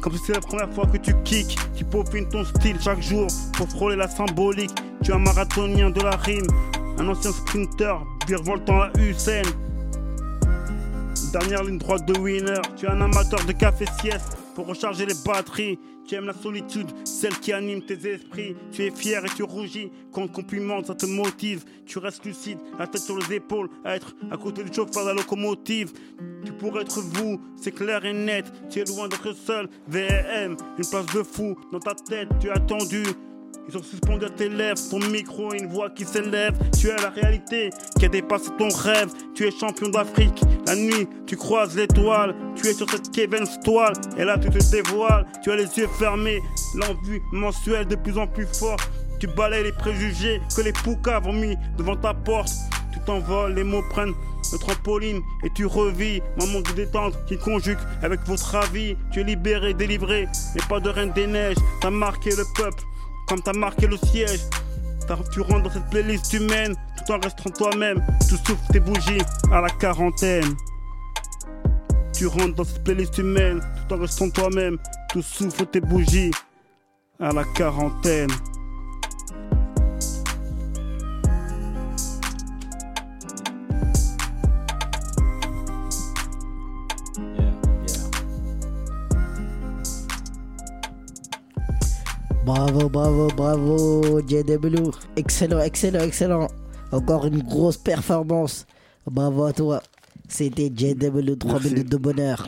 comme 0.00 0.12
si 0.12 0.20
c'est 0.26 0.34
la 0.34 0.40
première 0.40 0.72
fois 0.72 0.86
que 0.86 0.98
tu 0.98 1.12
kicks, 1.24 1.58
tu 1.74 1.84
peaufines 1.84 2.28
ton 2.28 2.44
style 2.44 2.76
chaque 2.80 3.02
jour 3.02 3.26
pour 3.54 3.68
frôler 3.68 3.96
la 3.96 4.06
symbolique. 4.06 4.76
Tu 5.02 5.10
es 5.10 5.14
un 5.14 5.18
marathonien 5.18 5.90
de 5.90 6.02
la 6.02 6.14
rime, 6.14 6.46
un 7.00 7.08
ancien 7.08 7.32
sprinter, 7.32 7.98
virevoltant 8.28 8.78
la 8.78 8.92
Usain. 9.00 9.42
Dernière 11.32 11.64
ligne 11.64 11.78
droite 11.78 12.06
de 12.06 12.16
winner, 12.16 12.62
tu 12.76 12.86
es 12.86 12.90
un 12.90 13.00
amateur 13.00 13.44
de 13.44 13.50
café 13.50 13.86
sieste 14.00 14.36
pour 14.56 14.66
recharger 14.66 15.04
les 15.04 15.14
batteries. 15.24 15.78
Tu 16.06 16.14
aimes 16.14 16.24
la 16.24 16.32
solitude, 16.32 16.86
celle 17.04 17.38
qui 17.40 17.52
anime 17.52 17.82
tes 17.82 18.08
esprits. 18.08 18.56
Tu 18.72 18.84
es 18.84 18.90
fier 18.90 19.22
et 19.24 19.28
tu 19.28 19.42
rougis 19.42 19.90
quand 20.12 20.22
on 20.22 20.28
te 20.28 20.32
complimente, 20.32 20.86
ça 20.86 20.94
te 20.94 21.04
motive. 21.04 21.64
Tu 21.84 21.98
restes 21.98 22.24
lucide, 22.24 22.58
la 22.78 22.86
tête 22.86 23.02
sur 23.02 23.18
les 23.18 23.34
épaules, 23.34 23.68
à 23.84 23.96
être 23.96 24.14
à 24.30 24.36
côté 24.38 24.64
du 24.64 24.72
chauffeur 24.72 25.02
de 25.02 25.08
la 25.08 25.14
locomotive. 25.14 25.92
Tu 26.44 26.52
pourrais 26.52 26.82
être 26.82 27.00
vous, 27.00 27.38
c'est 27.56 27.72
clair 27.72 28.02
et 28.06 28.14
net. 28.14 28.46
Tu 28.70 28.78
es 28.78 28.84
loin 28.84 29.08
d'être 29.08 29.34
seul, 29.34 29.68
VM, 29.88 30.56
une 30.78 30.86
place 30.88 31.06
de 31.06 31.22
fou 31.22 31.54
dans 31.70 31.80
ta 31.80 31.94
tête. 31.94 32.28
Tu 32.40 32.48
as 32.48 32.54
attendu 32.54 33.02
ils 33.68 33.72
sont 33.72 33.83
suspendus 33.83 34.24
à 34.24 34.31
tes 34.31 34.48
lèvres, 34.48 34.81
ton 34.90 35.00
micro 35.00 35.52
et 35.52 35.59
une 35.59 35.68
voix 35.68 35.90
qui 35.90 36.05
s'élève. 36.05 36.55
Tu 36.79 36.88
es 36.88 36.96
la 36.96 37.11
réalité 37.11 37.70
qui 37.98 38.05
a 38.05 38.09
dépassé 38.09 38.50
ton 38.59 38.68
rêve. 38.68 39.11
Tu 39.35 39.44
es 39.46 39.50
champion 39.50 39.88
d'Afrique. 39.88 40.40
La 40.66 40.76
nuit, 40.76 41.09
tu 41.26 41.37
croises 41.37 41.76
l'étoile. 41.76 42.35
Tu 42.55 42.68
es 42.68 42.74
sur 42.74 42.88
cette 42.88 43.11
Kevin's 43.11 43.59
toile. 43.64 43.94
Et 44.16 44.24
là, 44.24 44.38
tu 44.38 44.50
te 44.50 44.70
dévoiles. 44.70 45.26
Tu 45.42 45.50
as 45.50 45.57
les 45.57 45.79
yeux 45.79 45.88
fermés. 45.98 46.40
L'envie 46.76 47.20
mensuelle 47.33 47.87
de 47.87 47.96
plus 47.96 48.16
en 48.18 48.26
plus 48.26 48.46
forte. 48.46 48.88
Tu 49.18 49.26
balayes 49.26 49.64
les 49.64 49.72
préjugés 49.72 50.40
que 50.55 50.61
les 50.61 50.72
poucaves 50.72 51.26
ont 51.26 51.33
mis 51.33 51.57
devant 51.76 51.96
ta 51.96 52.14
porte. 52.14 52.50
Tu 52.92 53.00
t'envoles, 53.00 53.55
les 53.55 53.64
mots 53.64 53.83
prennent 53.90 54.14
le 54.52 54.59
trampoline 54.59 55.20
et 55.44 55.50
tu 55.57 55.66
revis 55.66 56.20
manque 56.38 56.68
de 56.68 56.85
détente 56.85 57.14
qui 57.26 57.37
conjugue 57.37 57.79
avec 58.02 58.20
votre 58.26 58.55
avis. 58.55 58.96
Tu 59.12 59.20
es 59.20 59.24
libéré, 59.24 59.74
délivré, 59.74 60.29
mais 60.55 60.61
pas 60.68 60.79
de 60.79 60.88
reine 60.88 61.12
des 61.12 61.26
neiges. 61.26 61.57
T'as 61.81 61.90
marqué 61.90 62.31
le 62.31 62.44
peuple 62.55 62.85
comme 63.26 63.40
t'as 63.40 63.52
marqué 63.52 63.86
le 63.86 63.96
siège. 63.96 64.40
Tu 65.32 65.40
rentres 65.40 65.62
dans 65.62 65.70
cette 65.70 65.88
playlist 65.90 66.32
humaine 66.32 66.74
tout 66.96 67.12
en 67.12 67.18
restant 67.20 67.50
toi-même. 67.50 68.04
Tu 68.28 68.36
souffles 68.36 68.72
tes 68.72 68.80
bougies 68.80 69.22
à 69.52 69.60
la 69.60 69.68
quarantaine. 69.68 70.56
Tu 72.12 72.26
rentres 72.26 72.54
dans 72.54 72.64
cette 72.64 72.82
playlist 72.82 73.16
humaine 73.18 73.60
tout 73.88 73.94
en 73.94 73.98
restant 73.98 74.30
toi-même. 74.30 74.78
Tu 75.12 75.22
souffles 75.22 75.66
tes 75.66 75.80
bougies 75.80 76.32
à 77.20 77.32
la 77.32 77.44
quarantaine. 77.44 78.30
Bravo, 92.46 92.88
bravo, 92.88 93.26
bravo, 93.35 94.20
JW. 94.20 94.92
Excellent, 95.16 95.62
excellent, 95.62 96.04
excellent. 96.04 96.46
Encore 96.92 97.26
une 97.26 97.42
grosse 97.42 97.76
performance. 97.76 98.66
Bravo 99.04 99.46
à 99.46 99.52
toi. 99.52 99.82
C'était 100.28 100.68
JW 100.72 101.35
3 101.35 101.59
minutes 101.59 101.90
de 101.90 101.96
bonheur. 101.96 102.46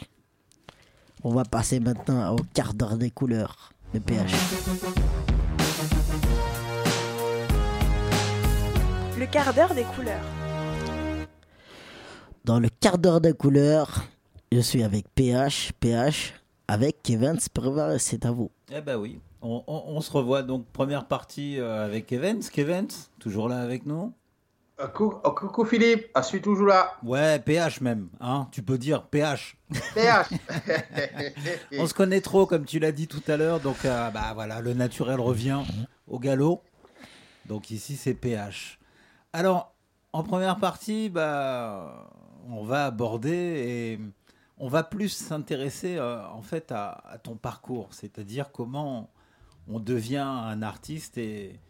On 1.24 1.34
va 1.34 1.42
passer 1.42 1.80
maintenant 1.80 2.37
au 2.37 2.38
quart 2.54 2.74
d'heure 2.74 2.96
des 2.96 3.11
couleurs 3.11 3.72
de 3.92 3.98
PH. 3.98 4.30
Le 9.18 9.26
quart 9.26 9.52
d'heure 9.52 9.74
des 9.74 9.82
couleurs. 9.82 10.24
Dans 12.44 12.61
le 12.61 12.68
quart 12.68 12.98
d'heure 12.98 13.20
des 13.20 13.32
couleurs, 13.32 14.04
je 14.53 14.61
suis 14.61 14.84
avec 14.84 15.09
PH, 15.16 15.72
PH, 15.80 16.34
avec 16.68 17.03
Kevin 17.03 17.40
Spervar, 17.40 17.99
c'est 17.99 18.24
à 18.24 18.30
vous. 18.30 18.53
Eh 18.72 18.80
ben 18.80 18.96
oui, 18.96 19.18
on, 19.43 20.01
se 20.01 20.11
revoit 20.11 20.43
donc 20.43 20.66
première 20.72 21.07
partie 21.07 21.59
euh, 21.59 21.84
avec 21.84 22.12
Evans. 22.12 22.43
Evans, 22.57 22.89
toujours 23.18 23.49
là 23.49 23.61
avec 23.61 23.86
nous? 23.86 24.12
Euh, 24.80 24.86
oh, 25.01 25.30
coucou, 25.32 25.64
Philippe, 25.64 26.07
je 26.16 26.22
suis 26.22 26.41
toujours 26.41 26.68
là. 26.68 26.93
Ouais, 27.03 27.41
PH 27.41 27.80
même, 27.80 28.09
hein, 28.20 28.49
tu 28.53 28.62
peux 28.62 28.78
dire 28.78 29.07
PH. 29.07 29.57
PH. 29.95 30.28
on 31.78 31.86
se 31.86 31.95
connaît 31.95 32.20
trop, 32.20 32.47
comme 32.47 32.64
tu 32.64 32.78
l'as 32.78 32.93
dit 32.93 33.09
tout 33.09 33.22
à 33.26 33.36
l'heure, 33.36 33.59
donc 33.59 33.84
euh, 33.84 34.11
bah 34.11 34.32
voilà, 34.34 34.61
le 34.61 34.74
naturel 34.74 35.20
revient 35.20 35.62
au 36.07 36.20
galop. 36.20 36.62
Donc 37.47 37.70
ici 37.70 37.97
c'est 37.97 38.14
PH. 38.14 38.78
Alors, 39.32 39.74
en 40.12 40.22
première 40.22 40.59
partie, 40.59 41.09
bah, 41.09 42.09
on 42.49 42.62
va 42.62 42.86
aborder 42.86 43.30
et 43.30 44.01
on 44.59 44.68
va 44.68 44.82
plus 44.82 45.11
s'intéresser 45.11 45.97
euh, 45.97 46.26
en 46.28 46.43
fait 46.43 46.72
à, 46.72 47.18
ton 47.22 47.36
parcours, 47.36 47.89
c'est-à-dire 47.93 48.51
comment 48.53 49.11
on 49.68 49.80
devient 49.80 50.16
un 50.16 50.62
artiste 50.62 51.18
et, 51.18 51.60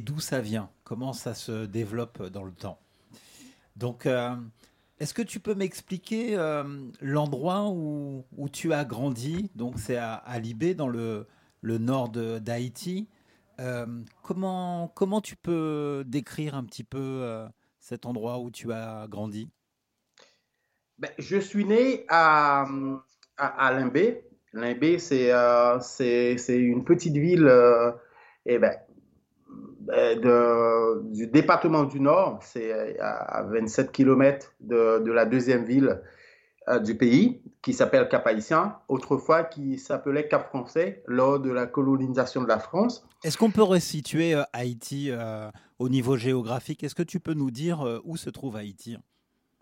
d'où 0.00 0.20
ça 0.20 0.40
vient, 0.40 0.70
comment 0.84 1.12
ça 1.12 1.34
se 1.34 1.66
développe 1.66 2.22
dans 2.28 2.44
le 2.44 2.52
temps? 2.52 2.78
Donc, 3.76 4.06
euh, 4.06 4.34
est-ce 5.00 5.12
que 5.14 5.22
tu 5.22 5.40
peux 5.40 5.54
m'expliquer 5.54 6.36
euh, 6.36 6.64
l'endroit 7.00 7.68
où, 7.70 8.24
tu 8.52 8.72
as 8.72 8.84
grandi? 8.84 9.50
Donc, 9.54 9.78
c'est 9.78 9.96
à, 9.96 10.14
à, 10.14 10.38
Libé, 10.38 10.74
dans 10.74 10.88
le, 10.88 11.26
nord 11.62 12.10
d'Haïti. 12.10 13.08
comment, 14.22 14.88
comment 14.94 15.20
tu 15.20 15.36
peux 15.36 16.04
décrire 16.06 16.54
un 16.54 16.64
petit 16.64 16.84
peu 16.84 17.46
cet 17.80 18.06
endroit 18.06 18.38
où 18.38 18.50
tu 18.50 18.72
as 18.72 19.06
grandi? 19.08 19.50
Ben, 20.98 21.10
Je 21.18 21.36
suis 21.36 21.64
né 21.64 22.06
à, 22.08 22.66
à, 23.36 23.72
Limbé. 23.72 24.24
Limbé, 24.54 24.98
euh, 25.12 25.78
c'est 25.80 26.36
une 26.48 26.84
petite 26.84 27.16
ville 27.16 27.46
euh, 27.46 27.90
eh 28.46 28.58
ben, 28.58 28.76
de, 29.80 31.02
du 31.12 31.26
département 31.26 31.84
du 31.84 32.00
Nord. 32.00 32.38
C'est 32.40 32.72
euh, 32.72 32.94
à 33.00 33.42
27 33.42 33.90
km 33.90 34.52
de, 34.60 35.00
de 35.00 35.12
la 35.12 35.24
deuxième 35.26 35.64
ville 35.64 36.00
du 36.82 36.96
pays, 36.96 37.42
qui 37.60 37.74
s'appelle 37.74 38.08
Cap-Haïtien, 38.08 38.78
autrefois 38.88 39.44
qui 39.44 39.78
s'appelait 39.78 40.28
Cap-Français 40.28 41.02
lors 41.06 41.38
de 41.38 41.50
la 41.50 41.66
colonisation 41.66 42.40
de 42.40 42.48
la 42.48 42.58
France. 42.58 43.06
Est-ce 43.22 43.36
qu'on 43.36 43.50
peut 43.50 43.62
resituer 43.62 44.34
Haïti 44.54 45.10
au 45.78 45.90
niveau 45.90 46.16
géographique? 46.16 46.82
Est-ce 46.82 46.94
que 46.94 47.02
tu 47.02 47.20
peux 47.20 47.34
nous 47.34 47.50
dire 47.50 48.00
où 48.06 48.16
se 48.16 48.30
trouve 48.30 48.56
Haïti? 48.56 48.96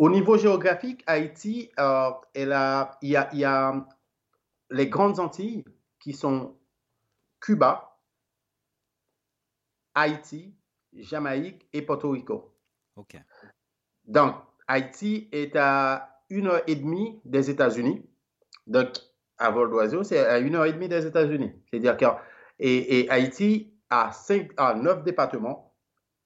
Au 0.03 0.11
niveau 0.11 0.36
géographique, 0.36 1.05
Haïti, 1.07 1.70
euh, 1.78 2.11
il, 2.34 2.49
y 3.03 3.45
a, 3.45 3.86
les 4.73 4.89
grandes 4.89 5.20
Antilles 5.20 5.64
qui 6.01 6.12
sont 6.12 6.57
Cuba, 7.41 7.99
Haïti, 9.95 10.55
Jamaïque 10.95 11.66
et 11.73 11.83
Porto 11.83 12.11
Rico. 12.11 12.55
OK. 12.97 13.16
Donc, 14.05 14.35
Haïti 14.66 15.29
est 15.33 15.55
à 15.57 16.23
une 16.31 16.49
heure 16.49 16.62
et 16.66 16.77
demie 16.77 17.20
des 17.25 17.51
États-Unis. 17.51 18.05
Donc, 18.66 18.89
à 19.39 19.51
vol 19.51 19.70
d'oiseau, 19.70 20.03
c'est 20.03 20.18
à 20.18 20.39
une 20.39 20.55
heure 20.55 20.66
et 20.66 20.73
demie 20.73 20.89
des 20.89 21.07
États-Unis. 21.07 21.53
C'est-à-dire 21.70 21.97
que 21.97 22.07
et, 22.59 23.09
Haïti 23.11 23.75
a 23.91 24.12
cinq, 24.12 24.51
a 24.57 24.75
neuf 24.75 25.03
départements 25.03 25.68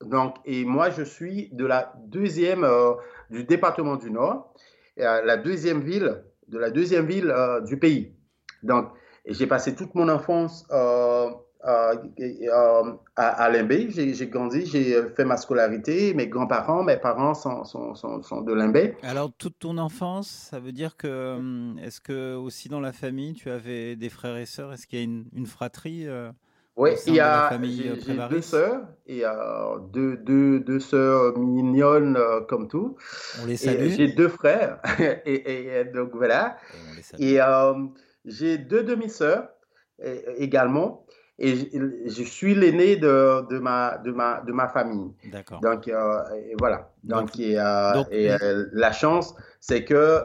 donc, 0.04 0.36
et 0.44 0.66
moi, 0.66 0.90
je 0.90 1.02
suis 1.02 1.48
de 1.52 1.64
la 1.64 1.94
deuxième 2.04 2.64
euh, 2.64 2.92
du 3.30 3.44
département 3.44 3.96
du 3.96 4.10
Nord, 4.10 4.52
la 4.98 5.38
deuxième 5.38 5.80
ville 5.80 6.22
de 6.48 6.58
la 6.58 6.70
deuxième 6.70 7.06
ville 7.06 7.30
euh, 7.30 7.60
du 7.60 7.78
pays. 7.78 8.15
Donc, 8.66 8.88
j'ai 9.26 9.46
passé 9.46 9.74
toute 9.74 9.94
mon 9.94 10.08
enfance 10.08 10.66
euh, 10.70 11.30
à, 11.62 11.92
à 13.16 13.50
Limbé. 13.50 13.88
J'ai 13.90 14.26
grandi, 14.28 14.66
j'ai 14.66 15.02
fait 15.16 15.24
ma 15.24 15.36
scolarité. 15.36 16.14
Mes 16.14 16.28
grands-parents, 16.28 16.84
mes 16.84 16.96
parents 16.96 17.34
sont, 17.34 17.64
sont, 17.64 17.94
sont, 17.94 18.40
de 18.42 18.52
Limbé. 18.52 18.96
Alors, 19.02 19.32
toute 19.36 19.58
ton 19.58 19.78
enfance, 19.78 20.28
ça 20.50 20.60
veut 20.60 20.72
dire 20.72 20.96
que, 20.96 21.76
est-ce 21.82 22.00
que 22.00 22.34
aussi 22.36 22.68
dans 22.68 22.80
la 22.80 22.92
famille, 22.92 23.34
tu 23.34 23.50
avais 23.50 23.96
des 23.96 24.10
frères 24.10 24.36
et 24.36 24.46
sœurs? 24.46 24.72
Est-ce 24.72 24.86
qu'il 24.86 24.98
y 24.98 25.02
a 25.02 25.04
une, 25.04 25.26
une 25.34 25.46
fratrie 25.46 26.06
oui, 26.76 26.90
il 27.06 27.14
y 27.14 27.20
a 27.20 27.50
euh, 27.50 28.28
deux 28.28 28.42
sœurs 28.42 28.82
et 29.06 29.24
euh, 29.24 29.78
deux, 29.94 30.18
deux, 30.18 30.60
deux 30.60 30.78
sœurs 30.78 31.38
mignonnes 31.38 32.18
euh, 32.18 32.42
comme 32.42 32.68
tout. 32.68 32.96
On 33.42 33.46
les 33.46 33.56
salue. 33.56 33.88
J'ai 33.96 34.08
deux 34.08 34.28
frères 34.28 34.78
et, 35.24 35.78
et, 35.78 35.84
donc 35.86 36.10
voilà. 36.12 36.58
Et, 37.18 37.38
j'ai 38.26 38.58
deux 38.58 38.82
demi-sœurs 38.82 39.48
également 40.36 41.06
et 41.38 41.54
je, 42.06 42.22
suis 42.22 42.54
l'aîné 42.54 42.96
de, 42.96 43.46
de, 43.48 43.58
ma, 43.58 43.98
de, 43.98 44.10
ma, 44.10 44.40
de 44.40 44.52
ma 44.52 44.68
famille. 44.68 45.12
D'accord. 45.30 45.60
Donc 45.60 45.90
voilà. 46.58 46.92
Donc, 47.04 47.38
et, 47.38 47.54
la 47.54 48.92
chance, 48.92 49.34
c'est 49.60 49.84
que 49.84 50.24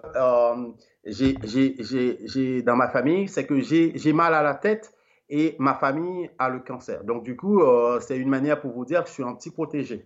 j'ai 1.05 2.61
dans 2.63 2.75
ma 2.75 2.89
famille, 2.89 3.27
c'est 3.27 3.45
que 3.45 3.59
j'ai 3.61 4.13
mal 4.13 4.33
à 4.33 4.41
la 4.41 4.55
tête 4.55 4.93
et 5.31 5.55
ma 5.59 5.73
famille 5.73 6.29
a 6.37 6.49
le 6.49 6.59
cancer. 6.59 7.03
Donc, 7.05 7.23
du 7.23 7.37
coup, 7.37 7.61
euh, 7.61 8.01
c'est 8.01 8.17
une 8.17 8.29
manière 8.29 8.59
pour 8.59 8.71
vous 8.73 8.83
dire 8.83 9.01
que 9.03 9.07
je 9.07 9.13
suis 9.13 9.23
un 9.23 9.33
petit 9.33 9.49
protégé. 9.49 10.05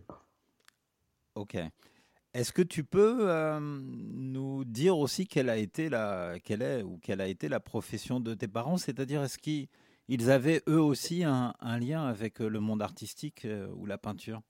Ok. 1.33 1.57
Est-ce 2.35 2.51
que 2.51 2.61
tu 2.61 2.83
peux 2.83 3.29
nous 3.59 4.65
dire 4.65 4.97
aussi 4.97 5.25
quelle 5.25 5.49
a 5.49 5.55
été 5.55 5.87
la, 5.87 6.33
quelle 6.43 6.61
est 6.61 6.83
ou 6.83 6.99
quelle 7.01 7.21
a 7.21 7.27
été 7.27 7.47
la 7.47 7.61
profession 7.61 8.19
de 8.19 8.33
tes 8.33 8.49
parents? 8.49 8.75
C'est-à-dire, 8.75 9.23
est-ce 9.23 9.37
qu'ils 9.37 10.29
avaient 10.29 10.61
eux 10.67 10.81
aussi 10.81 11.23
un, 11.23 11.53
lien 11.79 12.05
avec 12.05 12.39
le 12.39 12.59
monde 12.59 12.81
artistique 12.81 13.47
ou 13.77 13.85
la 13.85 13.97
peinture? 13.97 14.41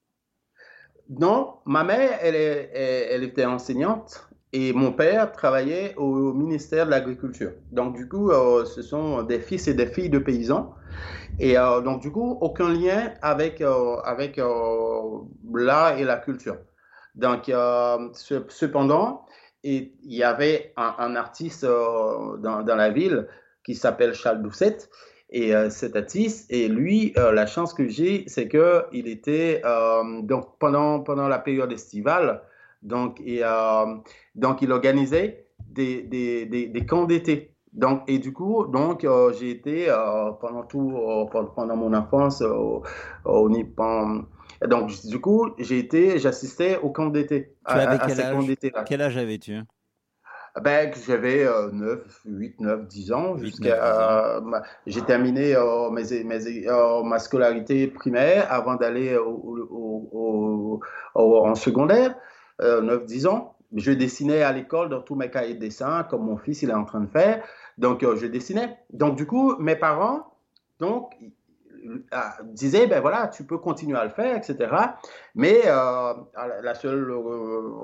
Non, 1.09 1.59
ma 1.65 1.83
mère, 1.83 2.17
elle, 2.21 2.35
elle 2.35 3.23
était 3.23 3.45
enseignante 3.45 4.27
et 4.55 4.71
mon 4.71 4.93
père 4.93 5.33
travaillait 5.33 5.95
au 5.97 6.31
ministère 6.31 6.85
de 6.85 6.91
l'Agriculture. 6.91 7.51
Donc, 7.73 7.97
du 7.97 8.07
coup, 8.07 8.31
euh, 8.31 8.63
ce 8.63 8.81
sont 8.81 9.21
des 9.23 9.41
fils 9.41 9.67
et 9.67 9.73
des 9.73 9.85
filles 9.85 10.09
de 10.09 10.17
paysans. 10.17 10.73
Et 11.39 11.57
euh, 11.57 11.81
donc, 11.81 12.01
du 12.01 12.09
coup, 12.09 12.37
aucun 12.39 12.69
lien 12.69 13.13
avec, 13.21 13.59
euh, 13.59 13.97
avec 14.05 14.39
l'art 15.53 15.97
et 15.97 16.05
la 16.05 16.15
culture. 16.15 16.55
Donc, 17.15 17.51
cependant, 18.49 19.25
il 19.63 19.91
y 20.03 20.23
avait 20.23 20.73
un, 20.77 21.15
artiste 21.15 21.65
dans, 21.65 22.37
dans, 22.37 22.75
la 22.75 22.89
ville 22.89 23.27
qui 23.63 23.73
s'appelle 23.75 24.13
Charles 24.13 24.41
Doucette. 24.41 24.89
Et 25.29 25.53
cet 25.69 25.95
artiste, 25.95 26.51
et 26.51 26.67
lui, 26.67 27.13
la 27.15 27.45
chance 27.47 27.73
que 27.73 27.87
j'ai, 27.87 28.25
c'est 28.27 28.47
qu'il 28.47 29.07
était, 29.07 29.61
donc 30.23 30.57
pendant, 30.59 30.99
pendant 30.99 31.27
la 31.27 31.39
période 31.39 31.71
estivale, 31.71 32.41
donc, 32.85 33.19
et, 33.25 33.43
euh, 33.43 33.95
donc 34.35 34.61
il 34.61 34.71
organisait 34.71 35.47
des, 35.59 36.03
des, 36.03 36.45
des, 36.45 36.85
camps 36.85 37.05
d'été. 37.05 37.55
Donc, 37.73 38.03
et 38.07 38.19
du 38.19 38.31
coup, 38.31 38.67
donc, 38.67 39.03
euh, 39.03 39.33
j'ai 39.33 39.49
été 39.49 39.89
euh, 39.89 40.31
pendant 40.39 40.63
tout, 40.63 40.93
pendant 41.55 41.75
mon 41.75 41.93
enfance 41.93 42.41
au, 42.41 43.49
Nippon. 43.49 44.25
Donc, 44.67 44.91
du 45.05 45.19
coup, 45.19 45.51
j'ai 45.57 45.79
été, 45.79 46.19
j'assistais 46.19 46.77
au 46.77 46.89
camp 46.89 47.07
d'été. 47.07 47.55
Tu 47.67 47.73
avais 47.73 47.97
quel, 48.05 48.21
âge? 48.21 48.55
quel 48.85 49.01
âge 49.01 49.17
avais-tu? 49.17 49.61
Ben, 50.61 50.89
j'avais 51.05 51.45
9, 51.73 52.21
8, 52.25 52.61
9, 52.61 52.87
10 52.87 53.11
ans. 53.11 53.37
jusqu'à 53.37 54.41
j'ai 54.87 55.01
terminé 55.01 55.55
mes, 55.91 56.23
mes, 56.23 56.65
ma 57.03 57.19
scolarité 57.19 57.87
primaire 57.87 58.51
avant 58.51 58.75
d'aller 58.75 59.17
au, 59.17 60.79
en 61.13 61.55
secondaire. 61.55 62.15
9-10 62.61 63.25
euh, 63.25 63.29
ans. 63.29 63.55
Je 63.75 63.91
dessinais 63.91 64.43
à 64.43 64.53
l'école 64.53 64.89
dans 64.89 65.01
tous 65.01 65.15
mes 65.15 65.29
cahiers 65.29 65.55
de 65.55 65.59
dessin, 65.59 66.03
comme 66.03 66.23
mon 66.23 66.37
fils 66.37 66.61
il 66.61 66.69
est 66.69 66.73
en 66.73 66.85
train 66.85 67.01
de 67.01 67.09
faire. 67.09 67.43
Donc, 67.77 68.03
euh, 68.03 68.15
je 68.15 68.27
dessinais. 68.27 68.77
Donc, 68.93 69.17
du 69.17 69.25
coup, 69.25 69.57
mes 69.57 69.75
parents, 69.75 70.21
donc, 70.79 71.13
euh, 71.85 72.17
disaient, 72.43 72.87
ben 72.87 73.01
voilà, 73.01 73.27
tu 73.27 73.43
peux 73.43 73.57
continuer 73.57 73.97
à 73.97 74.03
le 74.03 74.09
faire, 74.09 74.35
etc. 74.35 74.69
Mais 75.35 75.63
la 75.65 76.75
seule 76.75 77.13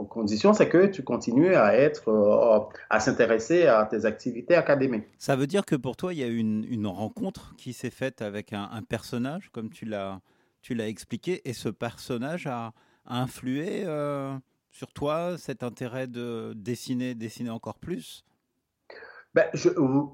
condition, 0.09 0.53
c'est 0.53 0.69
que 0.69 0.87
tu 0.87 1.03
continues 1.03 1.55
à 1.55 1.75
être, 1.75 2.69
à 2.89 2.99
s'intéresser 2.99 3.67
à 3.67 3.85
tes 3.85 4.05
activités 4.05 4.55
académiques. 4.55 5.05
Ça 5.17 5.35
veut 5.35 5.47
dire 5.47 5.65
que 5.65 5.75
pour 5.75 5.97
toi, 5.97 6.13
il 6.13 6.19
y 6.19 6.23
a 6.23 6.27
une, 6.27 6.65
une 6.69 6.87
rencontre 6.87 7.53
qui 7.57 7.73
s'est 7.73 7.89
faite 7.89 8.21
avec 8.21 8.53
un, 8.53 8.81
personnage, 8.87 9.49
comme 9.51 9.69
tu 9.69 9.85
l'as, 9.85 10.21
tu 10.61 10.73
l'as 10.73 10.87
expliqué, 10.87 11.41
et 11.47 11.53
ce 11.53 11.69
personnage 11.69 12.47
a 12.47 12.73
influé 13.05 13.85
sur 14.71 14.93
toi, 14.93 15.37
cet 15.37 15.63
intérêt 15.63 16.07
de 16.07 16.53
dessiner, 16.55 17.13
dessiner 17.13 17.49
encore 17.49 17.77
plus? 17.77 18.23
Ben, 19.33 19.45
je, 19.53 19.69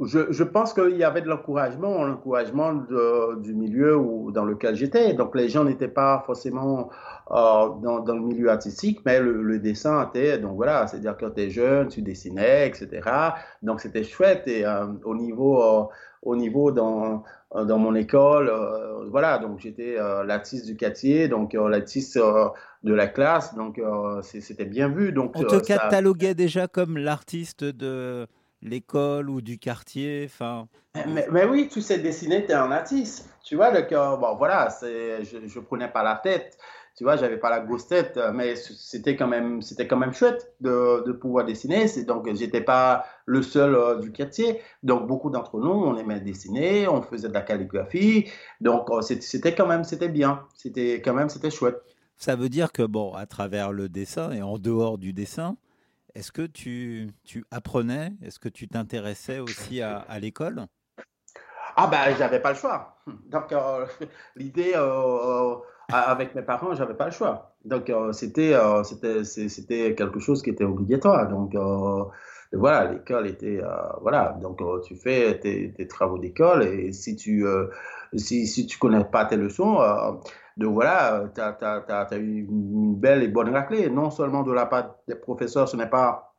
je, 0.05 0.32
je, 0.32 0.43
pense 0.43 0.74
qu'il 0.74 0.95
y 0.95 1.03
avait 1.03 1.22
de 1.22 1.28
l'encouragement, 1.28 2.03
l'encouragement 2.05 2.74
du 2.74 3.55
milieu 3.55 3.97
où, 3.97 4.32
dans 4.32 4.45
lequel 4.45 4.76
j'étais. 4.76 5.15
Donc 5.15 5.36
les 5.36 5.49
gens 5.49 5.63
n'étaient 5.63 5.88
pas 5.88 6.22
forcément 6.28 6.89
euh, 7.32 7.70
dans, 7.82 8.01
dans, 8.01 8.13
le 8.13 8.22
milieu 8.22 8.51
artistique, 8.51 8.99
mais 9.07 9.20
le, 9.20 9.57
dessin 9.57 10.07
était, 10.07 10.38
donc 10.38 10.55
voilà, 10.55 10.86
c'est-à-dire 10.86 11.18
quand 11.20 11.32
tu 11.32 11.41
es 11.41 11.49
jeune, 11.49 11.88
tu 11.88 12.03
dessinais, 12.03 12.68
etc. 12.68 13.09
Donc 13.63 13.82
c'était 13.82 14.03
chouette. 14.03 14.47
Et 14.47 14.63
euh, 14.68 14.86
au 15.03 15.15
niveau, 15.15 15.63
euh, 15.63 15.86
au 16.22 16.36
niveau 16.36 16.72
dans, 16.72 17.24
dans 17.55 17.80
mon 17.80 17.95
école, 17.95 18.51
voilà, 19.09 19.39
donc 19.39 19.57
j'étais 19.57 19.95
l'artiste 20.26 20.68
du 20.68 20.76
quartier, 20.76 21.28
donc 21.28 21.53
l'artiste 21.53 22.20
de 22.84 22.93
la 22.93 23.07
classe, 23.07 23.55
donc 23.55 23.82
c'était 24.22 24.65
bien 24.65 24.89
vu. 24.89 25.11
Donc, 25.11 25.32
On 25.36 25.43
te 25.43 25.55
cataloguait 25.55 26.36
déjà 26.36 26.68
comme 26.68 26.99
l'artiste 26.99 27.63
de 27.63 28.28
l'école 28.62 29.30
ou 29.30 29.41
du 29.41 29.58
quartier 29.58 30.24
Enfin. 30.26 30.68
Mais, 31.08 31.28
mais, 31.32 31.45
oui, 31.45 31.70
tu 31.72 31.82
sais 31.82 31.99
dessiner, 31.99 32.45
tu 32.45 32.51
es 32.51 32.55
un 32.55 32.72
artiste. 32.72 33.30
Tu 33.43 33.55
vois, 33.55 33.72
le 33.72 33.88
bon, 34.18 34.36
voilà, 34.36 34.70
je 34.82 35.38
ne 35.38 35.62
prenais 35.62 35.89
pas 35.89 36.03
la 36.03 36.16
tête 36.16 36.58
tu 36.97 37.03
vois, 37.03 37.16
j'avais 37.16 37.38
pas 37.38 37.51
la 37.51 37.60
grosse 37.60 37.88
tête, 37.88 38.20
mais 38.34 38.55
c'était 38.55 39.16
quand 39.16 39.28
même, 39.28 39.62
c'était 39.62 39.86
quand 39.86 39.97
même 39.97 40.14
chouette 40.14 40.55
de, 40.62 41.05
de 41.05 41.12
pouvoir 41.12 41.45
dessiner. 41.45 41.86
Donc, 42.08 42.28
j'étais 42.34 42.62
pas 42.62 43.05
le 43.28 43.43
seul 43.43 43.76
euh, 43.76 43.99
du 43.99 44.12
quartier. 44.12 44.62
Donc, 44.82 45.05
beaucoup 45.05 45.30
d'entre 45.30 45.60
nous, 45.60 45.70
on 45.70 45.95
aimait 45.95 46.20
dessiner, 46.20 46.88
on 46.88 47.03
faisait 47.03 47.28
de 47.28 47.36
la 47.36 47.41
calligraphie. 47.41 48.32
Donc, 48.62 48.89
euh, 48.89 49.01
c'était 49.01 49.53
quand 49.53 49.68
même, 49.68 49.84
c'était 49.84 50.10
bien. 50.10 50.41
C'était 50.55 50.95
quand 50.95 51.14
même, 51.14 51.30
c'était 51.30 51.51
chouette. 51.51 51.80
Ça 52.16 52.36
veut 52.36 52.49
dire 52.49 52.72
que, 52.72 52.82
bon, 52.82 53.14
à 53.14 53.28
travers 53.28 53.72
le 53.72 53.89
dessin 53.89 54.32
et 54.32 54.41
en 54.41 54.58
dehors 54.58 54.97
du 54.97 55.14
dessin, 55.14 55.55
est-ce 56.16 56.32
que 56.32 56.43
tu, 56.43 57.10
tu 57.24 57.45
apprenais, 57.51 58.14
est-ce 58.22 58.39
que 58.39 58.49
tu 58.49 58.68
t'intéressais 58.68 59.39
aussi 59.39 59.82
à, 59.82 60.20
l'école? 60.20 60.66
Ah 61.76 61.88
ben, 61.88 62.16
j'avais 62.18 62.39
pas 62.39 62.51
le 62.51 62.58
choix. 62.58 62.97
Donc, 63.30 63.51
euh, 63.51 63.86
l'idée 64.36 64.74
avec 65.89 66.36
mes 66.36 66.41
parents, 66.41 66.74
j'avais 66.74 66.95
pas 66.95 67.05
le 67.05 67.12
choix. 67.12 67.55
Donc, 67.66 67.89
euh, 67.89 68.12
c'était, 68.12 68.53
euh, 68.53 68.84
c'était, 68.84 69.24
c'était 69.24 69.95
quelque 69.95 70.20
chose 70.20 70.41
qui 70.41 70.49
était 70.49 70.64
obligatoire. 70.64 71.28
Donc, 71.30 71.55
euh, 71.55 72.03
voilà, 72.53 72.91
l'école 72.91 73.28
était, 73.28 73.62
voilà. 74.01 74.38
Donc, 74.41 74.62
tu 74.86 74.95
fais 74.95 75.39
tes, 75.39 75.74
tes 75.74 75.88
travaux 75.88 76.18
d'école 76.18 76.64
et 76.64 76.93
si 76.93 77.16
tu, 77.16 77.45
si, 78.16 78.47
si 78.47 78.66
tu 78.66 78.78
connais 78.78 79.03
pas 79.03 79.26
tes 79.26 79.36
leçons, 79.36 79.80
donc 80.58 80.74
voilà, 80.74 81.30
tu 81.34 81.39
as, 81.39 81.55
as, 82.12 82.18
eu 82.18 82.47
une 82.49 82.95
belle 82.95 83.22
et 83.22 83.28
bonne 83.28 83.49
raclée. 83.49 83.89
Non 83.89 84.10
seulement 84.10 84.41
de 84.43 84.51
la 84.51 84.66
part 84.66 84.95
des 85.08 85.16
professeurs, 85.16 85.70
ce 85.70 85.78
n'est 85.78 85.89
pas 85.89 86.34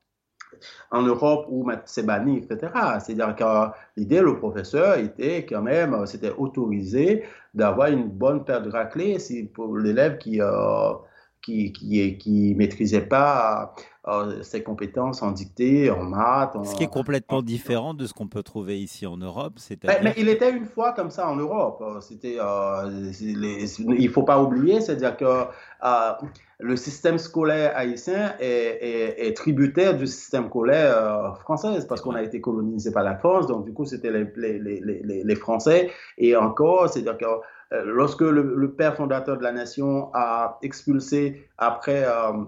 en 0.90 1.02
Europe 1.02 1.46
où 1.48 1.70
c'est 1.84 2.04
banni, 2.04 2.38
etc. 2.38 2.72
C'est-à-dire 3.00 3.36
que 3.36 3.72
l'idée, 3.96 4.20
le 4.20 4.36
professeur 4.36 4.98
était 4.98 5.46
quand 5.46 5.62
même, 5.62 6.04
c'était 6.06 6.32
autorisé 6.36 7.24
d'avoir 7.54 7.88
une 7.88 8.08
bonne 8.08 8.44
paire 8.44 8.62
de 8.62 8.70
raclées 8.70 9.18
pour 9.54 9.76
l'élève 9.76 10.18
qui, 10.18 10.40
euh, 10.40 10.94
qui, 11.42 11.72
qui, 11.72 12.18
qui 12.18 12.54
maîtrisait 12.56 13.02
pas 13.02 13.72
euh, 13.76 13.97
ses 14.42 14.62
compétences 14.62 15.22
en 15.22 15.32
dictée, 15.32 15.90
en 15.90 16.04
maths. 16.04 16.56
ce 16.64 16.74
qui 16.74 16.84
est 16.84 16.92
complètement 16.92 17.42
différent 17.42 17.94
de 17.94 18.06
ce 18.06 18.14
qu'on 18.14 18.28
peut 18.28 18.42
trouver 18.42 18.80
ici 18.80 19.06
en 19.06 19.16
Europe. 19.16 19.54
Mais, 19.84 20.00
mais, 20.02 20.14
il 20.16 20.28
était 20.28 20.50
une 20.50 20.64
fois 20.64 20.92
comme 20.92 21.10
ça 21.10 21.28
en 21.28 21.36
Europe. 21.36 21.82
C'était, 22.00 22.38
euh, 22.40 23.12
il 23.20 24.08
faut 24.08 24.22
pas 24.22 24.42
oublier, 24.42 24.80
c'est-à-dire 24.80 25.16
que 25.16 25.24
euh, 25.24 26.12
le 26.60 26.76
système 26.76 27.18
scolaire 27.18 27.72
haïtien 27.76 28.34
est, 28.40 29.36
tributaire 29.36 29.96
du 29.96 30.06
système 30.06 30.46
scolaire 30.48 30.96
euh, 30.96 31.34
français 31.34 31.68
parce 31.88 32.00
qu'on 32.00 32.14
a 32.14 32.22
été 32.22 32.40
colonisé 32.40 32.90
par 32.90 33.04
la 33.04 33.16
France, 33.16 33.46
donc 33.46 33.64
du 33.64 33.72
coup 33.72 33.84
c'était 33.84 34.10
les, 34.10 34.26
les, 34.36 34.58
les, 34.58 35.22
les, 35.24 35.34
Français. 35.36 35.90
Et 36.16 36.34
encore, 36.34 36.88
c'est-à-dire 36.88 37.16
que 37.16 37.24
euh, 37.72 37.82
lorsque 37.84 38.22
le, 38.22 38.72
père 38.72 38.96
fondateur 38.96 39.36
de 39.36 39.42
la 39.42 39.52
nation 39.52 40.10
a 40.14 40.58
expulsé 40.62 41.48
après 41.58 42.04
euh, 42.04 42.44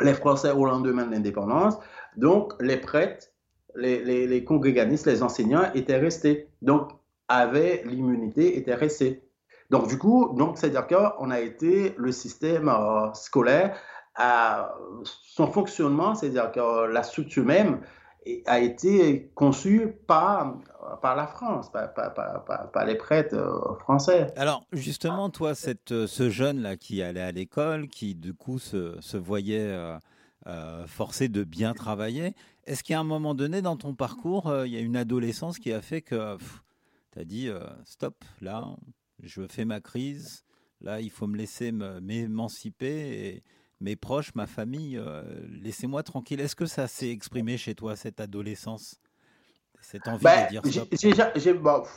les 0.00 0.14
Français 0.14 0.50
au 0.50 0.64
lendemain 0.66 1.06
de 1.06 1.12
l'indépendance, 1.12 1.78
donc 2.16 2.52
les 2.60 2.76
prêtres, 2.76 3.26
les, 3.74 4.44
congréganistes, 4.44 5.06
les 5.06 5.22
enseignants 5.22 5.70
étaient 5.74 5.98
restés, 5.98 6.48
donc 6.62 6.90
avaient 7.28 7.82
l'immunité, 7.84 8.56
étaient 8.56 8.74
restés. 8.74 9.22
Donc, 9.70 9.88
du 9.88 9.98
coup, 9.98 10.34
donc, 10.36 10.58
c'est-à-dire 10.58 10.86
qu'on 10.86 11.30
a 11.30 11.40
été 11.40 11.94
le 11.98 12.12
système 12.12 12.68
euh, 12.68 13.12
scolaire, 13.14 13.76
à 14.14 14.74
son 15.04 15.46
fonctionnement, 15.48 16.14
c'est-à-dire 16.14 16.50
que 16.52 16.86
la 16.86 17.02
structure 17.02 17.44
même 17.44 17.80
a 18.46 18.60
été 18.60 19.30
conçue 19.34 19.94
par, 20.06 20.58
par 21.00 21.16
la 21.16 21.26
France, 21.26 21.70
par, 21.70 22.84
les 22.86 22.96
prêtres 22.96 23.36
euh, 23.36 23.74
français. 23.80 24.32
Alors, 24.36 24.64
justement, 24.72 25.30
toi, 25.30 25.52
euh, 25.90 26.06
ce 26.06 26.30
jeune-là 26.30 26.76
qui 26.76 27.02
allait 27.02 27.20
à 27.20 27.32
l'école, 27.32 27.88
qui 27.88 28.14
du 28.14 28.34
coup 28.34 28.58
se, 28.58 29.16
voyait 29.16 29.76
forcé 30.86 31.28
de 31.28 31.44
bien 31.44 31.74
travailler, 31.74 32.34
est-ce 32.64 32.82
qu'à 32.82 32.98
un 32.98 33.04
moment 33.04 33.34
donné 33.34 33.62
dans 33.62 33.76
ton 33.76 33.94
parcours, 33.94 34.52
il 34.64 34.72
y 34.72 34.76
a 34.76 34.80
une 34.80 34.96
adolescence 34.96 35.58
qui 35.58 35.72
a 35.72 35.80
fait 35.80 36.02
que 36.02 36.36
tu 37.12 37.18
as 37.18 37.24
dit 37.24 37.48
stop, 37.84 38.24
là, 38.40 38.64
je 39.22 39.46
fais 39.48 39.64
ma 39.64 39.80
crise, 39.80 40.44
là 40.80 41.00
il 41.00 41.10
faut 41.10 41.26
me 41.26 41.36
laisser 41.36 41.72
m'émanciper 41.72 43.42
mes 43.80 43.96
proches, 43.96 44.34
ma 44.34 44.46
famille, 44.46 44.96
euh, 44.96 45.22
laissez-moi 45.62 46.02
tranquille. 46.02 46.40
Est-ce 46.40 46.56
que 46.56 46.66
ça 46.66 46.86
s'est 46.86 47.10
exprimé 47.10 47.56
chez 47.56 47.74
toi, 47.74 47.96
cette 47.96 48.20
adolescence 48.20 49.00
cette 49.82 50.08
envie 50.08 50.18
de 50.18 50.24
ben, 50.24 50.48
dire 50.48 50.62
ça 50.64 50.80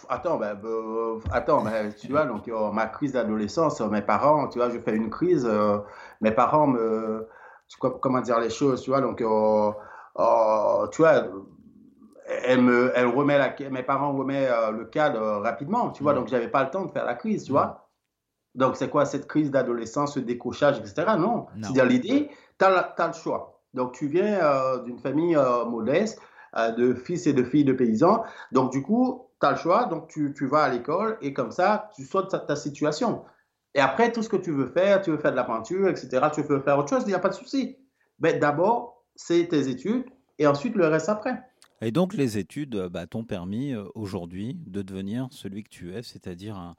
attends, 0.09 0.37
ben, 0.37 0.59
euh, 0.63 1.19
attends 1.31 1.63
ben, 1.63 1.91
tu 1.91 2.09
vois, 2.09 2.25
donc 2.25 2.47
euh, 2.47 2.71
ma 2.71 2.85
crise 2.85 3.13
d'adolescence, 3.13 3.81
mes 3.81 4.03
parents, 4.03 4.47
tu 4.47 4.59
vois, 4.59 4.69
je 4.69 4.77
fais 4.79 4.95
une 4.95 5.09
crise, 5.09 5.49
mes 6.21 6.29
parents 6.29 6.67
me, 6.67 7.27
comment 7.79 8.21
dire 8.21 8.39
les 8.41 8.51
choses, 8.51 8.81
tu 8.81 8.91
vois, 8.91 9.01
donc, 9.01 9.17
tu 9.17 9.23
vois, 9.23 9.75
elle 12.45 12.61
me, 12.61 12.91
elle 12.93 13.07
remet 13.07 13.39
la, 13.39 13.55
mes 13.71 13.81
parents 13.81 14.15
remettent 14.15 14.51
le 14.71 14.85
cadre 14.85 15.41
rapidement, 15.41 15.89
tu 15.89 16.03
vois. 16.03 16.13
Mm. 16.13 16.17
Donc, 16.17 16.27
j'avais 16.27 16.49
pas 16.49 16.65
le 16.65 16.69
temps 16.69 16.85
de 16.85 16.91
faire 16.91 17.05
la 17.05 17.15
crise, 17.15 17.45
tu 17.45 17.53
vois. 17.53 17.88
Donc, 18.59 18.75
c'est 18.75 18.89
quoi 18.89 19.05
cette 19.05 19.27
crise 19.27 19.49
d'adolescence, 19.49 20.13
ce 20.13 20.19
décrochage, 20.19 20.77
etc. 20.77 21.13
Non. 21.17 21.47
C'est-à-dire, 21.61 21.85
l'idée, 21.85 22.29
tu 22.59 22.65
as, 22.65 23.07
le 23.07 23.13
choix. 23.13 23.59
Donc, 23.73 23.93
tu 23.93 24.07
viens 24.07 24.39
euh, 24.41 24.83
d'une 24.83 24.99
famille 24.99 25.37
modeste, 25.67 26.19
de 26.77 26.93
fils 26.93 27.25
et 27.25 27.33
de 27.33 27.43
filles 27.43 27.63
de 27.63 27.73
paysans. 27.73 28.23
Donc, 28.51 28.71
du 28.71 28.83
coup, 28.83 29.27
tu 29.39 29.47
as 29.47 29.51
le 29.51 29.57
choix. 29.57 29.85
Donc, 29.85 30.07
tu, 30.09 30.33
tu 30.35 30.45
vas 30.45 30.63
à 30.63 30.69
l'école 30.69 31.17
et 31.21 31.33
comme 31.33 31.51
ça, 31.51 31.89
tu 31.95 32.03
sautes 32.05 32.29
ta, 32.29 32.39
ta 32.39 32.55
situation. 32.55 33.23
Et 33.75 33.79
après, 33.79 34.11
tout 34.11 34.23
ce 34.23 34.29
que 34.29 34.37
tu 34.37 34.51
veux 34.51 34.67
faire, 34.67 35.01
tu 35.01 35.11
veux 35.11 35.17
faire 35.17 35.31
de 35.31 35.35
la 35.35 35.43
peinture, 35.43 35.89
etc., 35.89 36.27
tu 36.33 36.41
veux 36.41 36.59
faire 36.59 36.77
autre 36.77 36.89
chose, 36.89 37.03
il 37.05 37.09
n'y 37.09 37.13
a 37.13 37.19
pas 37.19 37.29
de 37.29 37.35
souci. 37.35 37.77
Mais 38.19 38.33
d'abord, 38.33 39.05
c'est 39.15 39.47
tes 39.47 39.69
études 39.69 40.05
et 40.37 40.47
ensuite 40.47 40.75
le 40.75 40.87
reste 40.87 41.09
après. 41.09 41.41
Et 41.81 41.91
donc 41.91 42.13
les 42.13 42.37
études 42.37 42.75
euh, 42.75 42.89
bah, 42.89 43.07
t'ont 43.07 43.23
permis 43.23 43.73
euh, 43.73 43.85
aujourd'hui 43.95 44.57
de 44.65 44.81
devenir 44.81 45.27
celui 45.31 45.63
que 45.63 45.69
tu 45.69 45.93
es, 45.93 46.03
c'est-à-dire 46.03 46.57
un, 46.57 46.75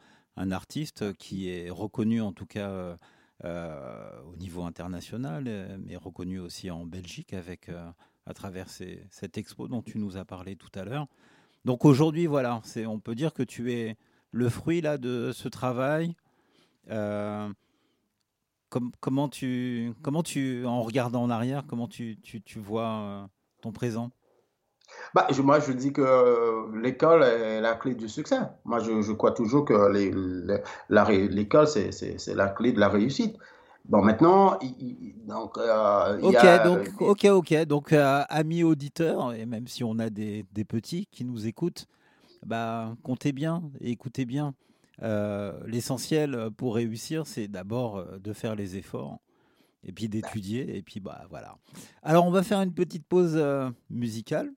artiste 0.51 1.15
qui 1.15 1.51
est 1.51 1.71
reconnu 1.71 2.21
en 2.21 2.33
tout 2.33 2.47
cas 2.47 2.97
euh, 3.45 4.23
au 4.25 4.37
niveau 4.37 4.63
international, 4.63 5.79
mais 5.85 5.97
reconnu 5.97 6.39
aussi 6.39 6.71
en 6.71 6.87
Belgique 6.87 7.33
avec 7.33 7.71
à 8.27 8.35
travers 8.35 8.69
cette 8.69 9.39
expo 9.39 9.69
dont 9.69 9.83
tu 9.83 9.99
nous 9.99 10.17
as 10.17 10.25
parlé 10.25 10.57
tout 10.57 10.71
à 10.75 10.85
l'heure. 10.85 11.07
Donc 11.65 11.85
aujourd'hui, 11.85 12.27
voilà, 12.27 12.61
c'est, 12.65 12.87
on 12.87 13.01
peut 13.01 13.15
dire 13.15 13.35
que 13.35 13.43
tu 13.43 13.73
es 13.73 13.97
le 14.31 14.49
fruit 14.49 14.81
là 14.81 14.99
de 14.99 15.33
ce 15.33 15.49
travail. 15.49 16.15
comment 19.01 19.29
tu, 19.29 19.93
comment 20.03 20.23
tu, 20.23 20.65
en 20.65 20.83
regardant 20.83 21.23
en 21.23 21.31
arrière, 21.31 21.65
comment 21.67 21.89
tu, 21.89 22.19
tu, 22.23 22.41
tu 22.41 22.59
vois 22.59 23.29
ton 23.61 23.73
présent? 23.73 24.11
Bah, 25.15 25.27
moi, 25.43 25.61
je 25.61 25.73
dis 25.73 25.93
que 25.93 26.03
euh, 26.03 26.81
l'école 26.81 27.23
est 27.23 27.61
la 27.61 27.75
clé 27.75 27.95
du 27.95 28.09
succès. 28.09 28.39
Moi, 28.65 28.81
je, 28.81 29.03
je 29.03 29.13
crois 29.13 29.33
toujours 29.33 29.65
que 29.65 29.75
l'école, 30.89 31.67
c'est 31.67 32.35
la 32.35 32.49
clé 32.49 32.73
de 32.73 32.81
la 32.81 32.89
réussite. 32.89 33.37
Bon, 33.87 34.03
maintenant, 34.03 34.59
donc, 35.27 35.59
euh, 35.59 36.21
ok, 36.21 36.35
a, 36.37 36.59
donc, 36.59 37.01
ok, 37.01 37.25
ok. 37.25 37.65
Donc, 37.65 37.93
euh, 37.93 38.23
amis 38.29 38.63
auditeurs, 38.63 39.33
et 39.33 39.47
même 39.47 39.67
si 39.67 39.83
on 39.83 39.99
a 39.99 40.11
des, 40.11 40.45
des, 40.53 40.65
petits 40.65 41.09
qui 41.11 41.25
nous 41.25 41.47
écoutent, 41.47 41.87
bah, 42.45 42.95
comptez 43.03 43.33
bien 43.33 43.63
et 43.81 43.91
écoutez 43.91 44.25
bien. 44.25 44.55
L'essentiel 45.67 46.51
pour 46.59 46.75
réussir, 46.75 47.27
c'est 47.27 47.49
d'abord 47.49 48.05
de 48.19 48.33
faire 48.35 48.55
les 48.55 48.77
efforts 48.77 49.19
et 49.83 49.93
puis 49.93 50.11
d'étudier. 50.11 50.77
Et 50.77 50.83
puis, 50.83 51.01
bah, 51.01 51.23
voilà. 51.31 51.57
Alors, 52.03 52.27
on 52.27 52.31
va 52.31 52.43
faire 52.43 52.61
une 52.61 52.75
petite 52.75 53.07
pause 53.07 53.43
musicale 53.89 54.53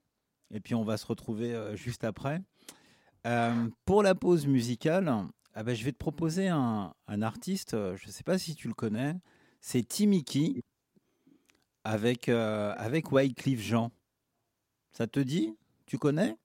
et 0.54 0.60
puis 0.60 0.76
on 0.76 0.84
va 0.84 0.98
se 0.98 1.06
retrouver 1.06 1.54
euh, 1.54 1.76
juste 1.76 2.04
après. 2.04 2.42
Euh, 3.26 3.68
pour 3.86 4.04
la 4.04 4.16
pause 4.16 4.48
musicale, 4.48 5.12
ah 5.56 5.64
ben, 5.64 5.76
je 5.76 5.84
vais 5.84 5.92
te 5.92 5.98
proposer 5.98 6.48
un, 6.48 6.94
artiste, 7.22 7.74
euh, 7.74 7.96
je 7.98 8.08
ne 8.08 8.12
sais 8.12 8.24
pas 8.24 8.38
si 8.38 8.56
tu 8.56 8.68
le 8.68 8.74
connais, 8.74 9.16
c'est 9.60 9.86
Timiki 9.86 10.64
avec, 11.84 12.30
avec 12.30 13.12
Wycliffe 13.12 13.60
Jean. 13.60 13.92
Ça 14.94 15.08
te 15.08 15.20
dit? 15.20 15.58
Tu 15.86 15.98
connais? 15.98 16.38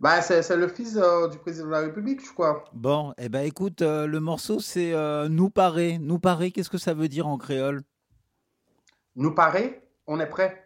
Bah, 0.00 0.20
c'est 0.22 0.56
le 0.56 0.68
fils 0.68 0.98
du 1.30 1.38
président 1.38 1.66
de 1.66 1.70
la 1.70 1.80
République, 1.80 2.24
je 2.24 2.32
crois. 2.32 2.64
Bon, 2.72 3.14
eh 3.16 3.28
ben 3.28 3.42
écoute, 3.42 3.80
le 3.82 4.18
morceau 4.18 4.58
c'est 4.58 4.92
Nous 5.28 5.50
parer. 5.50 5.98
Nous 5.98 6.18
parer, 6.18 6.50
qu'est-ce 6.50 6.70
que 6.70 6.78
ça 6.78 6.94
veut 6.94 7.08
dire 7.08 7.28
en 7.28 7.38
créole? 7.38 7.82
Nous 9.14 9.34
parer, 9.34 9.82
on 10.06 10.18
est 10.18 10.26
prêt? 10.26 10.65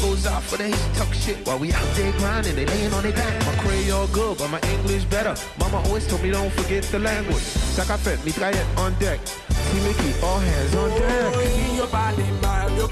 goes 0.00 0.26
out 0.26 0.42
for 0.42 0.56
the 0.56 0.64
hate, 0.64 0.94
talk 0.94 1.12
shit 1.12 1.38
while 1.46 1.58
we 1.58 1.72
out 1.72 1.88
there 1.94 2.12
grinding. 2.18 2.56
They 2.56 2.66
laying 2.66 2.92
on 2.92 3.02
their 3.02 3.12
back. 3.12 3.34
My 3.46 3.54
Creole 3.62 4.08
good, 4.08 4.38
but 4.38 4.48
my 4.48 4.60
English 4.74 5.04
better. 5.04 5.34
Mama 5.58 5.78
always 5.86 6.06
told 6.06 6.22
me 6.22 6.30
don't 6.30 6.52
forget 6.52 6.82
the 6.84 6.98
language. 6.98 7.46
Saka 7.76 7.98
fait, 7.98 8.18
mitraillette 8.24 8.66
on 8.78 8.94
deck. 8.98 9.20
Team 9.70 9.82
Mickey, 9.84 10.12
all 10.22 10.38
hands 10.38 10.74
on 10.74 10.90
deck. 10.90 11.34
Yo 11.76 11.86
pa 11.86 12.12
di 12.16 12.24
mal, 12.42 12.70
yo 12.76 12.86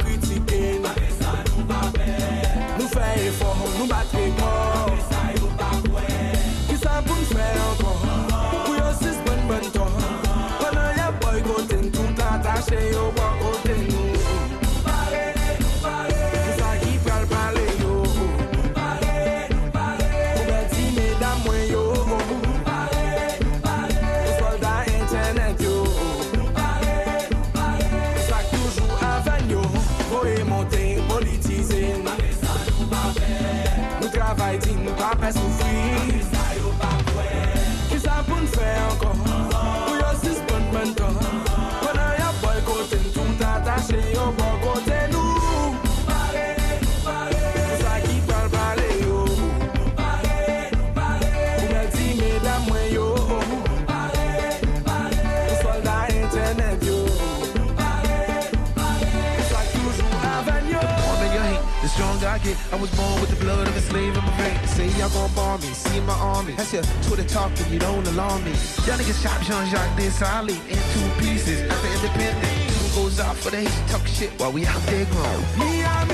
born 62.97 63.21
with 63.21 63.31
the 63.31 63.37
blood 63.37 63.67
of 63.69 63.77
a 63.77 63.81
slave 63.81 64.17
in 64.17 64.25
my 64.25 64.37
veins. 64.37 64.71
Say 64.71 64.89
y'all 64.99 65.11
gon' 65.11 65.33
bomb 65.35 65.61
me, 65.61 65.69
see 65.73 66.01
my 66.01 66.15
army. 66.15 66.55
That's 66.55 66.73
your 66.73 66.83
Twitter 67.03 67.25
talking, 67.25 67.73
you 67.73 67.79
don't 67.79 68.07
alarm 68.09 68.45
me. 68.45 68.53
Y'all 68.87 68.99
niggas 68.99 69.23
chop 69.23 69.41
Jean-Jacques 69.43 69.99
Desali 69.99 70.59
in 70.69 70.79
two 70.95 71.09
pieces. 71.23 71.67
That's 71.69 71.83
the 71.83 71.93
independent. 71.95 72.47
Who 72.95 73.03
goes 73.03 73.21
out 73.21 73.37
for 73.37 73.51
the 73.51 73.59
hate, 73.59 73.89
talk 73.91 74.07
shit 74.07 74.31
while 74.41 74.53
we 74.53 74.67
out 74.67 74.83
there 74.87 75.07
grown. 75.07 75.43
Miami, 75.57 76.14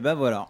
Et 0.00 0.02
ben 0.02 0.14
voilà. 0.14 0.46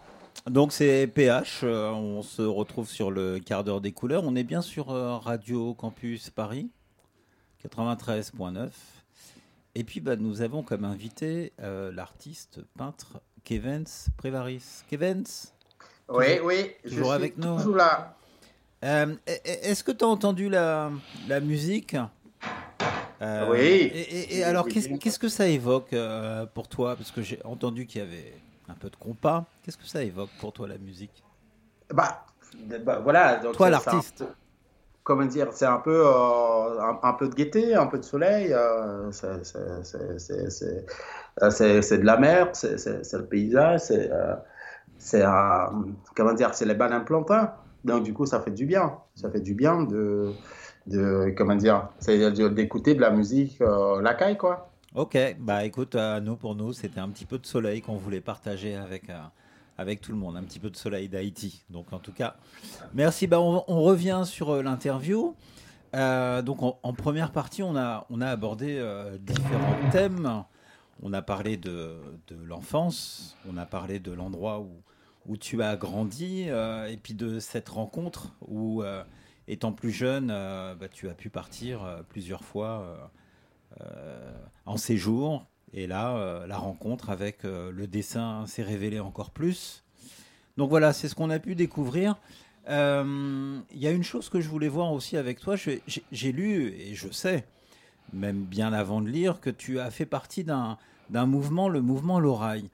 Donc 0.48 0.70
c'est 0.72 1.08
PH, 1.08 1.62
euh, 1.64 1.90
on 1.90 2.22
se 2.22 2.40
retrouve 2.40 2.88
sur 2.88 3.10
le 3.10 3.40
quart 3.40 3.64
d'heure 3.64 3.80
des 3.80 3.90
couleurs. 3.90 4.22
On 4.24 4.36
est 4.36 4.44
bien 4.44 4.62
sur 4.62 4.92
euh, 4.92 5.16
Radio 5.16 5.74
Campus 5.74 6.30
Paris 6.30 6.70
93.9. 7.68 8.68
Et 9.74 9.82
puis 9.82 9.98
bah, 9.98 10.14
nous 10.14 10.40
avons 10.42 10.62
comme 10.62 10.84
invité 10.84 11.52
euh, 11.60 11.90
l'artiste 11.92 12.60
peintre 12.78 13.20
Kevens 13.42 14.06
Prévaris. 14.18 14.62
Kevens 14.88 15.52
Oui, 16.08 16.26
Toujours- 16.36 16.46
oui. 16.46 16.70
je 16.84 16.90
toujours 16.90 17.06
suis 17.06 17.14
avec 17.16 17.36
nous. 17.36 17.56
Toujours 17.56 17.74
là. 17.74 18.16
Est-ce 18.82 19.82
que 19.82 19.90
tu 19.90 20.04
as 20.04 20.08
entendu 20.08 20.48
la, 20.48 20.92
la 21.26 21.40
musique? 21.40 21.96
Oui. 23.20 23.58
Et, 23.58 23.98
et- 23.98 24.36
et 24.38 24.44
alors, 24.44 24.68
qu'est-ce 24.68 25.18
que 25.18 25.28
ça 25.28 25.48
évoque 25.48 25.92
pour 26.54 26.68
toi? 26.68 26.94
Parce 26.94 27.10
que 27.10 27.20
j'ai 27.20 27.44
entendu 27.44 27.86
qu'il 27.88 28.00
y 28.00 28.04
avait 28.04 28.32
un 28.70 28.74
peu 28.74 28.90
de 28.90 28.96
compas. 28.96 29.44
Qu'est-ce 29.62 29.76
que 29.78 29.86
ça 29.86 30.02
évoque 30.02 30.30
pour 30.40 30.52
toi, 30.52 30.68
la 30.68 30.78
musique? 30.78 31.22
Bah, 31.92 32.24
bah, 32.84 33.00
voilà. 33.00 33.36
Donc 33.36 33.56
Toi, 33.56 33.70
l'artiste. 33.70 34.24
Comment 35.02 35.24
dire 35.24 35.48
C'est 35.52 35.66
un 35.66 35.78
peu, 35.78 36.06
euh, 36.06 36.80
un, 36.80 37.00
un 37.02 37.12
peu 37.14 37.28
de 37.28 37.34
gaieté, 37.34 37.74
un 37.74 37.86
peu 37.86 37.98
de 37.98 38.04
soleil. 38.04 38.52
euh, 38.52 39.10
c'est- 39.12 39.56
euh, 41.42 41.50
c'est- 41.50 41.98
de 41.98 42.04
la 42.04 42.16
mer, 42.16 42.50
c'est 42.54 42.76
le 43.12 43.26
paysage, 43.26 43.80
c'est 43.80 44.10
c'est 44.98 45.24
comment 46.14 46.34
dire 46.34 46.54
C'est 46.54 46.66
les 46.66 46.74
bananes 46.74 47.04
plantains. 47.04 47.54
Donc 47.84 48.02
du 48.04 48.12
coup, 48.12 48.26
ça 48.26 48.40
fait 48.40 48.50
du 48.50 48.66
bien. 48.66 48.98
Ça 49.14 49.30
fait 49.30 49.40
du 49.40 49.54
bien 49.54 49.82
de, 49.84 50.32
de 50.86 51.32
comment 51.36 51.56
dire 51.56 51.88
d'écouter 52.50 52.94
de 52.94 53.00
la 53.00 53.10
musique 53.10 53.60
euh, 53.62 54.02
la 54.02 54.14
caille, 54.14 54.36
quoi. 54.36 54.69
Ok, 54.96 55.16
bah 55.38 55.64
écoute, 55.64 55.94
euh, 55.94 56.18
nous 56.18 56.34
pour 56.34 56.56
nous, 56.56 56.72
c'était 56.72 56.98
un 56.98 57.08
petit 57.10 57.24
peu 57.24 57.38
de 57.38 57.46
soleil 57.46 57.80
qu'on 57.80 57.94
voulait 57.94 58.20
partager 58.20 58.74
avec, 58.74 59.08
euh, 59.08 59.20
avec 59.78 60.00
tout 60.00 60.10
le 60.10 60.18
monde, 60.18 60.36
un 60.36 60.42
petit 60.42 60.58
peu 60.58 60.68
de 60.68 60.74
soleil 60.74 61.08
d'Haïti. 61.08 61.62
Donc 61.70 61.92
en 61.92 62.00
tout 62.00 62.10
cas, 62.10 62.34
merci. 62.92 63.28
Bah, 63.28 63.38
on, 63.38 63.82
revient 63.82 64.22
sur 64.26 64.50
euh, 64.50 64.62
l'interview. 64.64 65.36
Euh, 65.94 66.42
donc 66.42 66.60
en, 66.60 66.92
première 66.92 67.30
partie, 67.30 67.62
on 67.62 67.76
a, 67.76 68.04
on 68.10 68.20
a 68.20 68.26
abordé 68.26 68.84
différents 69.20 69.90
thèmes. 69.92 70.42
On 71.04 71.12
a 71.12 71.22
parlé 71.22 71.56
de, 71.56 72.00
de 72.26 72.34
l'enfance, 72.44 73.36
on 73.48 73.56
a 73.58 73.66
parlé 73.66 74.00
de 74.00 74.10
l'endroit 74.10 74.58
où, 74.58 74.82
où 75.26 75.36
tu 75.36 75.62
as 75.62 75.76
grandi, 75.76 76.48
et 76.48 76.98
puis 77.00 77.14
de 77.14 77.38
cette 77.38 77.68
rencontre 77.68 78.32
où, 78.46 78.82
étant 79.46 79.72
plus 79.72 79.92
jeune, 79.92 80.26
bah, 80.26 80.88
tu 80.92 81.08
as 81.08 81.14
pu 81.14 81.30
partir 81.30 82.02
plusieurs 82.08 82.44
fois 82.44 83.10
en 84.66 84.76
séjour. 84.76 85.46
Et 85.72 85.86
là, 85.86 86.16
euh, 86.16 86.46
la 86.46 86.58
rencontre 86.58 87.10
avec 87.10 87.44
euh, 87.44 87.70
le 87.70 87.86
dessin 87.86 88.44
s'est 88.46 88.62
révélée 88.64 88.98
encore 89.00 89.30
plus. 89.30 89.84
Donc 90.56 90.68
voilà, 90.70 90.92
c'est 90.92 91.08
ce 91.08 91.14
qu'on 91.14 91.30
a 91.30 91.38
pu 91.38 91.54
découvrir. 91.54 92.16
Euh, 92.68 93.58
Il 93.72 93.78
y 93.78 93.86
a 93.86 93.90
une 93.92 94.02
chose 94.02 94.28
que 94.28 94.40
je 94.40 94.48
voulais 94.48 94.68
voir 94.68 94.92
aussi 94.92 95.16
avec 95.16 95.40
toi. 95.40 95.54
J'ai 95.56 96.32
lu, 96.32 96.72
et 96.76 96.94
je 96.94 97.10
sais, 97.10 97.46
même 98.12 98.42
bien 98.44 98.72
avant 98.72 99.00
de 99.00 99.08
lire, 99.08 99.40
que 99.40 99.50
tu 99.50 99.78
as 99.78 99.90
fait 99.90 100.06
partie 100.06 100.44
d'un 100.44 100.76
mouvement, 101.26 101.68
le 101.68 101.80
mouvement 101.80 102.18
L'Oreille. 102.20 102.68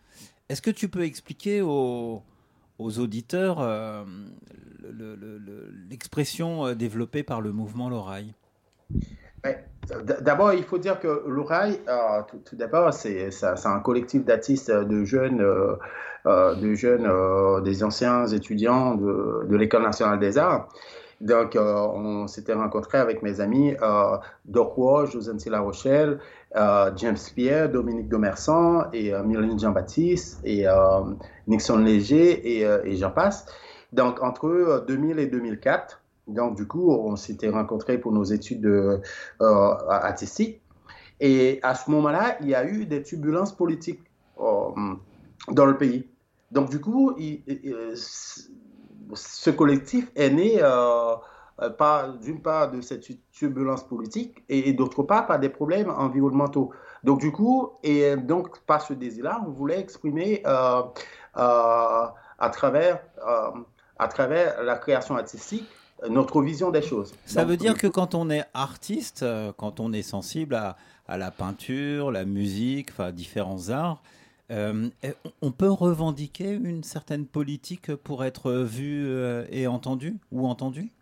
Est-ce 0.48 0.62
que 0.62 0.70
tu 0.70 0.88
peux 0.88 1.04
expliquer 1.04 1.60
aux, 1.60 2.22
auditeurs 2.78 3.60
euh, 3.60 4.04
le- 4.82 5.16
le- 5.16 5.38
le- 5.38 5.70
l'expression 5.90 6.66
euh, 6.66 6.74
développée 6.74 7.22
par 7.22 7.40
le 7.40 7.52
mouvement 7.52 7.88
L'Oreille? 7.90 8.32
D'abord, 10.20 10.52
il 10.52 10.64
faut 10.64 10.78
dire 10.78 10.98
que 10.98 11.22
l'Oreille, 11.28 11.78
euh, 11.88 12.22
tout, 12.28 12.38
tout 12.38 12.56
d'abord, 12.56 12.92
c'est 12.92 13.30
un 13.64 13.78
collectif 13.80 14.24
d'artistes, 14.24 14.70
euh, 14.70 14.84
de 14.84 15.04
jeunes, 15.04 15.40
euh, 15.40 15.76
euh, 16.26 16.54
de 16.56 16.74
jeunes, 16.74 17.08
des 17.62 17.84
anciens 17.84 18.26
étudiants 18.26 18.96
de, 18.96 19.54
l'École 19.56 19.82
nationale 19.82 20.18
des 20.18 20.38
arts. 20.38 20.68
Donc, 21.20 21.56
on 21.56 22.26
s'était 22.26 22.52
rencontrés 22.52 22.98
avec 22.98 23.22
mes 23.22 23.40
amis 23.40 23.74
euh, 23.80 24.16
Doc 24.44 24.76
Walsh, 24.76 25.16
La 25.46 25.60
Rochelle, 25.60 26.18
James 26.54 27.16
Pierre, 27.34 27.70
Dominique 27.70 28.08
Domersan 28.08 28.86
et 28.92 29.12
Mylène 29.24 29.58
Jean-Baptiste 29.58 30.40
et 30.44 30.66
Nixon 31.46 31.78
Léger 31.78 32.58
et, 32.58 32.62
et 32.62 32.96
j'en 32.96 33.10
passe. 33.10 33.46
Donc, 33.92 34.22
entre 34.22 34.46
euh, 34.46 34.84
2000 34.86 35.18
et 35.18 35.26
2004, 35.26 36.02
donc 36.26 36.56
du 36.56 36.66
coup, 36.66 36.90
on 36.90 37.16
s'était 37.16 37.48
rencontrés 37.48 37.98
pour 37.98 38.12
nos 38.12 38.24
études 38.24 38.62
de, 38.62 39.00
euh, 39.40 39.74
artistiques. 39.88 40.60
Et 41.20 41.60
à 41.62 41.74
ce 41.74 41.90
moment-là, 41.90 42.36
il 42.40 42.48
y 42.48 42.54
a 42.54 42.66
eu 42.66 42.86
des 42.86 43.02
turbulences 43.02 43.52
politiques 43.52 44.02
euh, 44.40 44.94
dans 45.48 45.66
le 45.66 45.76
pays. 45.78 46.08
Donc 46.50 46.70
du 46.70 46.80
coup, 46.80 47.16
ce 47.94 49.50
collectif 49.50 50.10
est 50.14 50.30
né 50.30 50.58
euh, 50.60 51.14
d'une 52.20 52.42
part 52.42 52.70
de 52.70 52.80
cette 52.80 53.06
turbulence 53.32 53.84
politique 53.84 54.44
et, 54.48 54.72
d'autre 54.72 55.02
part 55.02 55.26
par 55.26 55.38
des 55.38 55.48
problèmes 55.48 55.90
environnementaux. 55.90 56.72
Donc 57.04 57.20
du 57.20 57.32
coup, 57.32 57.70
et 57.82 58.16
donc 58.16 58.60
par 58.60 58.82
ce 58.82 58.92
désir-là, 58.92 59.40
on 59.46 59.50
voulait 59.50 59.80
exprimer 59.80 60.42
euh, 60.46 60.82
à, 61.34 62.50
travers, 62.52 63.00
à 63.98 64.08
travers 64.08 64.62
la 64.62 64.76
création 64.76 65.16
artistique 65.16 65.66
notre 66.08 66.42
vision 66.42 66.70
des 66.70 66.82
choses. 66.82 67.14
Ça 67.24 67.42
Donc, 67.42 67.50
veut 67.50 67.56
dire 67.56 67.74
que 67.74 67.86
quand 67.86 68.14
on 68.14 68.30
est 68.30 68.44
artiste, 68.54 69.22
euh, 69.22 69.52
quand 69.56 69.80
on 69.80 69.92
est 69.92 70.02
sensible 70.02 70.54
à, 70.54 70.76
à 71.08 71.16
la 71.18 71.30
peinture, 71.30 72.10
la 72.10 72.24
musique, 72.24 72.90
enfin 72.90 73.12
différents 73.12 73.70
arts, 73.70 74.02
euh, 74.50 74.88
on 75.42 75.50
peut 75.50 75.70
revendiquer 75.70 76.52
une 76.52 76.84
certaine 76.84 77.26
politique 77.26 77.94
pour 77.96 78.24
être 78.24 78.52
vu 78.52 79.06
euh, 79.08 79.44
et 79.50 79.66
entendu 79.66 80.18
ou 80.30 80.46
entendu? 80.46 80.92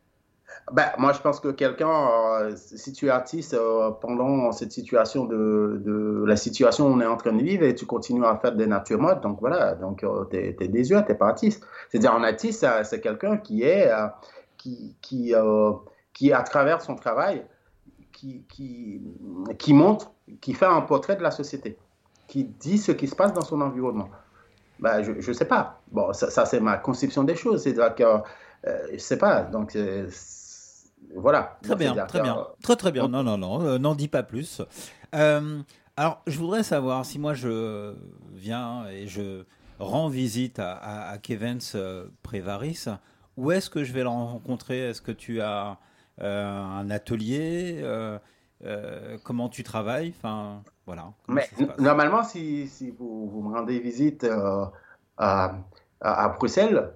Ben, 0.72 0.86
moi, 0.99 1.12
je 1.12 1.20
pense 1.20 1.40
que 1.40 1.49
quelqu'un, 1.49 2.09
euh, 2.40 2.53
si 2.57 2.92
tu 2.92 3.07
es 3.07 3.11
artiste 3.11 3.55
euh, 3.55 3.90
pendant 3.90 4.51
cette 4.53 4.72
situation 4.72 5.24
de, 5.24 5.82
de 5.84 6.24
la 6.26 6.36
situation 6.36 6.86
où 6.86 6.90
on 6.90 7.01
est 7.01 7.07
en 7.07 7.16
train 7.16 7.32
de 7.32 7.42
vivre 7.42 7.64
et 7.64 7.74
tu 7.74 7.86
continues 7.86 8.24
à 8.24 8.36
faire 8.36 8.55
des 8.55 8.66
natures 8.66 9.01
mortes, 9.01 9.22
donc 9.22 9.40
voilà, 9.40 9.74
donc 9.74 10.05
euh, 10.05 10.24
t'es, 10.24 10.55
t'es 10.59 10.68
désuet, 10.68 11.05
t'es 11.05 11.14
pas 11.14 11.28
artiste. 11.28 11.66
C'est-à-dire, 11.90 12.14
un 12.14 12.22
artiste, 12.22 12.66
c'est, 12.84 13.01
quelqu'un 13.01 13.36
qui 13.36 13.62
est, 13.62 13.90
euh, 13.90 14.07
qui, 14.64 14.96
qui, 15.02 15.34
euh, 15.34 15.72
qui, 16.14 16.32
à 16.32 16.42
travers 16.42 16.80
son 16.80 16.96
travail, 16.96 17.44
qui, 18.12 18.44
qui, 18.48 19.02
qui 19.58 19.74
montre, 19.74 20.12
qui 20.40 20.54
fait 20.54 20.64
un 20.64 20.80
portrait 20.80 21.16
de 21.16 21.22
la 21.22 21.30
société, 21.30 21.76
qui 22.28 22.44
dit 22.44 22.78
ce 22.78 22.92
qui 22.92 23.06
se 23.06 23.14
passe 23.14 23.34
dans 23.34 23.44
son 23.44 23.60
environnement. 23.60 24.08
Ben, 24.78 25.02
je, 25.02 25.20
je 25.20 25.32
sais 25.32 25.44
pas. 25.44 25.82
Bon, 25.92 26.14
ça, 26.14 26.30
ça, 26.30 26.46
c'est 26.46 26.60
ma 26.60 26.78
conception 26.78 27.24
des 27.24 27.36
choses. 27.36 27.62
C'est-à-dire 27.62 27.94
que, 27.94 28.22
euh, 28.66 28.88
je 28.92 28.98
sais 28.98 29.18
pas. 29.18 29.42
Donc, 29.42 29.76
euh, 29.76 30.08
voilà. 31.14 31.58
Très 31.62 31.76
bien, 31.76 31.94
très 32.06 32.22
bien, 32.22 32.38
euh, 32.38 32.44
très 32.62 32.76
très 32.76 32.90
bien. 32.90 33.06
Non, 33.06 33.22
non, 33.22 33.36
non, 33.36 33.60
euh, 33.60 33.78
n'en 33.78 33.94
dis 33.94 34.08
pas 34.08 34.22
plus. 34.22 34.62
Euh, 35.14 35.60
alors, 35.98 36.22
je 36.26 36.38
voudrais 36.38 36.62
savoir 36.62 37.04
si 37.04 37.18
moi 37.18 37.34
je 37.34 37.94
viens 38.32 38.86
et 38.88 39.06
je 39.06 39.44
rends 39.78 40.08
visite 40.08 40.58
à, 40.58 40.72
à, 40.72 41.10
à 41.10 41.18
Kevens 41.18 41.76
Prévaris, 42.22 42.86
où 43.37 43.53
est-ce 43.53 43.70
que 43.70 43.85
je 43.85 43.93
vais 43.93 44.03
le 44.03 44.09
rencontrer? 44.09 44.91
Est-ce 44.91 45.03
que 45.03 45.12
tu 45.12 45.41
as 45.41 45.78
euh, 46.20 46.53
un 46.53 46.91
atelier? 46.91 47.80
Euh, 47.82 48.18
euh, 48.64 49.18
Comment 49.24 49.49
tu 49.49 49.62
travailles? 49.62 50.14
Enfin, 50.16 50.62
voilà. 50.87 51.12
Mais 51.28 51.49
normalement, 51.78 52.22
si, 52.22 52.68
si 52.68 52.91
vous, 52.91 53.28
vous 53.28 53.43
me 53.43 53.55
rendez 53.55 53.78
visite 53.80 54.26
à, 55.18 55.53
à, 56.01 56.28
Bruxelles, 56.30 56.93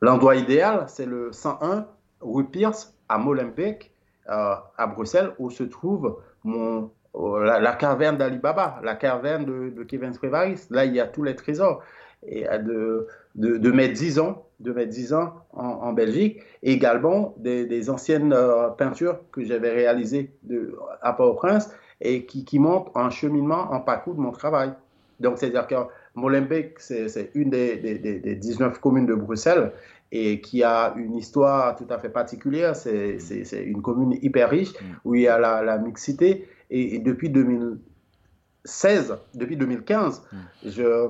l'endroit 0.00 0.36
idéal, 0.36 0.84
c'est 0.88 1.06
le 1.06 1.32
101 1.32 1.86
rue 2.20 2.46
Pierce 2.46 2.94
à 3.08 3.18
Molenbeek, 3.18 3.92
à 4.26 4.86
Bruxelles, 4.94 5.32
où 5.38 5.50
se 5.50 5.64
trouve 5.64 6.20
mon, 6.44 6.90
la, 7.14 7.60
la 7.60 7.72
caverne 7.72 8.16
d'Alibaba, 8.16 8.80
la 8.82 8.94
caverne 8.94 9.44
de, 9.44 9.70
de 9.70 9.82
Kevin 9.84 10.16
Prévaris. 10.16 10.66
Là, 10.70 10.84
il 10.84 10.94
y 10.94 11.00
a 11.00 11.06
tous 11.06 11.22
les 11.22 11.36
trésors. 11.36 11.82
Et 12.26 12.44
de, 12.64 13.06
de, 13.34 13.56
de 13.56 13.70
mes 13.72 13.88
10 13.88 14.18
ans, 14.20 14.46
de 14.60 14.72
mes 14.72 14.86
10 14.86 15.12
ans 15.12 15.34
en, 15.52 15.64
en 15.64 15.92
Belgique, 15.92 16.40
et 16.62 16.72
également 16.72 17.34
des, 17.38 17.66
des 17.66 17.90
anciennes 17.90 18.32
euh, 18.32 18.68
peintures 18.68 19.18
que 19.32 19.42
j'avais 19.44 19.70
réalisées 19.70 20.30
de, 20.44 20.74
à 21.02 21.12
Port-au-Prince 21.14 21.70
et 22.00 22.24
qui, 22.26 22.44
qui 22.44 22.58
montrent 22.58 22.96
un 22.96 23.10
cheminement, 23.10 23.72
un 23.72 23.80
parcours 23.80 24.14
de 24.14 24.20
mon 24.20 24.30
travail. 24.32 24.72
Donc, 25.20 25.38
c'est-à-dire 25.38 25.66
que 25.66 25.74
Molenbeek, 26.14 26.78
c'est 26.78 27.30
une 27.34 27.50
des, 27.50 27.76
des, 27.76 27.98
des- 27.98 28.20
des 28.20 28.34
19 28.36 28.78
communes 28.80 29.06
de 29.06 29.14
Bruxelles 29.14 29.72
et 30.12 30.40
qui 30.40 30.62
a 30.62 30.94
une 30.96 31.16
histoire 31.16 31.74
tout 31.76 31.86
à 31.90 31.98
fait 31.98 32.08
particulière. 32.10 32.76
C'est 32.76 33.18
une 33.64 33.82
commune 33.82 34.18
hyper 34.22 34.50
riche 34.50 34.72
où 35.04 35.14
il 35.14 35.22
y 35.22 35.28
a 35.28 35.38
la, 35.38 35.62
la 35.62 35.78
mixité. 35.78 36.46
Et, 36.70 36.96
et 36.96 36.98
depuis 36.98 37.30
2016, 37.30 39.16
depuis 39.34 39.56
2015, 39.56 40.22
je, 40.66 41.08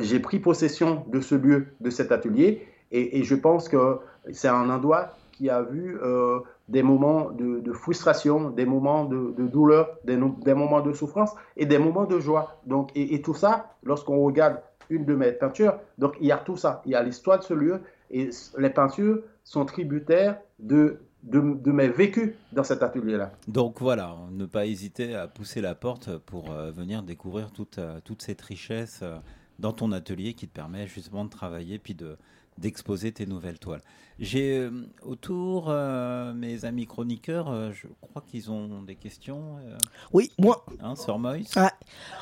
j'ai 0.00 0.20
pris 0.20 0.38
possession 0.38 1.04
de 1.08 1.20
ce 1.20 1.34
lieu, 1.34 1.68
de 1.80 1.90
cet 1.90 2.12
atelier, 2.12 2.66
et, 2.94 3.24
je 3.24 3.34
pense 3.34 3.70
que 3.70 3.98
c'est 4.32 4.48
un 4.48 4.68
endroit 4.68 5.16
qui 5.32 5.48
a 5.48 5.62
vu 5.62 5.98
euh, 6.02 6.40
des 6.68 6.82
moments 6.82 7.30
de, 7.30 7.72
frustration, 7.72 8.50
des 8.50 8.66
moments 8.66 9.06
de, 9.06 9.34
douleur, 9.46 9.96
des, 10.04 10.16
moments 10.54 10.82
de 10.82 10.92
souffrance 10.92 11.30
et 11.56 11.64
des 11.64 11.78
moments 11.78 12.04
de 12.04 12.20
joie. 12.20 12.60
Donc, 12.66 12.90
et, 12.94 13.22
tout 13.22 13.34
ça, 13.34 13.74
lorsqu'on 13.82 14.22
regarde 14.22 14.60
une 14.90 15.06
de 15.06 15.14
mes 15.14 15.32
peintures, 15.32 15.78
donc 15.96 16.16
il 16.20 16.26
y 16.26 16.32
a 16.32 16.36
tout 16.36 16.56
ça, 16.56 16.82
il 16.84 16.92
y 16.92 16.94
a 16.94 17.02
l'histoire 17.02 17.38
de 17.38 17.44
ce 17.44 17.54
lieu, 17.54 17.80
et 18.10 18.28
les 18.58 18.70
peintures 18.70 19.20
sont 19.42 19.64
tributaires 19.64 20.36
de, 20.58 20.98
de, 21.22 21.40
de 21.40 21.72
mes 21.72 21.88
vécus 21.88 22.34
dans 22.52 22.64
cet 22.64 22.82
atelier-là. 22.82 23.32
Donc 23.48 23.80
voilà, 23.80 24.16
ne 24.30 24.44
pas 24.44 24.66
hésiter 24.66 25.14
à 25.14 25.28
pousser 25.28 25.60
la 25.60 25.74
porte 25.74 26.18
pour 26.18 26.50
euh, 26.50 26.70
venir 26.70 27.02
découvrir 27.02 27.52
toute, 27.52 27.78
euh, 27.78 28.00
toute 28.04 28.22
cette 28.22 28.42
richesse 28.42 29.00
euh, 29.02 29.16
dans 29.58 29.72
ton 29.72 29.92
atelier 29.92 30.34
qui 30.34 30.46
te 30.48 30.52
permet 30.54 30.86
justement 30.86 31.24
de 31.24 31.30
travailler 31.30 31.78
puis 31.78 31.94
de 31.94 32.16
d'exposer 32.58 33.12
tes 33.12 33.24
nouvelles 33.24 33.58
toiles. 33.58 33.80
J'ai 34.18 34.58
euh, 34.58 34.70
autour 35.02 35.70
euh, 35.70 36.34
mes 36.34 36.66
amis 36.66 36.86
chroniqueurs, 36.86 37.48
euh, 37.48 37.72
je 37.72 37.86
crois 38.02 38.22
qu'ils 38.26 38.50
ont 38.50 38.82
des 38.82 38.94
questions. 38.94 39.56
euh, 39.64 39.78
Oui, 40.12 40.30
moi. 40.38 40.66
Hein, 40.82 40.94
Sir 40.94 41.18
Moïse 41.18 41.50
Ah, 41.56 41.72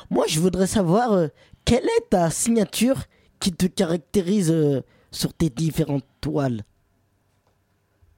moi, 0.09 0.23
je 0.29 0.39
voudrais 0.39 0.67
savoir 0.67 1.11
euh, 1.11 1.27
quelle 1.65 1.83
est 1.83 2.09
ta 2.11 2.29
signature 2.29 2.95
qui 3.41 3.51
te 3.51 3.65
caractérise 3.65 4.51
euh, 4.51 4.81
sur 5.11 5.33
tes 5.33 5.49
différentes 5.49 6.05
toiles? 6.21 6.63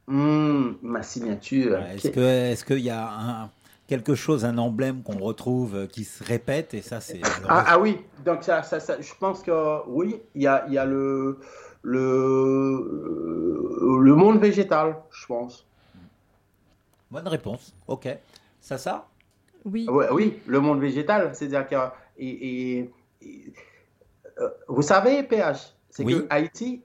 Hmm, 0.05 0.73
ma 0.83 1.01
signature. 1.01 1.79
Est-ce 1.79 2.63
qu'il 2.63 2.79
y 2.79 2.89
a 2.91 3.09
un, 3.09 3.51
quelque 3.87 4.15
chose, 4.15 4.45
un 4.45 4.57
emblème 4.57 5.03
qu'on 5.03 5.17
retrouve 5.19 5.75
euh, 5.75 5.87
qui 5.87 6.03
se 6.03 6.23
répète 6.23 6.73
et 6.73 6.81
ça 6.81 7.01
c'est 7.01 7.21
Ah, 7.47 7.63
ah 7.67 7.79
oui, 7.79 7.99
donc 8.25 8.43
ça, 8.43 8.63
ça, 8.63 8.79
ça- 8.79 8.99
je 9.01 9.13
pense 9.19 9.41
que 9.43 9.87
oui, 9.87 10.19
il 10.35 10.43
y 10.43 10.47
a, 10.47 10.65
il 10.67 10.73
y 10.73 10.77
a 10.77 10.85
le, 10.85 11.37
le, 11.83 13.99
le 14.01 14.15
monde 14.15 14.39
végétal, 14.39 14.95
je 15.11 15.25
pense. 15.25 15.65
Bonne 17.11 17.27
réponse. 17.27 17.73
Ok. 17.87 18.07
Ça 18.59 18.77
ça 18.77 19.07
Oui. 19.65 19.87
Ouais, 19.89 20.07
oui, 20.11 20.39
le 20.47 20.59
monde 20.59 20.79
végétal, 20.79 21.31
c'est-à-dire 21.35 21.67
que 21.67 21.75
et, 22.17 22.27
et- 22.29 22.91
et, 23.21 23.53
euh, 24.39 24.49
vous 24.67 24.81
savez, 24.81 25.23
PH, 25.23 25.73
c'est 25.89 26.03
Oui. 26.03 26.15
que 26.21 26.27
Haïti, 26.29 26.81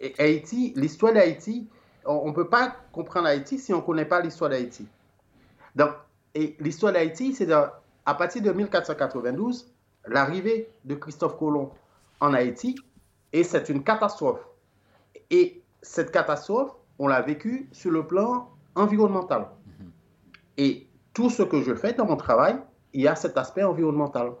et- 0.00 0.14
Haïti, 0.18 0.72
l'histoire 0.76 1.12
d'Haïti, 1.12 1.68
on 2.04 2.28
ne 2.28 2.32
peut 2.32 2.48
pas 2.48 2.74
comprendre 2.92 3.26
Haïti 3.28 3.58
si 3.58 3.72
on 3.74 3.78
ne 3.78 3.82
connaît 3.82 4.04
pas 4.06 4.20
l'histoire 4.20 4.50
d'Haïti. 4.50 4.86
Donc, 5.78 5.90
et 6.34 6.56
l'histoire 6.58 6.92
d'Haïti, 6.92 7.32
c'est 7.32 7.50
à 7.52 8.14
partir 8.14 8.42
de 8.42 8.50
1492, 8.50 9.72
l'arrivée 10.08 10.70
de 10.84 10.96
Christophe 10.96 11.38
Colomb 11.38 11.70
en 12.20 12.34
Haïti 12.34 12.74
et 13.32 13.44
c'est 13.44 13.68
une 13.68 13.84
catastrophe. 13.84 14.40
Et 15.30 15.62
cette 15.80 16.10
catastrophe, 16.10 16.72
on 16.98 17.06
l'a 17.06 17.22
vécue 17.22 17.68
sur 17.70 17.92
le 17.92 18.06
plan 18.06 18.50
environnemental. 18.74 19.46
Et 20.56 20.88
tout 21.14 21.30
ce 21.30 21.44
que 21.44 21.62
je 21.62 21.74
fais 21.74 21.92
dans 21.92 22.06
mon 22.06 22.16
travail, 22.16 22.56
il 22.92 23.02
y 23.02 23.08
a 23.08 23.14
cet 23.14 23.38
aspect 23.38 23.62
environnemental. 23.62 24.32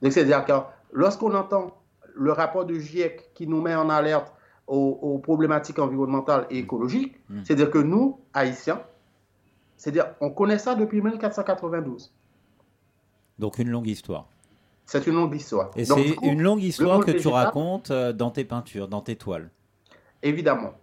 Donc, 0.00 0.12
c'est-à-dire 0.12 0.44
que 0.46 0.52
lorsqu'on 0.92 1.34
entend 1.34 1.76
le 2.14 2.32
rapport 2.32 2.64
du 2.64 2.80
GIEC 2.80 3.34
qui 3.34 3.46
nous 3.46 3.60
met 3.60 3.74
en 3.74 3.90
alerte 3.90 4.32
aux, 4.66 4.98
aux 5.02 5.18
problématiques 5.18 5.78
environnementales 5.78 6.46
et 6.48 6.58
écologiques, 6.58 7.20
c'est-à-dire 7.44 7.70
que 7.70 7.78
nous, 7.78 8.20
Haïtiens, 8.32 8.80
c'est-à-dire 9.82 10.14
on 10.20 10.30
connaît 10.30 10.58
ça 10.58 10.76
depuis 10.76 11.02
1492. 11.02 12.12
Donc 13.40 13.58
une 13.58 13.68
longue 13.68 13.88
histoire. 13.88 14.28
C'est 14.86 15.08
une 15.08 15.14
longue 15.14 15.34
histoire. 15.34 15.72
Et 15.74 15.84
c'est 15.84 16.14
une 16.22 16.40
longue 16.40 16.62
histoire 16.62 17.04
que 17.04 17.10
tu 17.10 17.26
racontes 17.26 17.90
euh, 17.90 18.12
dans 18.12 18.30
tes 18.30 18.44
peintures, 18.44 18.86
dans 18.86 19.00
tes 19.00 19.16
toiles. 19.16 19.50
Évidemment. 20.22 20.74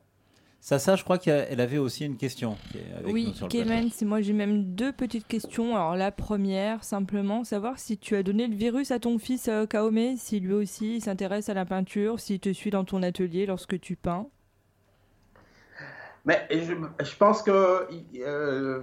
Ça, 0.59 0.79
ça, 0.79 0.97
je 0.97 1.05
crois 1.05 1.17
qu'elle 1.17 1.61
avait 1.61 1.77
aussi 1.77 2.03
une 2.05 2.17
question. 2.17 2.57
qui 2.71 2.79
est 2.79 2.93
avec 2.93 3.07
nous 3.07 3.13
Oui. 3.13 3.33
Kevin, 3.49 3.89
c'est 3.89 4.03
moi 4.03 4.19
j'ai 4.19 4.33
même 4.33 4.75
deux 4.75 4.91
petites 4.91 5.27
questions. 5.27 5.77
Alors 5.77 5.95
la 5.95 6.11
première, 6.11 6.83
simplement 6.83 7.45
savoir 7.45 7.79
si 7.79 7.97
tu 7.97 8.17
as 8.17 8.23
donné 8.23 8.47
le 8.47 8.55
virus 8.55 8.91
à 8.91 8.99
ton 8.99 9.17
fils 9.17 9.47
euh, 9.47 9.65
Kaomé, 9.65 10.17
si 10.17 10.41
lui 10.41 10.51
aussi 10.51 10.97
il 10.97 11.01
s'intéresse 11.01 11.47
à 11.47 11.53
la 11.53 11.63
peinture, 11.63 12.19
s'il 12.19 12.41
te 12.41 12.51
suit 12.51 12.71
dans 12.71 12.83
ton 12.83 13.01
atelier 13.01 13.45
lorsque 13.45 13.79
tu 13.79 13.95
peins. 13.95 14.27
Mais 16.25 16.47
je, 16.51 16.73
je 17.03 17.15
pense 17.17 17.41
que 17.41 17.87
euh, 18.19 18.81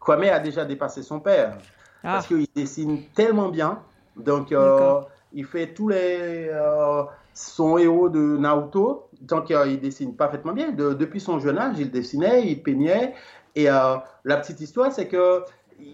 Kwame 0.00 0.24
a 0.24 0.38
déjà 0.38 0.64
dépassé 0.64 1.02
son 1.02 1.20
père. 1.20 1.58
Ah. 2.04 2.14
Parce 2.14 2.26
qu'il 2.26 2.46
dessine 2.54 3.02
tellement 3.14 3.48
bien. 3.48 3.80
Donc, 4.16 4.52
euh, 4.52 5.00
il 5.32 5.44
fait 5.44 5.68
tous 5.74 5.88
les. 5.88 6.48
euh, 6.52 7.02
son 7.34 7.78
héros 7.78 8.08
de 8.08 8.36
Naruto. 8.38 9.08
Donc, 9.20 9.50
il 9.50 9.80
dessine 9.80 10.14
parfaitement 10.14 10.52
bien. 10.52 10.70
De- 10.72 10.92
depuis 10.94 11.20
son 11.20 11.38
jeune 11.38 11.58
âge, 11.58 11.76
il 11.78 11.90
dessinait, 11.90 12.46
il 12.46 12.62
peignait. 12.62 13.14
Et 13.54 13.64
la 13.66 14.02
petite 14.24 14.60
histoire, 14.60 14.92
c'est 14.92 15.08
que. 15.08 15.42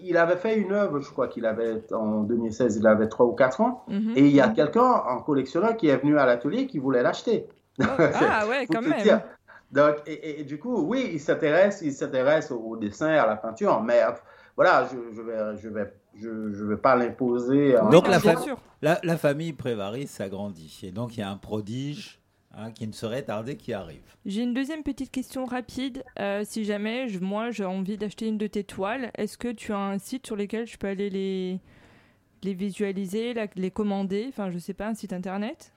Il 0.03 0.17
avait 0.17 0.35
fait 0.35 0.55
une 0.55 0.71
œuvre, 0.73 0.99
je 0.99 1.09
crois 1.09 1.27
qu'il 1.27 1.47
avait, 1.47 1.81
en 1.93 2.21
2016, 2.21 2.77
il 2.77 2.85
avait 2.85 3.07
3 3.07 3.25
ou 3.25 3.31
4 3.31 3.61
ans. 3.61 3.85
Mhm. 3.87 4.13
Et 4.15 4.19
il 4.21 4.35
y 4.35 4.39
a 4.41 4.49
quelqu'un, 4.49 5.01
un 5.07 5.19
collectionneur, 5.21 5.75
qui 5.77 5.87
est 5.87 5.97
venu 5.97 6.19
à 6.19 6.27
l'atelier 6.27 6.67
qui 6.67 6.77
voulait 6.77 7.01
l'acheter. 7.01 7.47
Ah 7.81 8.45
ouais, 8.47 8.67
quand 8.71 8.83
même. 8.83 9.01
dire. 9.01 9.21
Donc, 9.71 9.95
et, 10.07 10.13
et- 10.13 10.39
et 10.41 10.43
du 10.43 10.57
coup, 10.57 10.81
oui, 10.81 11.09
il 11.13 11.19
s'intéresse, 11.19 11.81
il 11.83 11.93
s'intéresse 11.93 12.49
au, 12.51 12.57
au 12.59 12.77
dessin, 12.77 13.09
à 13.09 13.27
la 13.27 13.35
peinture, 13.35 13.81
mais 13.81 14.01
euh, 14.01 14.11
voilà, 14.55 14.87
je, 14.91 15.15
je 15.15 15.21
vais, 15.21 15.57
je 15.61 15.69
vais, 15.69 15.93
je, 16.15 16.51
je 16.53 16.65
vais 16.65 16.77
pas 16.77 16.95
l'imposer. 16.95 17.75
euh, 17.77 17.89
Donc 17.89 18.07
la, 18.07 18.17
en 18.17 18.19
soi. 18.19 18.33
fam- 18.33 18.57
la, 18.81 18.99
la 19.03 19.17
famille 19.17 19.53
Prévaris 19.53 20.07
s'agrandit. 20.07 20.79
Et 20.83 20.91
donc 20.91 21.15
il 21.17 21.19
y 21.19 21.23
a 21.23 21.29
un 21.29 21.37
prodige 21.37 22.19
hein, 22.55 22.71
qui 22.71 22.87
ne 22.87 22.93
serait 22.93 23.21
tardé 23.21 23.57
qui 23.57 23.73
arrive. 23.73 24.01
J'ai 24.25 24.41
une 24.41 24.53
deuxième 24.55 24.81
petite 24.83 25.11
question 25.11 25.45
rapide. 25.45 26.03
Euh, 26.19 26.41
si 26.45 26.65
jamais 26.65 27.07
je- 27.07 27.19
moi 27.19 27.51
j'ai 27.51 27.65
envie 27.65 27.97
d'acheter 27.97 28.27
une 28.27 28.37
de 28.39 28.47
tes 28.47 28.63
toiles, 28.63 29.11
est-ce 29.15 29.37
que 29.37 29.49
tu 29.51 29.71
as 29.71 29.77
un 29.77 29.99
site 29.99 30.25
sur 30.25 30.35
lequel 30.35 30.65
je 30.65 30.77
peux 30.77 30.87
aller 30.87 31.09
les, 31.11 31.59
les 32.43 32.53
visualiser, 32.55 33.33
la- 33.35 33.47
les 33.55 33.69
commander? 33.71 34.25
Enfin, 34.29 34.49
je 34.49 34.57
sais 34.57 34.73
pas, 34.73 34.87
un 34.87 34.95
site 34.95 35.13
internet? 35.13 35.71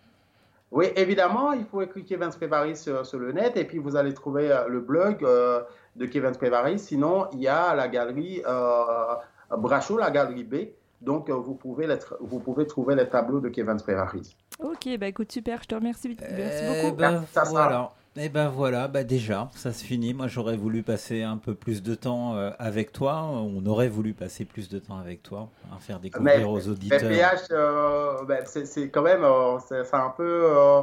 Oui, 0.72 0.86
évidemment, 0.96 1.52
il 1.52 1.66
faut 1.66 1.82
écrire 1.82 2.04
Kevin 2.08 2.30
Prévaris 2.30 2.76
sur, 2.78 3.04
sur 3.04 3.18
le 3.18 3.30
net 3.32 3.58
et 3.58 3.64
puis 3.64 3.76
vous 3.76 3.94
allez 3.94 4.14
trouver 4.14 4.50
euh, 4.50 4.68
le 4.68 4.80
blog 4.80 5.22
euh, 5.22 5.60
de 5.96 6.06
Kevin 6.06 6.32
Prévaris. 6.32 6.78
Sinon, 6.78 7.26
il 7.34 7.42
y 7.42 7.48
a 7.48 7.74
la 7.74 7.88
galerie 7.88 8.42
euh, 8.46 9.14
Brachot, 9.58 9.98
la 9.98 10.10
galerie 10.10 10.44
B. 10.44 10.54
Donc, 11.02 11.28
euh, 11.28 11.34
vous, 11.34 11.54
pouvez 11.54 11.86
vous 12.20 12.38
pouvez 12.38 12.66
trouver 12.66 12.94
les 12.94 13.06
tableaux 13.06 13.40
de 13.40 13.50
Kevin 13.50 13.76
Prévaris. 13.76 14.34
Ok, 14.60 14.88
bah 14.98 15.08
écoute, 15.08 15.30
super, 15.30 15.62
je 15.62 15.68
te 15.68 15.74
remercie, 15.74 16.16
merci 16.18 16.62
Eh 16.64 16.82
beaucoup. 16.84 16.96
ben, 16.96 17.22
voilà. 17.50 17.90
Et 18.14 18.28
ben 18.28 18.48
voilà, 18.48 18.88
bah 18.88 19.04
déjà, 19.04 19.48
ça 19.54 19.72
se 19.72 19.82
finit. 19.82 20.12
Moi, 20.12 20.26
j'aurais 20.28 20.58
voulu 20.58 20.82
passer 20.82 21.22
un 21.22 21.38
peu 21.38 21.54
plus 21.54 21.82
de 21.82 21.94
temps 21.94 22.36
euh, 22.36 22.50
avec 22.58 22.92
toi. 22.92 23.24
On 23.32 23.64
aurait 23.64 23.88
voulu 23.88 24.12
passer 24.12 24.44
plus 24.44 24.68
de 24.68 24.78
temps 24.78 24.98
avec 24.98 25.22
toi, 25.22 25.48
hein, 25.70 25.76
faire 25.80 25.98
découvrir 25.98 26.50
aux 26.50 26.68
auditeurs. 26.68 27.00
Mais 27.02 27.16
PH, 27.16 27.40
euh, 27.52 28.22
ben, 28.28 28.44
c'est 28.44 28.90
quand 28.90 29.00
même 29.00 29.24
euh, 29.24 29.58
c'est 29.66 29.94
un 29.94 30.12
peu 30.14 30.42
euh, 30.44 30.82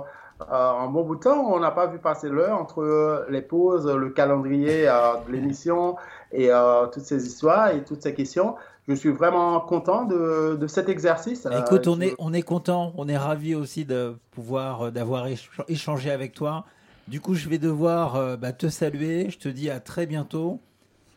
un 0.50 0.88
bon 0.88 1.04
bout 1.04 1.18
de 1.18 1.20
temps. 1.20 1.54
On 1.54 1.60
n'a 1.60 1.70
pas 1.70 1.86
vu 1.86 2.00
passer 2.00 2.30
l'heure 2.30 2.60
entre 2.60 3.28
les 3.30 3.44
pauses, 3.44 3.86
le 3.86 4.10
calendrier 4.10 4.86
de 4.86 5.32
l'émission 5.32 5.98
et 6.32 6.50
toutes 6.92 7.04
ces 7.04 7.28
histoires 7.28 7.70
et 7.70 7.84
toutes 7.84 8.02
ces 8.02 8.16
questions. 8.16 8.56
Je 8.88 8.96
suis 8.96 9.12
vraiment 9.12 9.60
content 9.60 10.06
de, 10.06 10.58
de 10.60 10.66
cet 10.66 10.90
exercice. 10.90 11.46
Écoute, 11.46 11.86
on 11.88 12.02
est, 12.02 12.16
on 12.18 12.34
est 12.34 12.42
content, 12.42 12.92
on 12.98 13.08
est 13.08 13.18
ravi 13.18 13.54
aussi 13.54 13.86
de 13.86 14.16
pouvoir, 14.32 14.92
d'avoir 14.92 15.28
éch- 15.28 15.48
échangé 15.68 16.10
avec 16.10 16.34
toi. 16.34 16.66
Du 17.10 17.22
coup, 17.22 17.34
je 17.34 17.50
vais 17.50 17.58
devoir 17.58 18.16
euh, 18.16 18.38
bah, 18.38 18.54
te 18.54 18.68
saluer. 18.68 19.30
Je 19.30 19.40
te 19.40 19.50
dis 19.50 19.70
à 19.70 19.80
très 19.80 20.06
bientôt. 20.06 20.60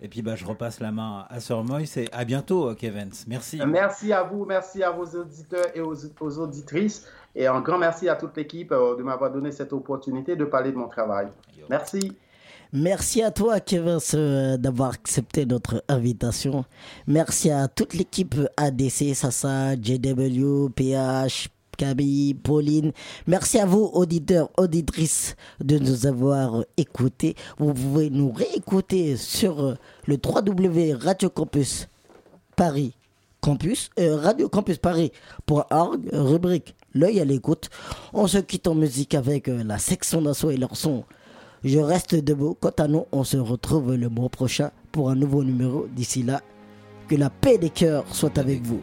Et 0.01 0.09
puis, 0.09 0.23
bah, 0.23 0.35
je 0.35 0.45
repasse 0.45 0.81
la 0.81 0.91
main 0.91 1.27
à 1.29 1.39
Sir 1.39 1.63
Moïse 1.63 1.97
et 1.97 2.09
à 2.13 2.25
bientôt, 2.25 2.71
euh, 2.71 2.75
Kevin. 2.75 3.11
Merci. 3.29 3.61
Merci 3.67 4.13
à 4.13 4.23
vous, 4.25 4.45
merci 4.45 4.83
à 4.83 4.91
vos 4.91 5.05
auditeurs 5.05 5.67
et 5.75 5.81
aux, 5.81 5.95
aux 6.21 6.39
auditrices. 6.39 7.07
Et 7.37 7.47
un 7.47 7.61
grand 7.61 7.79
merci 7.79 8.09
à 8.09 8.17
toute 8.17 8.37
l'équipe 8.37 8.73
euh, 8.73 8.97
de 8.97 9.03
m'avoir 9.03 9.31
donné 9.31 9.53
cette 9.53 9.73
opportunité 9.73 10.35
de 10.35 10.45
parler 10.45 10.73
de 10.73 10.77
mon 10.77 10.89
travail. 10.89 11.29
Merci. 11.71 12.17
Merci 12.73 13.23
à 13.23 13.31
toi, 13.31 13.61
Kevin, 13.61 13.99
euh, 14.15 14.57
d'avoir 14.57 14.91
accepté 14.95 15.45
notre 15.45 15.85
invitation. 15.89 16.65
Merci 17.07 17.51
à 17.51 17.69
toute 17.69 17.93
l'équipe 17.95 18.35
ADC, 18.57 19.15
Sasa, 19.15 19.75
JW, 19.75 20.71
PH, 20.75 21.49
Camille, 21.83 22.35
Pauline. 22.35 22.93
Merci 23.27 23.59
à 23.59 23.67
vous, 23.67 23.91
auditeurs, 23.93 24.51
auditrices, 24.57 25.35
de 25.59 25.81
nous 25.81 26.07
avoir 26.07 26.65
écoutés. 26.77 27.35
Vous 27.59 27.75
pouvez 27.75 28.09
nous 28.09 28.31
réécouter 28.31 29.17
sur 29.17 29.61
euh, 29.61 29.75
le 30.07 30.17
www 30.25 30.93
Radio 30.93 31.29
Campus 31.29 31.89
Paris 32.55 32.95
Campus, 33.41 33.91
euh, 33.99 34.15
Radio 34.15 34.49
Campus 34.49 34.79
Paris.org, 34.79 36.09
rubrique 36.13 36.77
L'œil 36.95 37.19
à 37.19 37.25
l'écoute. 37.25 37.69
On 38.13 38.29
se 38.29 38.39
quitte 38.39 38.69
en 38.69 38.77
musique 38.77 39.17
avec 39.17 39.49
euh, 39.49 39.65
la 39.65 39.79
section 39.79 40.23
d'assaut 40.23 40.53
et 40.53 40.57
leur 40.59 40.77
son. 40.77 41.03
Je 41.65 41.81
reste 41.81 42.15
debout. 42.15 42.57
Quant 42.61 42.71
à 42.79 42.87
nous, 42.87 43.07
on 43.11 43.25
se 43.25 43.39
retrouve 43.39 43.97
le 43.97 44.09
mois 44.09 44.29
prochain 44.29 44.71
pour 44.93 45.11
un 45.11 45.17
nouveau 45.17 45.43
numéro. 45.43 45.89
D'ici 45.89 46.23
là, 46.23 46.43
que 47.09 47.17
la 47.17 47.29
paix 47.29 47.59
des 47.59 47.71
cœurs 47.71 48.05
soit 48.15 48.39
avec 48.39 48.63
vous. 48.63 48.83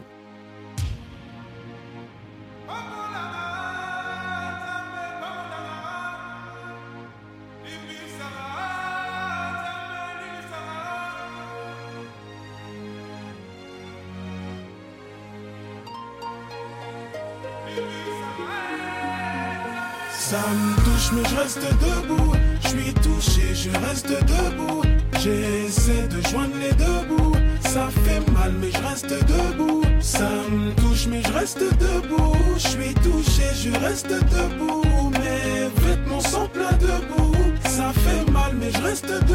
Mais 21.12 21.28
je 21.28 21.36
reste 21.36 21.60
debout. 21.60 22.32
Je 22.62 22.68
suis 22.68 22.94
touché, 22.94 23.54
je 23.54 23.70
reste 23.86 24.08
debout. 24.08 24.82
J'essaie 25.20 26.08
de 26.08 26.20
joindre 26.28 26.54
les 26.60 26.72
deux 26.72 27.00
bouts. 27.08 27.36
Ça 27.60 27.88
fait 28.04 28.20
mal 28.32 28.52
mais 28.60 28.70
je 28.70 28.88
reste 28.88 29.08
debout. 29.08 29.82
Ça 30.00 30.28
me 30.50 30.72
touche 30.80 31.06
mais 31.08 31.22
je 31.22 31.32
reste 31.32 31.58
debout. 31.58 32.36
Je 32.56 32.68
suis 32.68 32.94
touché, 32.94 33.46
je 33.54 33.70
reste 33.84 34.08
debout. 34.08 35.10
Mes 35.12 35.68
vêtements 35.86 36.20
sont 36.20 36.48
pleins 36.48 36.78
de 36.78 36.94
boue. 37.08 37.36
Ça 37.64 37.92
fait 37.92 38.30
mal 38.30 38.52
mais 38.58 38.70
je 38.72 38.82
reste 38.82 39.06
debout 39.06 39.29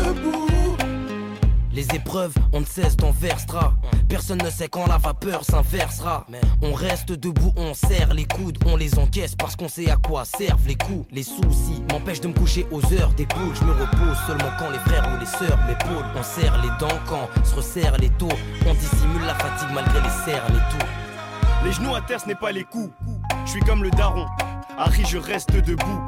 Les 1.76 1.94
épreuves, 1.94 2.34
on 2.54 2.62
ne 2.62 2.66
cesse 2.66 2.96
d'en 2.96 3.12
versera. 3.12 3.74
Personne 4.08 4.38
ne 4.42 4.50
sait 4.50 4.70
quand 4.70 4.88
la 4.88 4.98
vapeur 4.98 5.44
s'inversera. 5.44 6.26
On 6.62 6.72
reste 6.72 7.12
debout, 7.12 7.54
on 7.58 7.74
serre 7.74 8.14
les 8.14 8.24
coudes, 8.24 8.58
on 8.66 8.78
les 8.78 8.98
encaisse 8.98 9.36
parce 9.36 9.58
qu'on 9.58 9.68
sait 9.68 9.92
à 9.92 9.98
quoi 9.98 10.24
servent 10.24 10.66
les 10.66 10.76
coups. 10.76 11.06
Les 11.12 11.24
soucis 11.24 11.84
m'empêchent 11.92 12.22
de 12.22 12.30
me 12.30 12.34
coucher 12.34 12.66
aux 12.72 12.82
heures 12.94 13.12
des 13.18 13.26
poules. 13.26 13.54
Je 13.60 13.66
me 13.66 13.74
repose 13.74 14.18
seulement 14.26 14.52
quand 14.58 14.70
les 14.70 14.80
frères 14.80 15.06
ou 15.14 15.20
les 15.20 15.26
sœurs 15.26 15.60
m'épaulent. 15.68 16.06
On 16.16 16.24
serre 16.24 16.62
les 16.62 16.70
dents 16.80 16.98
quand 17.10 17.28
se 17.44 17.56
resserrent 17.56 17.98
les 17.98 18.10
taux. 18.12 18.30
On 18.66 18.74
dissimule 18.74 19.26
la 19.26 19.36
fatigue 19.36 19.76
malgré 19.76 20.00
les 20.00 20.24
cernes 20.24 20.56
et 20.56 20.78
tout. 20.78 20.86
Les 21.66 21.74
genoux 21.74 21.94
à 21.94 22.00
terre, 22.00 22.22
ce 22.22 22.28
n'est 22.28 22.36
pas 22.36 22.54
les 22.54 22.64
coups. 22.64 22.94
Je 23.46 23.52
suis 23.52 23.62
comme 23.62 23.84
le 23.84 23.92
daron. 23.92 24.28
Harry, 24.78 25.04
je 25.06 25.18
reste 25.18 25.52
debout. 25.52 26.02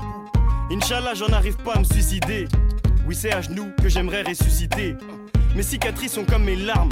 Inch'Allah, 0.71 1.13
j'en 1.13 1.33
arrive 1.33 1.57
pas 1.57 1.73
à 1.73 1.79
me 1.79 1.83
suicider. 1.83 2.47
Oui, 3.05 3.15
c'est 3.15 3.33
à 3.33 3.41
genoux 3.41 3.71
que 3.81 3.89
j'aimerais 3.89 4.23
ressusciter. 4.23 4.95
Mes 5.55 5.63
cicatrices 5.63 6.13
sont 6.13 6.25
comme 6.25 6.43
mes 6.43 6.55
larmes. 6.55 6.91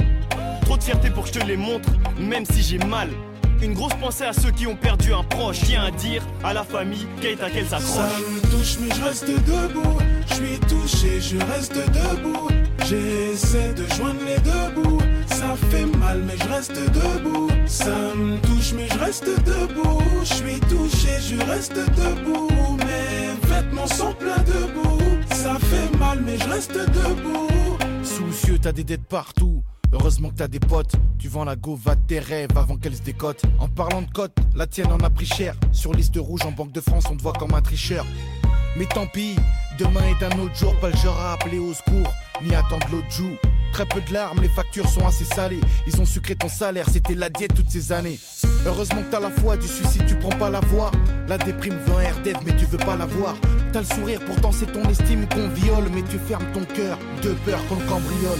Trop 0.62 0.76
de 0.76 0.82
fierté 0.82 1.10
pour 1.10 1.24
que 1.24 1.28
je 1.32 1.38
te 1.38 1.44
les 1.46 1.56
montre, 1.56 1.88
même 2.18 2.44
si 2.44 2.62
j'ai 2.62 2.78
mal. 2.78 3.08
Une 3.62 3.72
grosse 3.72 3.94
pensée 3.94 4.24
à 4.24 4.32
ceux 4.32 4.50
qui 4.50 4.66
ont 4.66 4.76
perdu 4.76 5.12
un 5.14 5.22
proche. 5.22 5.60
Tiens 5.64 5.84
à 5.84 5.90
dire 5.90 6.22
à 6.44 6.52
la 6.52 6.62
famille 6.64 7.06
qu'elle 7.20 7.40
à 7.42 7.48
qu'elle 7.48 7.66
Ça 7.66 7.78
s'accroche. 7.78 8.20
me 8.20 8.40
touche 8.50 8.76
mais 8.80 8.94
je 8.94 9.02
reste 9.02 9.26
debout 9.28 9.98
Je 10.28 10.34
suis 10.34 10.58
touché, 10.60 11.20
je 11.20 11.38
reste 11.52 11.74
debout 11.74 12.48
J'essaie 12.88 13.72
de 13.72 13.84
joindre 13.94 14.20
les 14.26 14.38
deux 14.40 14.80
bouts. 14.82 15.00
Ça 15.26 15.54
fait 15.70 15.86
mal, 15.98 16.22
mais 16.26 16.34
je 16.40 16.48
reste 16.48 16.72
debout. 16.92 17.48
Ça 17.66 17.86
me 18.14 18.36
touche, 18.46 18.72
mais 18.76 18.86
je 18.92 18.98
reste 18.98 19.24
debout. 19.44 20.02
Je 20.22 20.34
suis 20.34 20.60
touché, 20.60 21.08
je 21.20 21.36
reste 21.50 21.74
debout. 21.74 22.48
Mes 22.78 23.48
vêtements 23.48 23.86
sont 23.88 24.12
pleins 24.12 24.38
de 24.46 24.72
boue. 24.72 24.98
Ça 25.34 25.54
fait 25.58 25.98
mal, 25.98 26.20
mais 26.24 26.38
je 26.38 26.48
reste 26.48 26.74
debout. 26.74 27.48
Soucieux, 28.16 28.58
t'as 28.58 28.72
des 28.72 28.82
dettes 28.82 29.04
partout. 29.04 29.62
Heureusement 29.92 30.30
que 30.30 30.36
t'as 30.36 30.48
des 30.48 30.58
potes, 30.58 30.94
tu 31.18 31.28
vends 31.28 31.44
la 31.44 31.54
go, 31.54 31.76
va 31.76 31.96
tes 31.96 32.18
rêves 32.18 32.56
avant 32.56 32.78
qu'elle 32.78 32.96
se 32.96 33.02
décote. 33.02 33.42
En 33.58 33.68
parlant 33.68 34.00
de 34.00 34.10
cote, 34.10 34.34
la 34.54 34.66
tienne 34.66 34.90
en 34.90 35.00
a 35.00 35.10
pris 35.10 35.26
cher. 35.26 35.54
Sur 35.70 35.92
liste 35.92 36.16
rouge 36.16 36.40
en 36.46 36.50
Banque 36.50 36.72
de 36.72 36.80
France, 36.80 37.04
on 37.10 37.16
te 37.16 37.22
voit 37.22 37.34
comme 37.34 37.52
un 37.52 37.60
tricheur. 37.60 38.06
Mais 38.78 38.86
tant 38.86 39.06
pis, 39.06 39.36
demain 39.78 40.00
est 40.00 40.24
un 40.24 40.38
autre 40.38 40.54
jour, 40.54 40.74
pas 40.80 40.88
le 40.88 40.96
genre 40.96 41.20
à 41.20 41.34
appeler 41.34 41.58
au 41.58 41.74
secours, 41.74 42.10
ni 42.42 42.54
attendre 42.54 42.86
l'autre 42.90 43.10
joue. 43.10 43.36
Très 43.72 43.86
peu 43.86 44.00
de 44.00 44.12
larmes, 44.12 44.40
les 44.40 44.48
factures 44.48 44.88
sont 44.88 45.06
assez 45.06 45.24
salées. 45.24 45.60
Ils 45.86 46.00
ont 46.00 46.06
sucré 46.06 46.34
ton 46.34 46.48
salaire, 46.48 46.86
c'était 46.90 47.14
la 47.14 47.28
diète 47.28 47.54
toutes 47.54 47.70
ces 47.70 47.92
années. 47.92 48.18
Heureusement 48.64 49.02
que 49.02 49.10
t'as 49.10 49.20
la 49.20 49.30
foi 49.30 49.56
du 49.56 49.68
suicide, 49.68 50.06
tu 50.06 50.16
prends 50.16 50.36
pas 50.38 50.50
la 50.50 50.60
voix. 50.60 50.90
La 51.28 51.38
déprime 51.38 51.76
veut 51.86 51.94
un 51.94 52.12
RDF, 52.12 52.38
mais 52.44 52.56
tu 52.56 52.64
veux 52.64 52.78
pas 52.78 52.96
la 52.96 53.06
voir. 53.06 53.34
T'as 53.72 53.80
le 53.80 53.86
sourire, 53.86 54.20
pourtant 54.26 54.52
c'est 54.52 54.72
ton 54.72 54.82
estime 54.88 55.28
qu'on 55.28 55.48
viole, 55.48 55.88
mais 55.92 56.02
tu 56.02 56.18
fermes 56.18 56.50
ton 56.52 56.64
cœur 56.64 56.98
de 57.22 57.32
peur 57.44 57.60
qu'on 57.68 57.76
le 57.76 57.86
cambriole. 57.86 58.38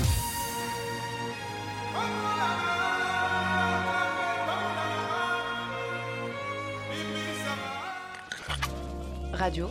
Radio. 9.32 9.68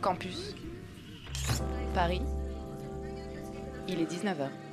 Campus. 0.00 0.54
Paris. 1.94 2.22
Il 3.88 4.00
est 4.00 4.10
19h. 4.10 4.65